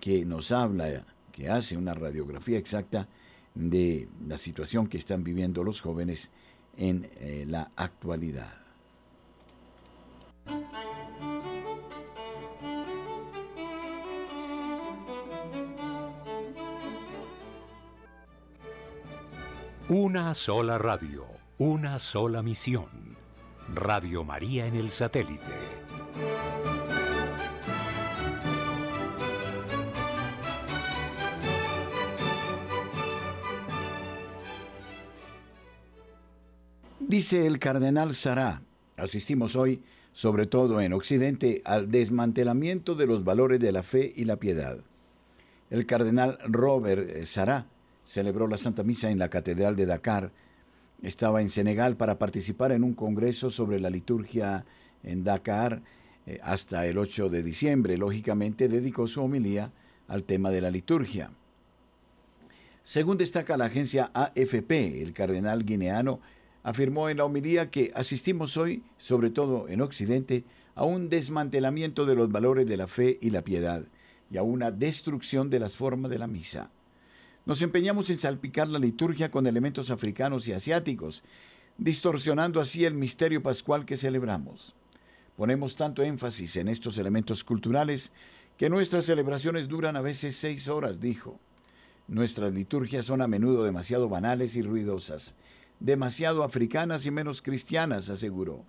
que 0.00 0.24
nos 0.24 0.52
habla, 0.52 1.04
que 1.32 1.48
hace 1.48 1.76
una 1.76 1.94
radiografía 1.94 2.58
exacta 2.58 3.08
de 3.58 4.08
la 4.26 4.38
situación 4.38 4.86
que 4.86 4.98
están 4.98 5.24
viviendo 5.24 5.64
los 5.64 5.80
jóvenes 5.80 6.30
en 6.76 7.10
eh, 7.16 7.44
la 7.46 7.72
actualidad. 7.74 8.52
Una 19.88 20.34
sola 20.34 20.78
radio, 20.78 21.26
una 21.58 21.98
sola 21.98 22.42
misión. 22.42 23.16
Radio 23.74 24.22
María 24.22 24.66
en 24.66 24.76
el 24.76 24.90
satélite. 24.90 25.52
Dice 37.08 37.46
el 37.46 37.58
cardenal 37.58 38.14
Sará, 38.14 38.60
asistimos 38.98 39.56
hoy, 39.56 39.80
sobre 40.12 40.44
todo 40.44 40.82
en 40.82 40.92
Occidente, 40.92 41.62
al 41.64 41.90
desmantelamiento 41.90 42.94
de 42.94 43.06
los 43.06 43.24
valores 43.24 43.60
de 43.60 43.72
la 43.72 43.82
fe 43.82 44.12
y 44.14 44.26
la 44.26 44.36
piedad. 44.36 44.80
El 45.70 45.86
cardenal 45.86 46.38
Robert 46.44 47.24
Sará 47.24 47.66
celebró 48.04 48.46
la 48.46 48.58
Santa 48.58 48.82
Misa 48.82 49.10
en 49.10 49.18
la 49.18 49.30
Catedral 49.30 49.74
de 49.74 49.86
Dakar. 49.86 50.32
Estaba 51.00 51.40
en 51.40 51.48
Senegal 51.48 51.96
para 51.96 52.18
participar 52.18 52.72
en 52.72 52.84
un 52.84 52.92
congreso 52.92 53.48
sobre 53.48 53.80
la 53.80 53.88
liturgia 53.88 54.66
en 55.02 55.24
Dakar 55.24 55.80
eh, 56.26 56.38
hasta 56.42 56.84
el 56.84 56.98
8 56.98 57.30
de 57.30 57.42
diciembre. 57.42 57.96
Lógicamente 57.96 58.68
dedicó 58.68 59.06
su 59.06 59.22
homilía 59.22 59.72
al 60.08 60.24
tema 60.24 60.50
de 60.50 60.60
la 60.60 60.70
liturgia. 60.70 61.30
Según 62.82 63.16
destaca 63.16 63.56
la 63.56 63.64
agencia 63.64 64.10
AFP, 64.12 65.00
el 65.00 65.14
cardenal 65.14 65.64
guineano 65.64 66.20
afirmó 66.68 67.08
en 67.08 67.16
la 67.16 67.24
homilía 67.24 67.70
que 67.70 67.92
asistimos 67.94 68.58
hoy, 68.58 68.82
sobre 68.98 69.30
todo 69.30 69.68
en 69.68 69.80
Occidente, 69.80 70.44
a 70.74 70.84
un 70.84 71.08
desmantelamiento 71.08 72.04
de 72.04 72.14
los 72.14 72.30
valores 72.30 72.68
de 72.68 72.76
la 72.76 72.86
fe 72.86 73.18
y 73.22 73.30
la 73.30 73.40
piedad, 73.40 73.84
y 74.30 74.36
a 74.36 74.42
una 74.42 74.70
destrucción 74.70 75.48
de 75.48 75.60
las 75.60 75.76
formas 75.76 76.10
de 76.10 76.18
la 76.18 76.26
misa. 76.26 76.70
Nos 77.46 77.62
empeñamos 77.62 78.10
en 78.10 78.18
salpicar 78.18 78.68
la 78.68 78.78
liturgia 78.78 79.30
con 79.30 79.46
elementos 79.46 79.90
africanos 79.90 80.46
y 80.46 80.52
asiáticos, 80.52 81.24
distorsionando 81.78 82.60
así 82.60 82.84
el 82.84 82.92
misterio 82.92 83.42
pascual 83.42 83.86
que 83.86 83.96
celebramos. 83.96 84.76
Ponemos 85.38 85.74
tanto 85.74 86.02
énfasis 86.02 86.56
en 86.56 86.68
estos 86.68 86.98
elementos 86.98 87.44
culturales 87.44 88.12
que 88.58 88.68
nuestras 88.68 89.06
celebraciones 89.06 89.68
duran 89.68 89.96
a 89.96 90.02
veces 90.02 90.36
seis 90.36 90.68
horas, 90.68 91.00
dijo. 91.00 91.40
Nuestras 92.08 92.52
liturgias 92.52 93.06
son 93.06 93.22
a 93.22 93.26
menudo 93.26 93.64
demasiado 93.64 94.10
banales 94.10 94.54
y 94.54 94.60
ruidosas, 94.60 95.34
demasiado 95.80 96.42
africanas 96.42 97.06
y 97.06 97.10
menos 97.10 97.42
cristianas, 97.42 98.10
aseguró. 98.10 98.64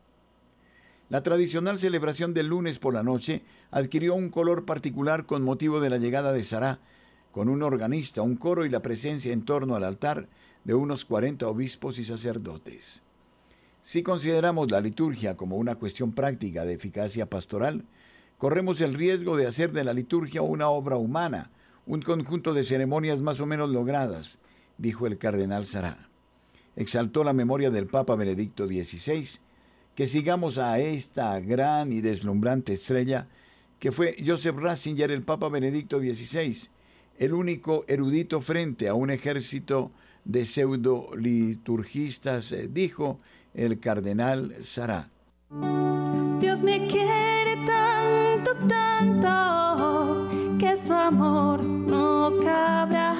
La 1.09 1.23
tradicional 1.23 1.79
celebración 1.79 2.33
del 2.33 2.47
lunes 2.47 2.77
por 2.77 2.93
la 2.93 3.01
noche 3.01 3.43
adquirió 3.71 4.13
un 4.13 4.29
color 4.29 4.65
particular 4.65 5.25
con 5.25 5.43
motivo 5.43 5.79
de 5.79 5.89
la 5.89 5.97
llegada 5.97 6.31
de 6.31 6.43
Sará, 6.43 6.79
con 7.31 7.49
un 7.49 7.63
organista, 7.63 8.21
un 8.21 8.35
coro 8.35 8.65
y 8.65 8.69
la 8.69 8.81
presencia 8.81 9.33
en 9.33 9.43
torno 9.43 9.75
al 9.75 9.83
altar 9.83 10.29
de 10.63 10.75
unos 10.75 11.05
40 11.05 11.47
obispos 11.47 11.97
y 11.97 12.03
sacerdotes. 12.03 13.03
Si 13.81 14.03
consideramos 14.03 14.69
la 14.69 14.81
liturgia 14.81 15.35
como 15.35 15.57
una 15.57 15.75
cuestión 15.75 16.11
práctica 16.11 16.63
de 16.63 16.73
eficacia 16.73 17.27
pastoral, 17.27 17.85
corremos 18.37 18.81
el 18.81 18.93
riesgo 18.93 19.35
de 19.35 19.47
hacer 19.47 19.71
de 19.71 19.83
la 19.83 19.93
liturgia 19.93 20.43
una 20.43 20.69
obra 20.69 20.97
humana, 20.97 21.49
un 21.87 22.01
conjunto 22.01 22.53
de 22.53 22.61
ceremonias 22.61 23.21
más 23.21 23.39
o 23.39 23.47
menos 23.47 23.69
logradas, 23.71 24.37
dijo 24.77 25.07
el 25.07 25.17
cardenal 25.17 25.65
Sará 25.65 26.08
exaltó 26.75 27.23
la 27.23 27.33
memoria 27.33 27.69
del 27.69 27.87
Papa 27.87 28.15
Benedicto 28.15 28.67
XVI, 28.67 29.39
que 29.95 30.07
sigamos 30.07 30.57
a 30.57 30.79
esta 30.79 31.39
gran 31.39 31.91
y 31.91 32.01
deslumbrante 32.01 32.73
estrella 32.73 33.27
que 33.79 33.91
fue 33.91 34.15
Joseph 34.25 34.57
Ratzinger, 34.57 35.11
el 35.11 35.23
Papa 35.23 35.49
Benedicto 35.49 35.99
XVI, 35.99 36.69
el 37.17 37.33
único 37.33 37.83
erudito 37.87 38.39
frente 38.41 38.87
a 38.87 38.93
un 38.93 39.09
ejército 39.09 39.91
de 40.25 40.45
pseudo 40.45 41.09
liturgistas, 41.15 42.51
eh, 42.51 42.69
dijo 42.71 43.19
el 43.53 43.79
cardenal 43.79 44.55
Sará. 44.61 45.09
Dios 46.39 46.63
me 46.63 46.87
quiere 46.87 47.55
tanto, 47.65 48.53
tanto, 48.67 50.29
que 50.59 50.77
su 50.77 50.93
amor 50.93 51.63
no 51.63 52.39
cabrá. 52.43 53.13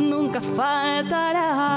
nunca 0.00 0.40
faltará. 0.40 1.68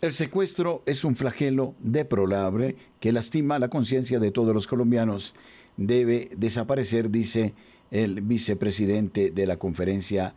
El 0.00 0.12
secuestro 0.12 0.82
es 0.86 1.02
un 1.02 1.16
flagelo 1.16 1.74
deplorable 1.80 2.76
que 3.00 3.10
lastima 3.10 3.58
la 3.58 3.68
conciencia 3.68 4.18
de 4.18 4.30
todos 4.30 4.54
los 4.54 4.66
colombianos. 4.66 5.34
Debe 5.76 6.28
desaparecer, 6.36 7.10
dice 7.10 7.54
el 7.90 8.20
vicepresidente 8.20 9.30
de 9.30 9.46
la 9.46 9.56
conferencia 9.56 10.34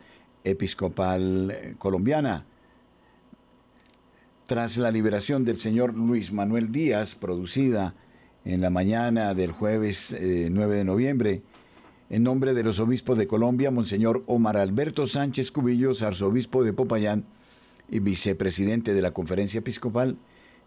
episcopal 0.50 1.50
eh, 1.50 1.74
colombiana. 1.78 2.44
Tras 4.46 4.78
la 4.78 4.90
liberación 4.90 5.44
del 5.44 5.56
señor 5.56 5.94
Luis 5.94 6.32
Manuel 6.32 6.72
Díaz, 6.72 7.14
producida 7.14 7.94
en 8.44 8.60
la 8.60 8.70
mañana 8.70 9.34
del 9.34 9.52
jueves 9.52 10.16
9 10.18 10.74
eh, 10.74 10.78
de 10.78 10.84
noviembre, 10.84 11.42
en 12.10 12.22
nombre 12.22 12.54
de 12.54 12.64
los 12.64 12.80
obispos 12.80 13.18
de 13.18 13.26
Colombia, 13.26 13.70
Monseñor 13.70 14.24
Omar 14.26 14.56
Alberto 14.56 15.06
Sánchez 15.06 15.50
Cubillos, 15.50 16.02
arzobispo 16.02 16.64
de 16.64 16.72
Popayán 16.72 17.26
y 17.90 17.98
vicepresidente 17.98 18.94
de 18.94 19.02
la 19.02 19.10
conferencia 19.10 19.58
episcopal, 19.58 20.16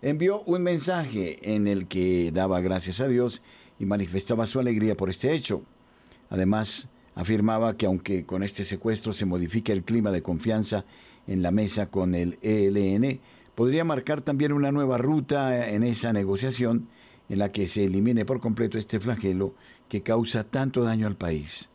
envió 0.01 0.43
un 0.43 0.61
mensaje 0.61 1.39
en 1.55 1.67
el 1.67 1.87
que 1.87 2.31
daba 2.31 2.61
gracias 2.61 3.01
a 3.01 3.07
Dios 3.07 3.41
y 3.79 3.85
manifestaba 3.85 4.45
su 4.45 4.59
alegría 4.59 4.95
por 4.95 5.09
este 5.09 5.33
hecho. 5.33 5.63
Además, 6.29 6.89
afirmaba 7.15 7.77
que 7.77 7.85
aunque 7.85 8.25
con 8.25 8.43
este 8.43 8.65
secuestro 8.65 9.13
se 9.13 9.25
modifique 9.25 9.71
el 9.71 9.83
clima 9.83 10.11
de 10.11 10.21
confianza 10.21 10.85
en 11.27 11.41
la 11.41 11.51
mesa 11.51 11.87
con 11.87 12.15
el 12.15 12.37
ELN, 12.41 13.19
podría 13.55 13.83
marcar 13.83 14.21
también 14.21 14.53
una 14.53 14.71
nueva 14.71 14.97
ruta 14.97 15.69
en 15.69 15.83
esa 15.83 16.13
negociación 16.13 16.87
en 17.29 17.39
la 17.39 17.51
que 17.51 17.67
se 17.67 17.85
elimine 17.85 18.25
por 18.25 18.39
completo 18.39 18.77
este 18.77 18.99
flagelo 18.99 19.55
que 19.87 20.01
causa 20.01 20.43
tanto 20.43 20.83
daño 20.83 21.07
al 21.07 21.15
país. 21.15 21.69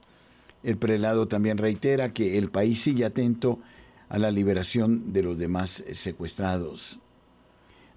El 0.63 0.79
prelado 0.79 1.29
también 1.29 1.59
reitera 1.59 2.13
que 2.13 2.39
el 2.39 2.51
país 2.51 2.81
sigue 2.81 3.05
atento 3.05 3.61
a 4.09 4.19
la 4.19 4.31
liberación 4.31 5.13
de 5.13 5.23
los 5.23 5.39
demás 5.39 5.85
secuestrados. 5.93 7.01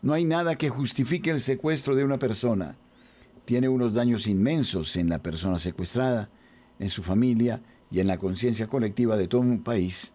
No 0.01 0.13
hay 0.13 0.23
nada 0.23 0.57
que 0.57 0.69
justifique 0.69 1.29
el 1.29 1.41
secuestro 1.41 1.95
de 1.95 2.05
una 2.05 2.19
persona. 2.19 2.77
Tiene 3.45 3.67
unos 3.67 3.93
daños 3.93 4.27
inmensos 4.27 4.95
en 4.95 5.09
la 5.09 5.19
persona 5.19 5.59
secuestrada, 5.59 6.29
en 6.79 6.89
su 6.89 7.03
familia 7.03 7.61
y 7.91 7.99
en 7.99 8.07
la 8.07 8.17
conciencia 8.17 8.67
colectiva 8.67 9.17
de 9.17 9.27
todo 9.27 9.41
un 9.41 9.63
país, 9.63 10.13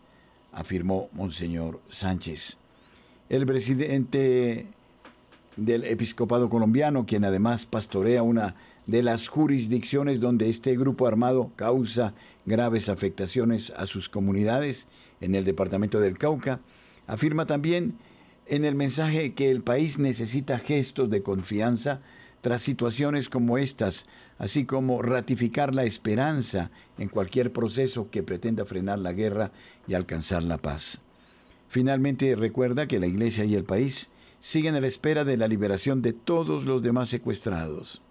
afirmó 0.53 1.09
Monseñor 1.13 1.81
Sánchez. 1.89 2.59
El 3.29 3.47
presidente 3.47 4.67
del 5.57 5.85
episcopado 5.85 6.49
colombiano, 6.49 7.07
quien 7.07 7.25
además 7.25 7.67
pastorea 7.67 8.23
una 8.23 8.55
de 8.87 9.03
las 9.03 9.29
jurisdicciones 9.29 10.21
donde 10.21 10.49
este 10.49 10.77
grupo 10.77 11.07
armado 11.07 11.51
causa 11.57 12.15
graves 12.45 12.89
afectaciones 12.89 13.73
a 13.77 13.87
sus 13.87 14.09
comunidades 14.09 14.89
en 15.21 15.35
el 15.35 15.45
departamento 15.45 16.01
del 16.01 16.19
Cauca, 16.19 16.61
afirma 17.07 17.47
también 17.47 17.97
en 18.47 18.65
el 18.65 18.75
mensaje 18.75 19.33
que 19.33 19.51
el 19.51 19.63
país 19.63 19.99
necesita 19.99 20.59
gestos 20.59 21.09
de 21.09 21.23
confianza 21.23 22.01
tras 22.43 22.61
situaciones 22.61 23.31
como 23.31 23.57
estas, 23.57 24.07
así 24.39 24.65
como 24.65 25.03
ratificar 25.03 25.75
la 25.75 25.85
esperanza 25.85 26.71
en 26.99 27.09
cualquier 27.09 27.53
proceso 27.53 28.11
que 28.11 28.23
pretenda 28.23 28.65
frenar 28.65 28.99
la 28.99 29.13
guerra 29.13 29.53
y 29.87 29.95
alcanzar 29.95 30.43
la 30.43 30.59
paz. 30.59 31.01
Finalmente 31.69 32.37
recuerda 32.37 32.87
que 32.87 33.01
la 33.01 33.07
Iglesia 33.07 33.45
y 33.45 33.55
el 33.55 33.65
país 33.65 34.11
siguen 34.41 34.75
a 34.75 34.81
la 34.81 34.87
espera 34.87 35.25
de 35.25 35.37
la 35.37 35.49
liberación 35.49 36.03
de 36.03 36.13
todos 36.13 36.67
los 36.67 36.83
demás 36.83 37.09
secuestrados. 37.09 38.03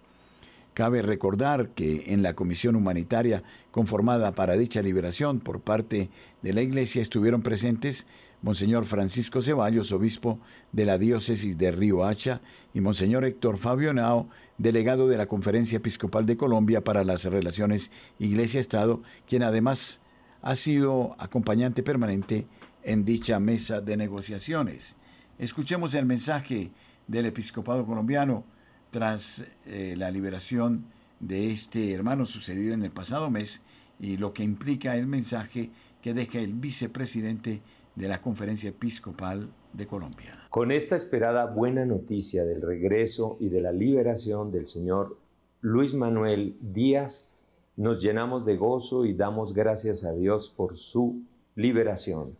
Cabe 0.74 1.02
recordar 1.02 1.68
que 1.68 2.12
en 2.12 2.22
la 2.22 2.34
comisión 2.34 2.74
humanitaria 2.74 3.44
conformada 3.70 4.32
para 4.32 4.56
dicha 4.56 4.82
liberación 4.82 5.38
por 5.38 5.60
parte 5.60 6.10
de 6.42 6.52
la 6.52 6.62
Iglesia 6.62 7.00
estuvieron 7.00 7.42
presentes 7.42 8.08
Monseñor 8.42 8.84
Francisco 8.84 9.40
Ceballos, 9.40 9.92
obispo 9.92 10.38
de 10.72 10.84
la 10.84 10.98
diócesis 10.98 11.56
de 11.56 11.70
Río 11.70 12.04
Hacha, 12.04 12.42
y 12.74 12.80
Monseñor 12.80 13.24
Héctor 13.24 13.56
Fabio 13.56 13.94
Nao, 13.94 14.28
delegado 14.58 15.08
de 15.08 15.16
la 15.16 15.26
Conferencia 15.26 15.76
Episcopal 15.76 16.26
de 16.26 16.36
Colombia 16.36 16.82
para 16.82 17.04
las 17.04 17.24
Relaciones 17.24 17.90
Iglesia-Estado, 18.18 19.02
quien 19.26 19.42
además 19.42 20.00
ha 20.42 20.54
sido 20.54 21.16
acompañante 21.18 21.82
permanente 21.82 22.46
en 22.82 23.04
dicha 23.04 23.40
mesa 23.40 23.80
de 23.80 23.96
negociaciones. 23.96 24.96
Escuchemos 25.38 25.94
el 25.94 26.06
mensaje 26.06 26.70
del 27.06 27.26
episcopado 27.26 27.84
colombiano 27.86 28.44
tras 28.90 29.44
eh, 29.64 29.94
la 29.96 30.10
liberación 30.10 30.86
de 31.18 31.50
este 31.50 31.92
hermano 31.92 32.24
sucedido 32.24 32.74
en 32.74 32.84
el 32.84 32.90
pasado 32.90 33.30
mes 33.30 33.62
y 33.98 34.16
lo 34.18 34.32
que 34.32 34.44
implica 34.44 34.96
el 34.96 35.06
mensaje 35.06 35.70
que 36.02 36.14
deja 36.14 36.38
el 36.38 36.52
vicepresidente 36.52 37.62
de 37.94 38.08
la 38.08 38.20
Conferencia 38.20 38.70
Episcopal 38.70 39.48
de 39.74 39.86
Colombia. 39.86 40.32
Con 40.50 40.70
esta 40.70 40.96
esperada 40.96 41.46
buena 41.46 41.84
noticia 41.84 42.44
del 42.44 42.62
regreso 42.62 43.36
y 43.40 43.48
de 43.48 43.60
la 43.60 43.72
liberación 43.72 44.52
del 44.52 44.66
señor 44.66 45.16
Luis 45.60 45.94
Manuel 45.94 46.56
Díaz, 46.60 47.30
nos 47.76 48.00
llenamos 48.00 48.44
de 48.44 48.56
gozo 48.56 49.04
y 49.04 49.14
damos 49.14 49.52
gracias 49.52 50.04
a 50.04 50.12
Dios 50.12 50.48
por 50.48 50.74
su 50.74 51.22
liberación. 51.56 52.36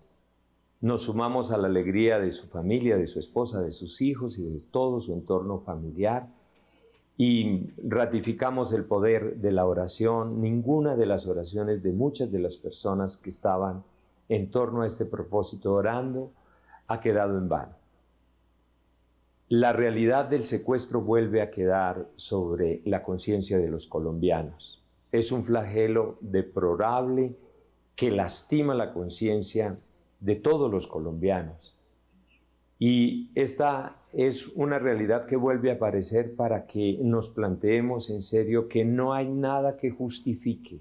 Nos 0.80 1.04
sumamos 1.04 1.50
a 1.50 1.56
la 1.56 1.66
alegría 1.66 2.18
de 2.18 2.30
su 2.30 2.46
familia, 2.46 2.96
de 2.96 3.06
su 3.06 3.18
esposa, 3.18 3.62
de 3.62 3.70
sus 3.70 4.00
hijos 4.00 4.38
y 4.38 4.44
de 4.44 4.60
todo 4.70 5.00
su 5.00 5.12
entorno 5.12 5.58
familiar 5.58 6.28
y 7.16 7.70
ratificamos 7.82 8.72
el 8.72 8.84
poder 8.84 9.36
de 9.36 9.52
la 9.52 9.66
oración. 9.66 10.40
Ninguna 10.40 10.96
de 10.96 11.06
las 11.06 11.26
oraciones 11.26 11.82
de 11.82 11.92
muchas 11.92 12.30
de 12.32 12.40
las 12.40 12.56
personas 12.56 13.16
que 13.16 13.30
estaban 13.30 13.84
en 14.28 14.50
torno 14.50 14.82
a 14.82 14.86
este 14.86 15.04
propósito 15.04 15.72
orando 15.72 16.30
ha 16.86 17.00
quedado 17.00 17.38
en 17.38 17.48
vano. 17.48 17.76
La 19.48 19.72
realidad 19.72 20.24
del 20.24 20.44
secuestro 20.44 21.00
vuelve 21.00 21.42
a 21.42 21.50
quedar 21.50 22.08
sobre 22.16 22.80
la 22.84 23.02
conciencia 23.02 23.58
de 23.58 23.68
los 23.68 23.86
colombianos. 23.86 24.82
Es 25.12 25.30
un 25.32 25.44
flagelo 25.44 26.18
deplorable 26.20 27.36
que 27.94 28.10
lastima 28.10 28.74
la 28.74 28.92
conciencia 28.92 29.78
de 30.20 30.36
todos 30.36 30.70
los 30.70 30.86
colombianos. 30.86 31.76
Y 32.78 33.30
esta 33.34 33.96
es 34.12 34.48
una 34.48 34.78
realidad 34.78 35.26
que 35.26 35.36
vuelve 35.36 35.70
a 35.70 35.74
aparecer 35.74 36.34
para 36.34 36.66
que 36.66 36.98
nos 37.02 37.30
planteemos 37.30 38.10
en 38.10 38.22
serio 38.22 38.68
que 38.68 38.84
no 38.84 39.12
hay 39.12 39.28
nada 39.28 39.76
que 39.76 39.90
justifique 39.90 40.80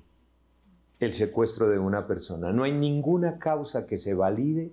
el 1.00 1.14
secuestro 1.14 1.70
de 1.70 1.80
una 1.80 2.08
persona. 2.08 2.52
No 2.52 2.64
hay 2.64 2.72
ninguna 2.72 3.38
causa 3.38 3.86
que 3.86 3.98
se 3.98 4.14
valide 4.14 4.72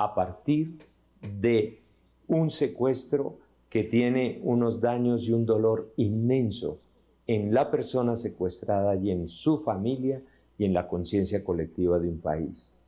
a 0.00 0.14
partir 0.14 0.78
de 1.20 1.82
un 2.26 2.48
secuestro 2.48 3.36
que 3.68 3.84
tiene 3.84 4.40
unos 4.42 4.80
daños 4.80 5.28
y 5.28 5.32
un 5.34 5.44
dolor 5.44 5.92
inmenso 5.96 6.78
en 7.26 7.52
la 7.52 7.70
persona 7.70 8.16
secuestrada 8.16 8.96
y 8.96 9.10
en 9.10 9.28
su 9.28 9.58
familia 9.58 10.22
y 10.56 10.64
en 10.64 10.72
la 10.72 10.88
conciencia 10.88 11.44
colectiva 11.44 11.98
de 11.98 12.08
un 12.08 12.18
país. 12.18 12.78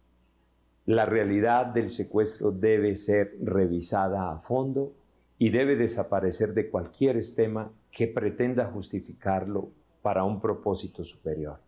La 0.87 1.05
realidad 1.05 1.67
del 1.67 1.91
secuestro 1.91 2.51
debe 2.51 2.97
ser 2.97 3.37
revisada 3.43 4.33
a 4.33 4.39
fondo 4.39 4.95
y 5.39 5.51
debe 5.51 5.77
desaparecer 5.77 6.55
de 6.55 6.71
cualquier 6.71 7.19
esquema 7.19 7.71
que 7.91 8.07
pretenda 8.07 8.71
justificarlo 8.71 9.69
para 10.01 10.25
un 10.25 10.41
propósito 10.41 11.05
superior. 11.05 11.59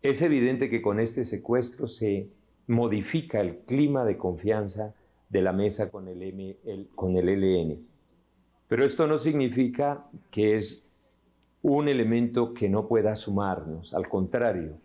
Es 0.00 0.22
evidente 0.22 0.70
que 0.70 0.80
con 0.80 0.98
este 0.98 1.24
secuestro 1.24 1.88
se 1.88 2.30
modifica 2.66 3.40
el 3.40 3.58
clima 3.58 4.04
de 4.04 4.16
confianza 4.16 4.94
de 5.28 5.42
la 5.42 5.52
mesa 5.52 5.90
con 5.90 6.08
el, 6.08 6.88
con 6.94 7.16
el 7.16 7.26
LN. 7.26 7.78
Pero 8.68 8.84
esto 8.84 9.06
no 9.06 9.18
significa 9.18 10.06
que 10.30 10.54
es 10.54 10.86
un 11.62 11.88
elemento 11.88 12.54
que 12.54 12.68
no 12.68 12.86
pueda 12.86 13.14
sumarnos, 13.14 13.94
al 13.94 14.08
contrario, 14.08 14.78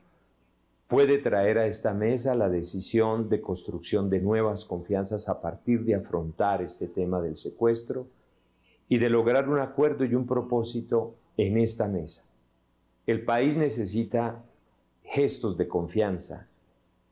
puede 0.88 1.20
traer 1.20 1.60
a 1.60 1.68
esta 1.68 1.94
mesa 1.94 2.34
la 2.36 2.50
decisión 2.50 3.30
de 3.30 3.42
construcción 3.42 4.10
de 4.10 4.20
nuevas 4.20 4.66
confianzas 4.66 5.30
a 5.30 5.40
partir 5.40 5.84
de 5.86 5.96
afrontar 5.96 6.62
este 6.62 6.88
tema 6.88 7.22
del 7.22 7.36
secuestro 7.36 8.08
y 8.88 8.98
de 8.98 9.10
lograr 9.10 9.48
un 9.48 9.60
acuerdo 9.60 10.04
y 10.04 10.16
un 10.16 10.26
propósito 10.26 11.16
en 11.38 11.58
esta 11.58 11.88
mesa. 11.88 12.30
El 13.06 13.24
país 13.24 13.56
necesita 13.56 14.44
gestos 15.04 15.58
de 15.58 15.68
confianza, 15.68 16.48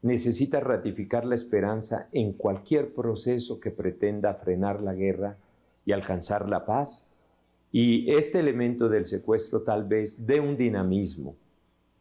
necesita 0.08 0.60
ratificar 0.60 1.26
la 1.26 1.36
esperanza 1.36 2.08
en 2.12 2.34
cualquier 2.34 2.93
proceso 2.93 3.60
que 3.60 3.72
pretenda 3.72 4.34
frenar 4.34 4.82
la 4.82 4.93
guerra 4.93 5.38
y 5.86 5.91
alcanzar 5.91 6.49
la 6.49 6.66
paz. 6.66 7.10
Y 7.72 8.12
este 8.12 8.39
elemento 8.39 8.89
del 8.89 9.05
secuestro 9.05 9.62
tal 9.62 9.84
vez 9.84 10.26
dé 10.26 10.39
un 10.39 10.58
dinamismo, 10.58 11.36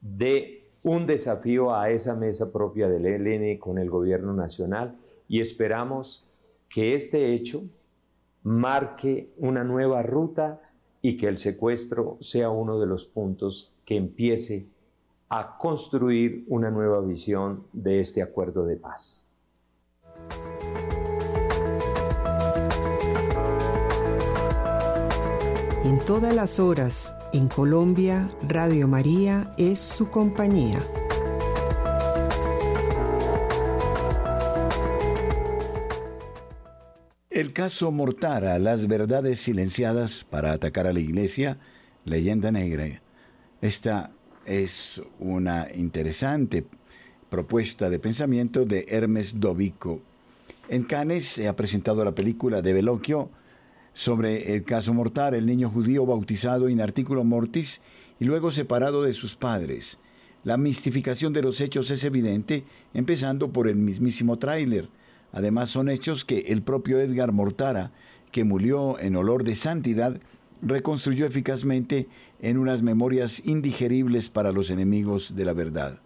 de 0.00 0.70
un 0.82 1.06
desafío 1.06 1.74
a 1.74 1.90
esa 1.90 2.14
mesa 2.14 2.52
propia 2.52 2.88
del 2.88 3.06
ELN 3.06 3.58
con 3.58 3.78
el 3.78 3.90
gobierno 3.90 4.32
nacional 4.32 4.96
y 5.28 5.40
esperamos 5.40 6.24
que 6.68 6.94
este 6.94 7.34
hecho 7.34 7.64
marque 8.44 9.32
una 9.36 9.64
nueva 9.64 10.02
ruta 10.02 10.62
y 11.02 11.16
que 11.16 11.26
el 11.26 11.38
secuestro 11.38 12.16
sea 12.20 12.50
uno 12.50 12.78
de 12.78 12.86
los 12.86 13.04
puntos 13.04 13.72
que 13.84 13.96
empiece 13.96 14.66
a 15.28 15.56
construir 15.58 16.44
una 16.48 16.70
nueva 16.70 17.00
visión 17.00 17.66
de 17.72 18.00
este 18.00 18.22
acuerdo 18.22 18.64
de 18.64 18.76
paz. 18.76 19.24
En 25.84 25.98
todas 26.00 26.34
las 26.34 26.58
horas, 26.58 27.16
en 27.32 27.48
Colombia, 27.48 28.28
Radio 28.48 28.88
María 28.88 29.54
es 29.56 29.78
su 29.78 30.10
compañía. 30.10 30.80
El 37.30 37.52
caso 37.52 37.92
Mortara, 37.92 38.58
las 38.58 38.88
verdades 38.88 39.40
silenciadas 39.40 40.24
para 40.24 40.52
atacar 40.52 40.86
a 40.86 40.92
la 40.92 41.00
iglesia, 41.00 41.58
leyenda 42.04 42.50
negra. 42.50 43.02
Esta 43.60 44.15
es 44.46 45.02
una 45.18 45.66
interesante 45.74 46.64
propuesta 47.28 47.90
de 47.90 47.98
pensamiento 47.98 48.64
de 48.64 48.86
Hermes 48.88 49.40
Dovico. 49.40 50.00
En 50.68 50.84
Cannes 50.84 51.26
se 51.26 51.48
ha 51.48 51.56
presentado 51.56 52.04
la 52.04 52.14
película 52.14 52.62
de 52.62 52.72
Veloquio, 52.72 53.30
sobre 53.92 54.54
el 54.54 54.64
caso 54.64 54.92
mortal, 54.94 55.34
el 55.34 55.46
niño 55.46 55.70
judío 55.70 56.04
bautizado 56.06 56.68
in 56.68 56.80
articulo 56.80 57.24
mortis 57.24 57.80
y 58.20 58.24
luego 58.24 58.50
separado 58.50 59.02
de 59.02 59.12
sus 59.12 59.36
padres. 59.36 59.98
La 60.44 60.56
mistificación 60.56 61.32
de 61.32 61.42
los 61.42 61.60
hechos 61.60 61.90
es 61.90 62.04
evidente, 62.04 62.64
empezando 62.94 63.52
por 63.52 63.68
el 63.68 63.76
mismísimo 63.76 64.38
tráiler. 64.38 64.88
Además 65.32 65.70
son 65.70 65.88
hechos 65.88 66.24
que 66.24 66.40
el 66.48 66.62
propio 66.62 67.00
Edgar 67.00 67.32
Mortara, 67.32 67.90
que 68.30 68.44
murió 68.44 68.98
en 69.00 69.16
olor 69.16 69.44
de 69.44 69.54
santidad, 69.54 70.20
reconstruyó 70.62 71.26
eficazmente 71.26 72.06
en 72.40 72.58
unas 72.58 72.82
memorias 72.82 73.42
indigeribles 73.44 74.28
para 74.28 74.52
los 74.52 74.70
enemigos 74.70 75.36
de 75.36 75.44
la 75.44 75.52
verdad. 75.52 76.00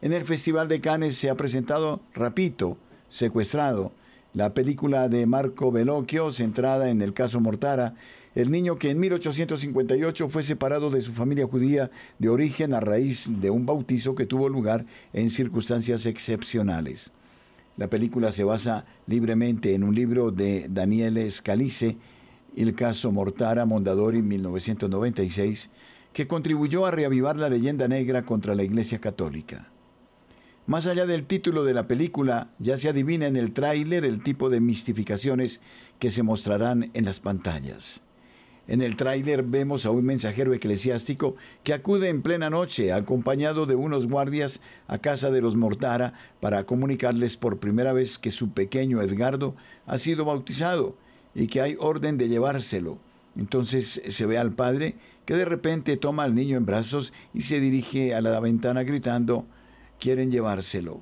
En 0.00 0.12
el 0.12 0.22
Festival 0.22 0.68
de 0.68 0.80
Cannes 0.80 1.16
se 1.16 1.30
ha 1.30 1.36
presentado 1.36 2.00
Rapito, 2.14 2.76
Secuestrado, 3.08 3.92
la 4.34 4.54
película 4.54 5.08
de 5.08 5.26
Marco 5.26 5.70
Bellocchio 5.70 6.32
centrada 6.32 6.90
en 6.90 7.02
el 7.02 7.12
caso 7.12 7.40
Mortara, 7.40 7.94
el 8.34 8.50
niño 8.50 8.78
que 8.78 8.90
en 8.90 8.98
1858 8.98 10.28
fue 10.28 10.42
separado 10.42 10.90
de 10.90 11.02
su 11.02 11.12
familia 11.12 11.46
judía 11.46 11.90
de 12.18 12.30
origen 12.30 12.72
a 12.72 12.80
raíz 12.80 13.40
de 13.40 13.50
un 13.50 13.66
bautizo 13.66 14.14
que 14.14 14.24
tuvo 14.24 14.48
lugar 14.48 14.86
en 15.12 15.28
circunstancias 15.28 16.06
excepcionales. 16.06 17.12
La 17.76 17.88
película 17.88 18.32
se 18.32 18.44
basa 18.44 18.86
libremente 19.06 19.74
en 19.74 19.84
un 19.84 19.94
libro 19.94 20.30
de 20.30 20.66
Daniele 20.68 21.30
Scalise, 21.30 21.96
El 22.56 22.74
caso 22.74 23.10
Mortara 23.10 23.64
Mondadori 23.64 24.20
1996, 24.20 25.70
que 26.12 26.26
contribuyó 26.26 26.84
a 26.84 26.90
reavivar 26.90 27.36
la 27.36 27.48
leyenda 27.48 27.88
negra 27.88 28.24
contra 28.24 28.54
la 28.54 28.62
Iglesia 28.62 29.00
Católica. 29.00 29.70
Más 30.66 30.86
allá 30.86 31.06
del 31.06 31.26
título 31.26 31.64
de 31.64 31.74
la 31.74 31.88
película, 31.88 32.50
ya 32.58 32.76
se 32.76 32.88
adivina 32.88 33.26
en 33.26 33.36
el 33.36 33.52
tráiler 33.52 34.04
el 34.04 34.22
tipo 34.22 34.50
de 34.50 34.60
mistificaciones 34.60 35.60
que 35.98 36.10
se 36.10 36.22
mostrarán 36.22 36.90
en 36.94 37.04
las 37.04 37.20
pantallas. 37.20 38.02
En 38.68 38.80
el 38.80 38.94
tráiler 38.94 39.42
vemos 39.42 39.86
a 39.86 39.90
un 39.90 40.04
mensajero 40.04 40.54
eclesiástico 40.54 41.34
que 41.64 41.74
acude 41.74 42.10
en 42.10 42.22
plena 42.22 42.48
noche 42.48 42.92
acompañado 42.92 43.66
de 43.66 43.74
unos 43.74 44.06
guardias 44.06 44.60
a 44.86 44.98
casa 44.98 45.30
de 45.30 45.40
los 45.40 45.56
Mortara 45.56 46.14
para 46.38 46.64
comunicarles 46.64 47.36
por 47.36 47.58
primera 47.58 47.92
vez 47.92 48.18
que 48.18 48.30
su 48.30 48.52
pequeño 48.52 49.02
Edgardo 49.02 49.56
ha 49.86 49.98
sido 49.98 50.24
bautizado 50.24 50.96
y 51.34 51.46
que 51.46 51.60
hay 51.60 51.76
orden 51.78 52.18
de 52.18 52.28
llevárselo. 52.28 52.98
Entonces 53.36 54.02
se 54.06 54.26
ve 54.26 54.38
al 54.38 54.52
padre 54.52 54.96
que 55.24 55.34
de 55.34 55.44
repente 55.44 55.96
toma 55.96 56.24
al 56.24 56.34
niño 56.34 56.56
en 56.56 56.66
brazos 56.66 57.12
y 57.32 57.42
se 57.42 57.60
dirige 57.60 58.14
a 58.14 58.20
la 58.20 58.38
ventana 58.40 58.82
gritando 58.82 59.46
quieren 59.98 60.30
llevárselo. 60.30 61.00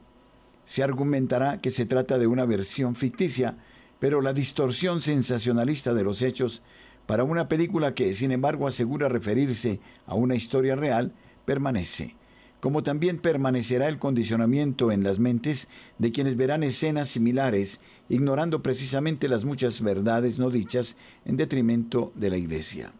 Se 0.64 0.82
argumentará 0.82 1.60
que 1.60 1.70
se 1.70 1.86
trata 1.86 2.18
de 2.18 2.26
una 2.26 2.44
versión 2.44 2.94
ficticia, 2.94 3.56
pero 3.98 4.20
la 4.20 4.32
distorsión 4.32 5.00
sensacionalista 5.00 5.94
de 5.94 6.04
los 6.04 6.22
hechos 6.22 6.62
para 7.06 7.24
una 7.24 7.48
película 7.48 7.94
que, 7.94 8.14
sin 8.14 8.30
embargo, 8.30 8.68
asegura 8.68 9.08
referirse 9.08 9.80
a 10.06 10.14
una 10.14 10.36
historia 10.36 10.76
real, 10.76 11.12
permanece, 11.44 12.14
como 12.60 12.82
también 12.82 13.18
permanecerá 13.18 13.88
el 13.88 13.98
condicionamiento 13.98 14.92
en 14.92 15.02
las 15.02 15.18
mentes 15.18 15.68
de 15.98 16.12
quienes 16.12 16.36
verán 16.36 16.62
escenas 16.62 17.08
similares, 17.08 17.80
ignorando 18.08 18.62
precisamente 18.62 19.28
las 19.28 19.44
muchas 19.44 19.80
verdades 19.80 20.38
no 20.38 20.50
dichas 20.50 20.96
en 21.24 21.36
detrimento 21.36 22.12
de 22.14 22.30
la 22.30 22.36
Iglesia. 22.36 22.92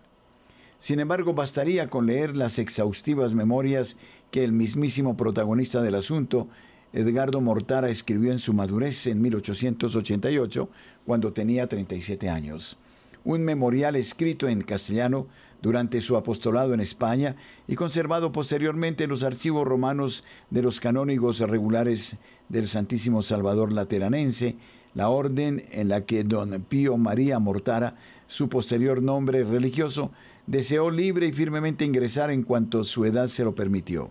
Sin 0.78 0.98
embargo, 0.98 1.34
bastaría 1.34 1.88
con 1.88 2.06
leer 2.06 2.34
las 2.34 2.58
exhaustivas 2.58 3.34
memorias 3.34 3.98
que 4.30 4.44
el 4.44 4.52
mismísimo 4.52 5.14
protagonista 5.14 5.82
del 5.82 5.94
asunto, 5.94 6.48
Edgardo 6.94 7.42
Mortara, 7.42 7.90
escribió 7.90 8.32
en 8.32 8.38
su 8.38 8.54
madurez 8.54 9.06
en 9.06 9.20
1888, 9.20 10.70
cuando 11.04 11.34
tenía 11.34 11.66
37 11.66 12.30
años. 12.30 12.78
Un 13.24 13.44
memorial 13.44 13.94
escrito 13.96 14.48
en 14.48 14.62
castellano 14.62 15.26
durante 15.62 16.00
su 16.00 16.16
apostolado 16.16 16.74
en 16.74 16.80
España 16.80 17.36
y 17.68 17.74
conservado 17.74 18.32
posteriormente 18.32 19.04
en 19.04 19.10
los 19.10 19.22
archivos 19.22 19.66
romanos 19.66 20.24
de 20.50 20.62
los 20.62 20.80
canónigos 20.80 21.40
regulares 21.40 22.16
del 22.48 22.66
Santísimo 22.66 23.22
Salvador 23.22 23.72
Lateranense, 23.72 24.56
la 24.94 25.08
orden 25.08 25.64
en 25.70 25.88
la 25.88 26.04
que 26.04 26.24
don 26.24 26.62
Pío 26.62 26.96
María 26.96 27.38
Mortara, 27.38 27.96
su 28.26 28.48
posterior 28.48 29.02
nombre 29.02 29.44
religioso, 29.44 30.10
deseó 30.46 30.90
libre 30.90 31.26
y 31.26 31.32
firmemente 31.32 31.84
ingresar 31.84 32.30
en 32.30 32.42
cuanto 32.42 32.84
su 32.84 33.04
edad 33.04 33.28
se 33.28 33.44
lo 33.44 33.54
permitió. 33.54 34.10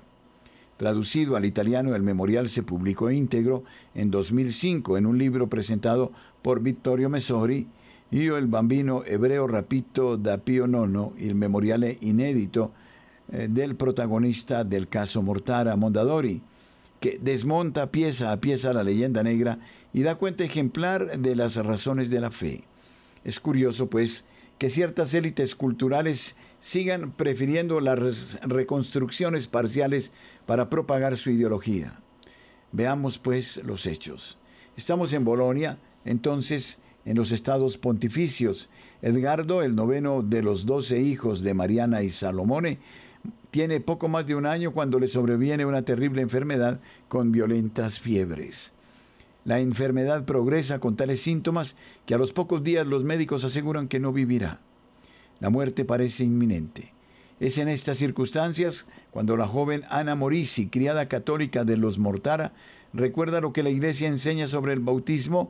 Traducido 0.78 1.36
al 1.36 1.44
italiano, 1.44 1.94
el 1.94 2.04
memorial 2.04 2.48
se 2.48 2.64
publicó 2.64 3.12
íntegro 3.12 3.66
en 3.96 4.12
2005 4.12 4.98
en 4.98 5.06
un 5.06 5.18
libro 5.18 5.50
presentado 5.50 6.14
por 6.42 6.62
Vittorio 6.62 7.10
Mesori, 7.10 7.68
Io 8.12 8.38
el 8.38 8.48
bambino 8.48 9.04
hebreo 9.06 9.46
rapito 9.46 10.18
da 10.18 10.40
Pio 10.40 10.66
Nono, 10.66 11.14
el 11.20 11.36
memorial 11.36 11.96
inédito 12.02 12.72
eh, 13.32 13.48
del 13.48 13.76
protagonista 13.76 14.64
del 14.64 14.88
caso 14.88 15.22
Mortara 15.22 15.76
Mondadori, 15.76 16.42
que 17.00 17.20
desmonta 17.22 17.92
pieza 17.92 18.32
a 18.32 18.40
pieza 18.40 18.74
la 18.74 18.84
leyenda 18.84 19.22
negra 19.22 19.60
y 19.94 20.02
da 20.02 20.16
cuenta 20.16 20.44
ejemplar 20.44 21.20
de 21.20 21.36
las 21.36 21.58
razones 21.58 22.10
de 22.10 22.20
la 22.20 22.32
fe. 22.32 22.64
Es 23.24 23.40
curioso, 23.40 23.92
pues, 23.92 24.26
que 24.58 24.70
ciertas 24.70 25.14
élites 25.14 25.54
culturales 25.54 26.36
sigan 26.60 27.12
prefiriendo 27.12 27.80
las 27.80 28.40
reconstrucciones 28.42 29.48
parciales 29.48 30.14
para 30.48 30.70
propagar 30.70 31.16
su 31.16 31.30
ideología. 31.30 32.02
Veamos 32.72 33.20
pues 33.20 33.62
los 33.64 33.86
hechos. 33.86 34.38
Estamos 34.76 35.14
en 35.14 35.24
Bolonia, 35.24 35.78
entonces 36.06 36.80
en 37.10 37.18
los 37.18 37.32
estados 37.32 37.80
pontificios. 37.80 38.70
Edgardo, 39.02 39.64
el 39.64 39.76
noveno 39.76 40.22
de 40.22 40.44
los 40.44 40.68
doce 40.68 41.02
hijos 41.02 41.42
de 41.42 41.56
Mariana 41.56 42.04
y 42.04 42.12
Salomone, 42.12 42.78
tiene 43.50 43.80
poco 43.80 44.08
más 44.08 44.28
de 44.28 44.36
un 44.36 44.46
año 44.46 44.74
cuando 44.74 45.00
le 45.00 45.08
sobreviene 45.08 45.66
una 45.66 45.82
terrible 45.82 46.22
enfermedad 46.22 46.80
con 47.08 47.32
violentas 47.32 48.00
fiebres. 48.00 48.74
La 49.44 49.60
enfermedad 49.60 50.24
progresa 50.26 50.78
con 50.80 50.96
tales 50.96 51.20
síntomas 51.20 51.76
que 52.06 52.14
a 52.14 52.20
los 52.20 52.32
pocos 52.32 52.64
días 52.64 52.86
los 52.86 53.04
médicos 53.04 53.44
aseguran 53.44 53.88
que 53.88 54.00
no 54.00 54.14
vivirá. 54.14 54.60
La 55.40 55.50
muerte 55.50 55.86
parece 55.86 56.26
inminente. 56.26 56.94
Es 57.40 57.58
en 57.58 57.70
estas 57.70 57.98
circunstancias 57.98 58.86
cuando 59.10 59.36
la 59.36 59.48
joven 59.48 59.82
Ana 59.90 60.14
Morisi, 60.14 60.68
criada 60.68 61.08
católica 61.08 61.66
de 61.66 61.76
los 61.76 61.98
Mortara, 61.98 62.54
recuerda 62.94 63.42
lo 63.42 63.52
que 63.52 63.64
la 63.64 63.72
Iglesia 63.72 64.08
enseña 64.08 64.46
sobre 64.46 64.74
el 64.74 64.80
bautismo 64.80 65.50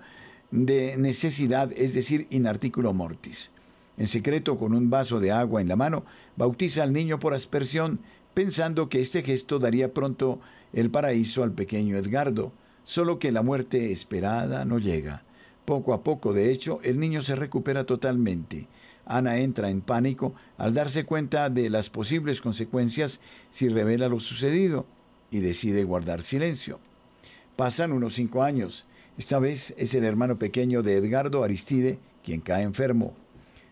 de 0.52 0.95
necesidad, 0.97 1.72
es 1.76 1.93
decir, 1.93 2.28
in 2.30 2.47
articulo 2.47 2.93
mortis. 2.93 3.52
En 3.97 4.08
secreto, 4.08 4.58
con 4.58 4.74
un 4.74 4.89
vaso 4.89 5.20
de 5.20 5.32
agua 5.32 5.62
en 5.62 5.68
la 5.68 5.76
mano, 5.76 6.06
bautiza 6.38 6.84
al 6.84 6.93
niño 6.93 7.20
por 7.20 7.34
aspersión, 7.34 8.00
pensando 8.34 8.89
que 8.89 9.02
este 9.02 9.24
gesto 9.24 9.60
daría 9.60 9.93
pronto 9.93 10.39
el 10.74 10.89
paraíso 10.89 11.43
al 11.43 11.52
pequeño 11.52 11.97
Edgardo, 11.97 12.54
solo 12.84 13.20
que 13.20 13.32
la 13.32 13.41
muerte 13.41 13.91
esperada 13.91 14.66
no 14.66 14.80
llega. 14.80 15.24
Poco 15.66 15.93
a 15.93 16.04
poco, 16.04 16.34
de 16.34 16.52
hecho, 16.52 16.80
el 16.84 17.00
niño 17.00 17.22
se 17.22 17.36
recupera 17.36 17.86
totalmente. 17.86 18.68
Ana 19.06 19.39
entra 19.39 19.70
en 19.70 19.82
pánico 19.82 20.34
al 20.58 20.74
darse 20.74 21.04
cuenta 21.04 21.50
de 21.50 21.70
las 21.70 21.89
posibles 21.89 22.41
consecuencias 22.41 23.20
si 23.50 23.68
revela 23.68 24.08
lo 24.08 24.20
sucedido 24.20 24.86
y 25.30 25.39
decide 25.39 25.84
guardar 25.84 26.22
silencio. 26.22 26.80
Pasan 27.56 27.91
unos 27.91 28.16
cinco 28.16 28.43
años. 28.43 28.88
Esta 29.20 29.38
vez 29.38 29.74
es 29.78 29.94
el 29.96 30.06
hermano 30.06 30.40
pequeño 30.40 30.82
de 30.82 30.96
Edgardo 30.96 31.44
Aristide 31.44 32.00
quien 32.24 32.40
cae 32.40 32.64
enfermo. 32.64 33.16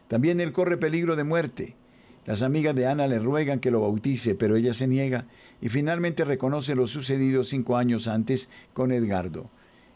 También 0.10 0.42
él 0.42 0.52
corre 0.52 0.76
peligro 0.76 1.16
de 1.16 1.24
muerte. 1.24 1.78
Las 2.26 2.42
amigas 2.42 2.76
de 2.76 2.86
Ana 2.86 3.08
le 3.08 3.18
ruegan 3.18 3.62
que 3.62 3.72
lo 3.72 3.80
bautice, 3.80 4.36
pero 4.36 4.58
ella 4.58 4.74
se 4.74 4.88
niega 4.88 5.26
y 5.62 5.70
finalmente 5.70 6.26
reconoce 6.26 6.76
lo 6.76 6.86
sucedido 6.86 7.46
cinco 7.46 7.78
años 7.78 8.10
antes 8.10 8.50
con 8.74 8.92
Edgardo. 8.92 9.50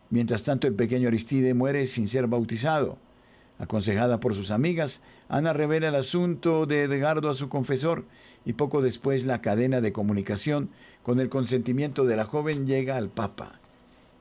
Mientras 0.10 0.44
tanto, 0.44 0.68
el 0.68 0.74
pequeño 0.74 1.10
Aristide 1.10 1.54
muere 1.54 1.86
sin 1.86 2.08
ser 2.08 2.28
bautizado. 2.28 2.98
Aconsejada 3.60 4.22
por 4.22 4.34
sus 4.34 4.52
amigas, 4.52 5.02
Ana 5.28 5.52
revela 5.52 5.90
el 5.90 5.96
asunto 5.96 6.66
de 6.66 6.84
Edgardo 6.84 7.30
a 7.30 7.34
su 7.34 7.50
confesor 7.50 8.06
y 8.46 8.54
poco 8.54 8.82
después 8.82 9.26
la 9.26 9.42
cadena 9.42 9.82
de 9.82 9.92
comunicación, 9.92 10.70
con 11.04 11.20
el 11.20 11.28
consentimiento 11.28 12.06
de 12.06 12.16
la 12.16 12.24
joven, 12.24 12.68
llega 12.68 12.96
al 12.96 13.10
Papa. 13.10 13.61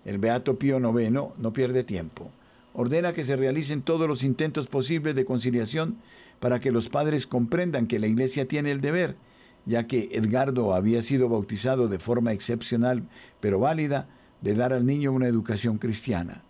El 0.05 0.19
Beato 0.19 0.59
Pío 0.59 0.79
IX 0.79 1.11
no 1.37 1.53
pierde 1.53 1.85
tiempo. 1.85 2.31
Ordena 2.73 3.13
que 3.13 3.25
se 3.25 3.37
realicen 3.37 3.83
todos 3.83 4.09
los 4.09 4.23
intentos 4.23 4.67
posibles 4.67 5.15
de 5.15 5.25
conciliación 5.25 5.99
para 6.39 6.61
que 6.61 6.73
los 6.73 6.89
padres 6.89 7.27
comprendan 7.27 7.87
que 7.87 7.99
la 7.99 8.07
Iglesia 8.07 8.47
tiene 8.47 8.71
el 8.71 8.81
deber, 8.81 9.17
ya 9.67 9.87
que 9.87 10.09
Edgardo 10.13 10.75
había 10.75 11.03
sido 11.03 11.29
bautizado 11.29 11.89
de 11.89 11.99
forma 11.99 12.33
excepcional 12.33 13.03
pero 13.41 13.59
válida, 13.59 14.09
de 14.41 14.55
dar 14.55 14.73
al 14.73 14.87
niño 14.87 15.13
una 15.13 15.27
educación 15.27 15.77
cristiana. 15.77 16.43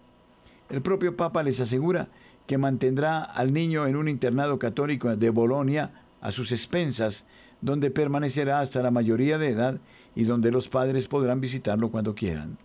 El 0.69 0.81
propio 0.81 1.17
Papa 1.17 1.43
les 1.43 1.59
asegura 1.59 2.09
que 2.47 2.57
mantendrá 2.57 3.23
al 3.23 3.53
niño 3.53 3.87
en 3.87 3.97
un 3.97 4.09
internado 4.09 4.59
católico 4.59 5.15
de 5.17 5.31
Bolonia 5.31 6.05
a 6.21 6.31
sus 6.31 6.53
expensas, 6.53 7.27
donde 7.61 7.91
permanecerá 7.91 8.61
hasta 8.61 8.83
la 8.83 8.93
mayoría 8.93 9.39
de 9.39 9.49
edad 9.49 9.81
y 10.15 10.25
donde 10.25 10.53
los 10.53 10.69
padres 10.69 11.09
podrán 11.09 11.41
visitarlo 11.41 11.91
cuando 11.91 12.15
quieran. 12.15 12.59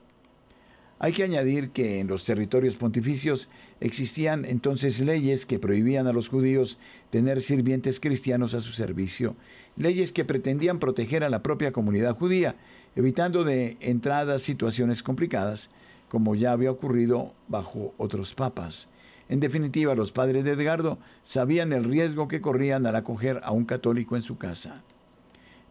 Hay 0.98 1.12
que 1.12 1.24
añadir 1.24 1.72
que 1.72 2.00
en 2.00 2.08
los 2.08 2.24
territorios 2.24 2.78
pontificios 2.78 3.50
existían 3.82 4.46
entonces 4.46 5.02
leyes 5.02 5.46
que 5.46 5.60
prohibían 5.60 6.08
a 6.08 6.14
los 6.14 6.30
judíos 6.30 6.80
tener 7.10 7.42
sirvientes 7.42 8.00
cristianos 8.00 8.56
a 8.56 8.62
su 8.62 8.72
servicio, 8.72 9.36
leyes 9.76 10.14
que 10.14 10.24
pretendían 10.24 10.80
proteger 10.80 11.26
a 11.26 11.30
la 11.30 11.44
propia 11.44 11.74
comunidad 11.74 12.18
judía, 12.18 12.56
evitando 12.96 13.44
de 13.44 13.76
entrada 13.82 14.40
situaciones 14.40 15.04
complicadas, 15.04 15.70
como 16.08 16.34
ya 16.34 16.54
había 16.54 16.72
ocurrido 16.72 17.34
bajo 17.50 17.94
otros 17.98 18.34
papas. 18.34 18.88
En 19.28 19.42
definitiva, 19.42 19.96
los 19.96 20.14
padres 20.14 20.46
de 20.46 20.52
Edgardo 20.52 20.98
sabían 21.24 21.74
el 21.74 21.84
riesgo 21.84 22.30
que 22.30 22.40
corrían 22.40 22.86
al 22.86 22.96
acoger 22.96 23.42
a 23.44 23.52
un 23.52 23.66
católico 23.66 24.16
en 24.16 24.22
su 24.22 24.38
casa. 24.38 24.84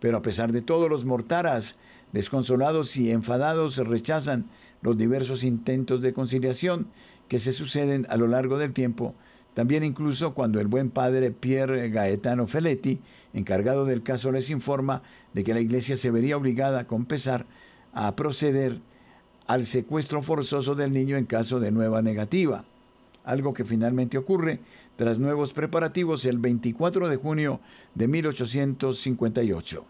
Pero 0.00 0.18
a 0.18 0.22
pesar 0.22 0.52
de 0.52 0.60
todo, 0.60 0.88
los 0.88 1.06
mortaras, 1.06 1.78
desconsolados 2.12 2.96
y 2.98 3.10
enfadados, 3.10 3.78
rechazan 3.78 4.50
los 4.84 4.96
diversos 4.96 5.42
intentos 5.42 6.02
de 6.02 6.12
conciliación 6.12 6.86
que 7.26 7.40
se 7.40 7.52
suceden 7.52 8.06
a 8.10 8.16
lo 8.16 8.28
largo 8.28 8.58
del 8.58 8.72
tiempo, 8.72 9.14
también 9.54 9.82
incluso 9.82 10.34
cuando 10.34 10.60
el 10.60 10.66
buen 10.66 10.90
padre 10.90 11.30
Pierre 11.30 11.88
Gaetano 11.88 12.46
Feletti, 12.46 13.00
encargado 13.32 13.86
del 13.86 14.02
caso, 14.02 14.30
les 14.30 14.50
informa 14.50 15.02
de 15.32 15.42
que 15.42 15.54
la 15.54 15.60
iglesia 15.60 15.96
se 15.96 16.10
vería 16.10 16.36
obligada 16.36 16.86
con 16.86 17.06
pesar 17.06 17.46
a 17.94 18.14
proceder 18.14 18.80
al 19.46 19.64
secuestro 19.64 20.22
forzoso 20.22 20.74
del 20.74 20.92
niño 20.92 21.16
en 21.16 21.24
caso 21.24 21.60
de 21.60 21.70
nueva 21.70 22.02
negativa, 22.02 22.64
algo 23.24 23.54
que 23.54 23.64
finalmente 23.64 24.18
ocurre 24.18 24.60
tras 24.96 25.18
nuevos 25.18 25.54
preparativos 25.54 26.26
el 26.26 26.38
24 26.38 27.08
de 27.08 27.16
junio 27.16 27.60
de 27.94 28.06
1858. 28.06 29.84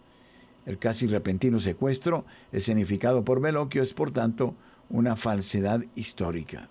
El 0.66 0.78
casi 0.78 1.06
repentino 1.06 1.58
secuestro, 1.58 2.24
escenificado 2.52 3.24
por 3.24 3.40
Veloquio, 3.40 3.82
es 3.82 3.92
por 3.92 4.12
tanto 4.12 4.54
una 4.90 5.16
falsedad 5.16 5.84
histórica. 5.94 6.68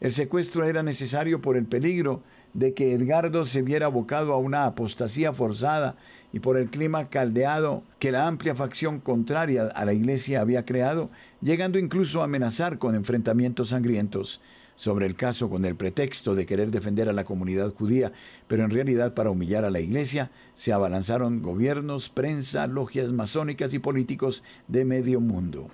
El 0.00 0.12
secuestro 0.12 0.64
era 0.64 0.82
necesario 0.82 1.40
por 1.40 1.56
el 1.56 1.66
peligro 1.66 2.22
de 2.52 2.74
que 2.74 2.92
Edgardo 2.92 3.44
se 3.44 3.62
viera 3.62 3.86
abocado 3.86 4.32
a 4.32 4.38
una 4.38 4.64
apostasía 4.64 5.32
forzada 5.32 5.96
y 6.32 6.40
por 6.40 6.56
el 6.56 6.70
clima 6.70 7.08
caldeado 7.08 7.82
que 7.98 8.12
la 8.12 8.26
amplia 8.26 8.54
facción 8.54 9.00
contraria 9.00 9.64
a 9.64 9.84
la 9.84 9.92
iglesia 9.92 10.40
había 10.40 10.64
creado, 10.64 11.10
llegando 11.40 11.78
incluso 11.78 12.20
a 12.20 12.24
amenazar 12.24 12.78
con 12.78 12.94
enfrentamientos 12.94 13.70
sangrientos 13.70 14.40
sobre 14.76 15.06
el 15.06 15.14
caso 15.14 15.48
con 15.48 15.64
el 15.64 15.76
pretexto 15.76 16.34
de 16.34 16.46
querer 16.46 16.70
defender 16.70 17.08
a 17.08 17.12
la 17.12 17.24
comunidad 17.24 17.72
judía, 17.72 18.12
pero 18.48 18.64
en 18.64 18.70
realidad 18.70 19.14
para 19.14 19.30
humillar 19.30 19.64
a 19.64 19.70
la 19.70 19.80
iglesia, 19.80 20.30
se 20.56 20.72
abalanzaron 20.72 21.42
gobiernos, 21.42 22.08
prensa, 22.08 22.66
logias 22.66 23.12
masónicas 23.12 23.74
y 23.74 23.78
políticos 23.78 24.42
de 24.68 24.84
medio 24.84 25.20
mundo. 25.20 25.70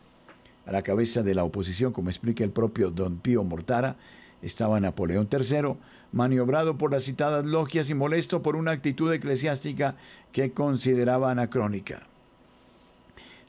A 0.66 0.72
la 0.72 0.82
cabeza 0.82 1.22
de 1.22 1.34
la 1.34 1.44
oposición, 1.44 1.92
como 1.92 2.10
explica 2.10 2.44
el 2.44 2.50
propio 2.50 2.90
don 2.90 3.18
Pío 3.18 3.42
Mortara, 3.42 3.96
estaba 4.42 4.80
Napoleón 4.80 5.28
III, 5.30 5.74
maniobrado 6.12 6.76
por 6.78 6.92
las 6.92 7.04
citadas 7.04 7.44
logias 7.44 7.90
y 7.90 7.94
molesto 7.94 8.42
por 8.42 8.56
una 8.56 8.72
actitud 8.72 9.12
eclesiástica 9.12 9.96
que 10.32 10.52
consideraba 10.52 11.30
anacrónica. 11.30 12.02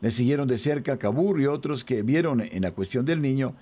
Le 0.01 0.11
siguieron 0.11 0.47
de 0.47 0.57
cerca 0.57 0.97
Cabur 0.97 1.39
y 1.39 1.45
otros 1.45 1.83
que 1.83 2.01
vieron 2.01 2.41
en 2.41 2.63
la 2.63 2.71
cuestión 2.71 3.05
del 3.05 3.21
niño, 3.21 3.53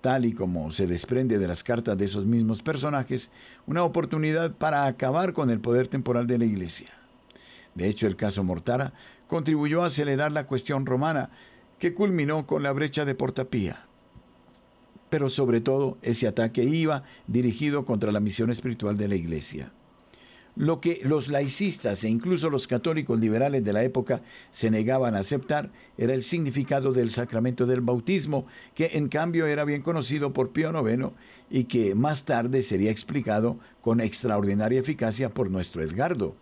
tal 0.00 0.24
y 0.24 0.32
como 0.32 0.70
se 0.70 0.86
desprende 0.86 1.38
de 1.38 1.48
las 1.48 1.64
cartas 1.64 1.98
de 1.98 2.04
esos 2.04 2.24
mismos 2.24 2.62
personajes, 2.62 3.30
una 3.66 3.82
oportunidad 3.82 4.52
para 4.52 4.86
acabar 4.86 5.32
con 5.32 5.50
el 5.50 5.60
poder 5.60 5.88
temporal 5.88 6.26
de 6.26 6.38
la 6.38 6.44
Iglesia. 6.44 6.88
De 7.74 7.88
hecho, 7.88 8.06
el 8.06 8.16
caso 8.16 8.44
Mortara 8.44 8.92
contribuyó 9.26 9.82
a 9.82 9.86
acelerar 9.86 10.32
la 10.32 10.46
cuestión 10.46 10.86
romana, 10.86 11.30
que 11.78 11.94
culminó 11.94 12.46
con 12.46 12.62
la 12.62 12.72
brecha 12.72 13.04
de 13.04 13.14
Portapía 13.14 13.88
pero 15.10 15.28
sobre 15.28 15.60
todo 15.60 15.98
ese 16.02 16.28
ataque 16.28 16.64
iba 16.64 17.04
dirigido 17.26 17.84
contra 17.84 18.12
la 18.12 18.20
misión 18.20 18.50
espiritual 18.50 18.96
de 18.96 19.08
la 19.08 19.16
Iglesia. 19.16 19.72
Lo 20.56 20.80
que 20.80 21.00
los 21.04 21.28
laicistas 21.28 22.02
e 22.02 22.08
incluso 22.08 22.50
los 22.50 22.66
católicos 22.66 23.20
liberales 23.20 23.62
de 23.62 23.72
la 23.72 23.84
época 23.84 24.22
se 24.50 24.72
negaban 24.72 25.14
a 25.14 25.20
aceptar 25.20 25.70
era 25.96 26.14
el 26.14 26.22
significado 26.22 26.92
del 26.92 27.10
sacramento 27.10 27.64
del 27.64 27.80
bautismo, 27.80 28.44
que 28.74 28.90
en 28.94 29.08
cambio 29.08 29.46
era 29.46 29.64
bien 29.64 29.82
conocido 29.82 30.32
por 30.32 30.50
Pío 30.50 30.72
IX 30.72 31.10
y 31.48 31.64
que 31.64 31.94
más 31.94 32.24
tarde 32.24 32.62
sería 32.62 32.90
explicado 32.90 33.58
con 33.80 34.00
extraordinaria 34.00 34.80
eficacia 34.80 35.28
por 35.28 35.48
nuestro 35.48 35.80
Edgardo. 35.80 36.34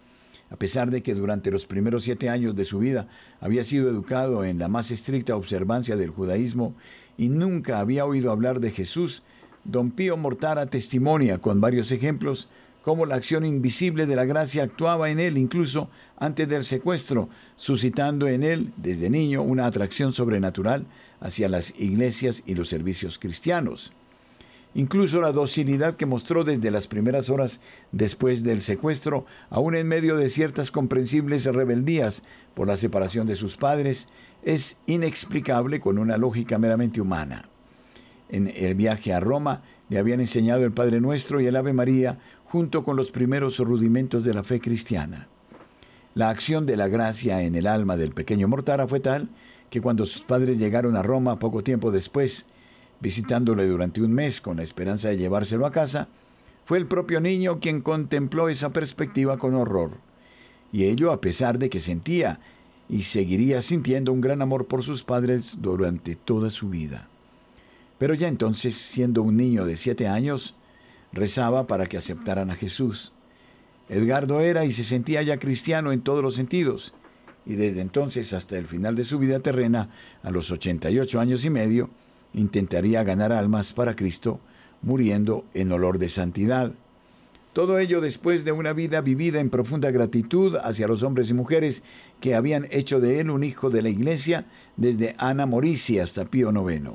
A 0.50 0.56
pesar 0.56 0.90
de 0.90 1.02
que 1.02 1.14
durante 1.14 1.50
los 1.50 1.66
primeros 1.66 2.04
siete 2.04 2.28
años 2.28 2.54
de 2.54 2.64
su 2.64 2.78
vida 2.78 3.08
había 3.40 3.64
sido 3.64 3.88
educado 3.88 4.44
en 4.44 4.58
la 4.58 4.68
más 4.68 4.90
estricta 4.90 5.36
observancia 5.36 5.96
del 5.96 6.10
judaísmo 6.10 6.74
y 7.16 7.28
nunca 7.28 7.80
había 7.80 8.04
oído 8.04 8.30
hablar 8.30 8.60
de 8.60 8.70
Jesús, 8.70 9.22
don 9.64 9.90
Pío 9.90 10.16
Mortara 10.16 10.66
testimonia 10.66 11.38
con 11.38 11.60
varios 11.60 11.90
ejemplos 11.90 12.48
cómo 12.86 13.04
la 13.04 13.16
acción 13.16 13.44
invisible 13.44 14.06
de 14.06 14.14
la 14.14 14.24
gracia 14.24 14.62
actuaba 14.62 15.10
en 15.10 15.18
él 15.18 15.36
incluso 15.36 15.90
antes 16.16 16.48
del 16.48 16.62
secuestro, 16.62 17.28
suscitando 17.56 18.28
en 18.28 18.44
él 18.44 18.72
desde 18.76 19.10
niño 19.10 19.42
una 19.42 19.66
atracción 19.66 20.12
sobrenatural 20.12 20.86
hacia 21.18 21.48
las 21.48 21.74
iglesias 21.80 22.44
y 22.46 22.54
los 22.54 22.68
servicios 22.68 23.18
cristianos. 23.18 23.92
Incluso 24.76 25.22
la 25.22 25.32
docilidad 25.32 25.94
que 25.94 26.04
mostró 26.04 26.44
desde 26.44 26.70
las 26.70 26.86
primeras 26.86 27.30
horas 27.30 27.62
después 27.92 28.44
del 28.44 28.60
secuestro, 28.60 29.24
aún 29.48 29.74
en 29.74 29.88
medio 29.88 30.18
de 30.18 30.28
ciertas 30.28 30.70
comprensibles 30.70 31.46
rebeldías 31.46 32.24
por 32.52 32.66
la 32.66 32.76
separación 32.76 33.26
de 33.26 33.36
sus 33.36 33.56
padres, 33.56 34.10
es 34.42 34.76
inexplicable 34.84 35.80
con 35.80 35.96
una 35.96 36.18
lógica 36.18 36.58
meramente 36.58 37.00
humana. 37.00 37.46
En 38.28 38.52
el 38.54 38.74
viaje 38.74 39.14
a 39.14 39.20
Roma 39.20 39.62
le 39.88 39.96
habían 39.96 40.20
enseñado 40.20 40.62
el 40.66 40.72
Padre 40.72 41.00
Nuestro 41.00 41.40
y 41.40 41.46
el 41.46 41.56
Ave 41.56 41.72
María 41.72 42.18
junto 42.44 42.84
con 42.84 42.98
los 42.98 43.10
primeros 43.10 43.58
rudimentos 43.58 44.24
de 44.24 44.34
la 44.34 44.44
fe 44.44 44.60
cristiana. 44.60 45.26
La 46.14 46.28
acción 46.28 46.66
de 46.66 46.76
la 46.76 46.88
gracia 46.88 47.40
en 47.40 47.54
el 47.54 47.66
alma 47.66 47.96
del 47.96 48.12
pequeño 48.12 48.46
Mortara 48.46 48.86
fue 48.86 49.00
tal 49.00 49.30
que 49.70 49.80
cuando 49.80 50.04
sus 50.04 50.20
padres 50.20 50.58
llegaron 50.58 50.96
a 50.96 51.02
Roma 51.02 51.38
poco 51.38 51.64
tiempo 51.64 51.90
después, 51.90 52.44
visitándole 53.00 53.66
durante 53.66 54.00
un 54.02 54.12
mes 54.12 54.40
con 54.40 54.56
la 54.56 54.62
esperanza 54.62 55.08
de 55.08 55.16
llevárselo 55.16 55.66
a 55.66 55.72
casa, 55.72 56.08
fue 56.64 56.78
el 56.78 56.86
propio 56.86 57.20
niño 57.20 57.60
quien 57.60 57.80
contempló 57.80 58.48
esa 58.48 58.70
perspectiva 58.72 59.38
con 59.38 59.54
horror. 59.54 59.98
Y 60.72 60.84
ello 60.84 61.12
a 61.12 61.20
pesar 61.20 61.58
de 61.58 61.70
que 61.70 61.80
sentía 61.80 62.40
y 62.88 63.02
seguiría 63.02 63.62
sintiendo 63.62 64.12
un 64.12 64.20
gran 64.20 64.42
amor 64.42 64.66
por 64.66 64.82
sus 64.82 65.02
padres 65.02 65.58
durante 65.60 66.16
toda 66.16 66.50
su 66.50 66.68
vida. 66.68 67.08
Pero 67.98 68.14
ya 68.14 68.28
entonces, 68.28 68.76
siendo 68.76 69.22
un 69.22 69.36
niño 69.36 69.64
de 69.64 69.76
siete 69.76 70.06
años, 70.06 70.56
rezaba 71.12 71.66
para 71.66 71.86
que 71.86 71.96
aceptaran 71.96 72.50
a 72.50 72.56
Jesús. 72.56 73.12
Edgardo 73.88 74.40
era 74.40 74.64
y 74.64 74.72
se 74.72 74.84
sentía 74.84 75.22
ya 75.22 75.38
cristiano 75.38 75.92
en 75.92 76.02
todos 76.02 76.22
los 76.22 76.34
sentidos, 76.34 76.94
y 77.46 77.54
desde 77.54 77.80
entonces 77.80 78.32
hasta 78.32 78.58
el 78.58 78.66
final 78.66 78.96
de 78.96 79.04
su 79.04 79.18
vida 79.18 79.38
terrena, 79.38 79.90
a 80.22 80.30
los 80.30 80.50
88 80.50 81.20
años 81.20 81.44
y 81.44 81.50
medio, 81.50 81.90
intentaría 82.36 83.02
ganar 83.02 83.32
almas 83.32 83.72
para 83.72 83.96
Cristo, 83.96 84.38
muriendo 84.82 85.44
en 85.54 85.72
olor 85.72 85.98
de 85.98 86.08
santidad. 86.08 86.72
Todo 87.52 87.78
ello 87.78 88.02
después 88.02 88.44
de 88.44 88.52
una 88.52 88.74
vida 88.74 89.00
vivida 89.00 89.40
en 89.40 89.48
profunda 89.48 89.90
gratitud 89.90 90.56
hacia 90.62 90.86
los 90.86 91.02
hombres 91.02 91.30
y 91.30 91.34
mujeres 91.34 91.82
que 92.20 92.34
habían 92.34 92.68
hecho 92.70 93.00
de 93.00 93.18
él 93.18 93.30
un 93.30 93.42
hijo 93.42 93.70
de 93.70 93.80
la 93.80 93.88
Iglesia 93.88 94.44
desde 94.76 95.16
Ana 95.18 95.46
Morisi 95.46 95.98
hasta 95.98 96.26
Pío 96.26 96.50
IX, 96.52 96.90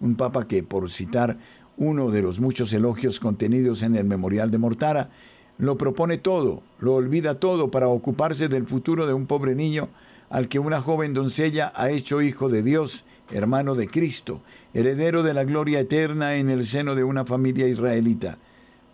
un 0.00 0.16
papa 0.16 0.48
que, 0.48 0.64
por 0.64 0.90
citar 0.90 1.38
uno 1.76 2.10
de 2.10 2.22
los 2.22 2.40
muchos 2.40 2.72
elogios 2.72 3.20
contenidos 3.20 3.84
en 3.84 3.94
el 3.94 4.04
memorial 4.04 4.50
de 4.50 4.58
Mortara, 4.58 5.10
lo 5.58 5.78
propone 5.78 6.18
todo, 6.18 6.62
lo 6.80 6.94
olvida 6.94 7.38
todo 7.38 7.70
para 7.70 7.86
ocuparse 7.86 8.48
del 8.48 8.66
futuro 8.66 9.06
de 9.06 9.14
un 9.14 9.26
pobre 9.26 9.54
niño 9.54 9.88
al 10.28 10.48
que 10.48 10.58
una 10.58 10.80
joven 10.80 11.12
doncella 11.12 11.72
ha 11.74 11.90
hecho 11.90 12.22
hijo 12.22 12.48
de 12.48 12.62
Dios, 12.62 13.04
hermano 13.30 13.74
de 13.74 13.88
Cristo, 13.88 14.40
heredero 14.74 15.22
de 15.22 15.34
la 15.34 15.44
gloria 15.44 15.80
eterna 15.80 16.36
en 16.36 16.50
el 16.50 16.64
seno 16.64 16.94
de 16.94 17.04
una 17.04 17.24
familia 17.24 17.68
israelita 17.68 18.38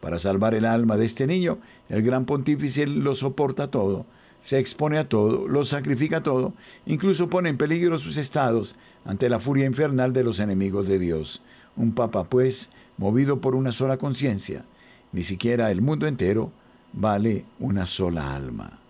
para 0.00 0.18
salvar 0.18 0.54
el 0.54 0.64
alma 0.64 0.96
de 0.96 1.04
este 1.04 1.26
niño, 1.26 1.58
el 1.88 2.02
gran 2.02 2.26
pontífice 2.26 2.86
lo 2.86 3.14
soporta 3.14 3.72
todo, 3.72 4.06
se 4.38 4.58
expone 4.58 4.98
a 4.98 5.08
todo, 5.08 5.48
lo 5.48 5.64
sacrifica 5.64 6.22
todo, 6.22 6.52
incluso 6.84 7.28
pone 7.28 7.48
en 7.48 7.56
peligro 7.56 7.98
sus 7.98 8.16
estados 8.16 8.76
ante 9.04 9.28
la 9.28 9.40
furia 9.40 9.66
infernal 9.66 10.12
de 10.12 10.22
los 10.22 10.38
enemigos 10.38 10.86
de 10.86 10.98
Dios. 10.98 11.42
Un 11.76 11.92
papa, 11.92 12.24
pues, 12.24 12.70
movido 12.98 13.40
por 13.40 13.54
una 13.54 13.72
sola 13.72 13.96
conciencia, 13.96 14.64
ni 15.12 15.22
siquiera 15.22 15.70
el 15.70 15.82
mundo 15.82 16.06
entero 16.06 16.52
vale 16.92 17.44
una 17.58 17.86
sola 17.86 18.36
alma. 18.36 18.85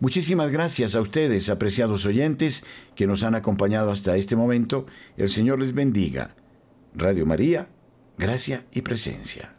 Muchísimas 0.00 0.50
gracias 0.50 0.94
a 0.94 1.02
ustedes, 1.02 1.50
apreciados 1.50 2.06
oyentes, 2.06 2.64
que 2.94 3.06
nos 3.06 3.22
han 3.22 3.34
acompañado 3.34 3.90
hasta 3.90 4.16
este 4.16 4.34
momento. 4.34 4.86
El 5.18 5.28
Señor 5.28 5.60
les 5.60 5.74
bendiga. 5.74 6.34
Radio 6.94 7.26
María, 7.26 7.68
gracia 8.16 8.64
y 8.72 8.80
presencia. 8.80 9.54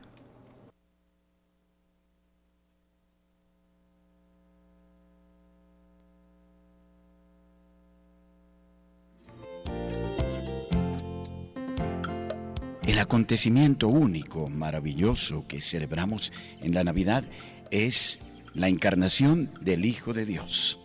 El 12.87 12.97
acontecimiento 12.97 13.87
único, 13.87 14.49
maravilloso 14.49 15.45
que 15.47 15.61
celebramos 15.61 16.33
en 16.61 16.73
la 16.73 16.83
Navidad 16.83 17.25
es 17.69 18.19
la 18.53 18.67
encarnación 18.67 19.51
del 19.61 19.85
Hijo 19.85 20.13
de 20.13 20.25
Dios. 20.25 20.79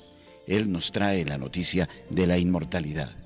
Él 0.47 0.71
nos 0.71 0.93
trae 0.93 1.25
la 1.25 1.39
noticia 1.39 1.89
de 2.11 2.27
la 2.27 2.39
inmortalidad. 2.39 3.26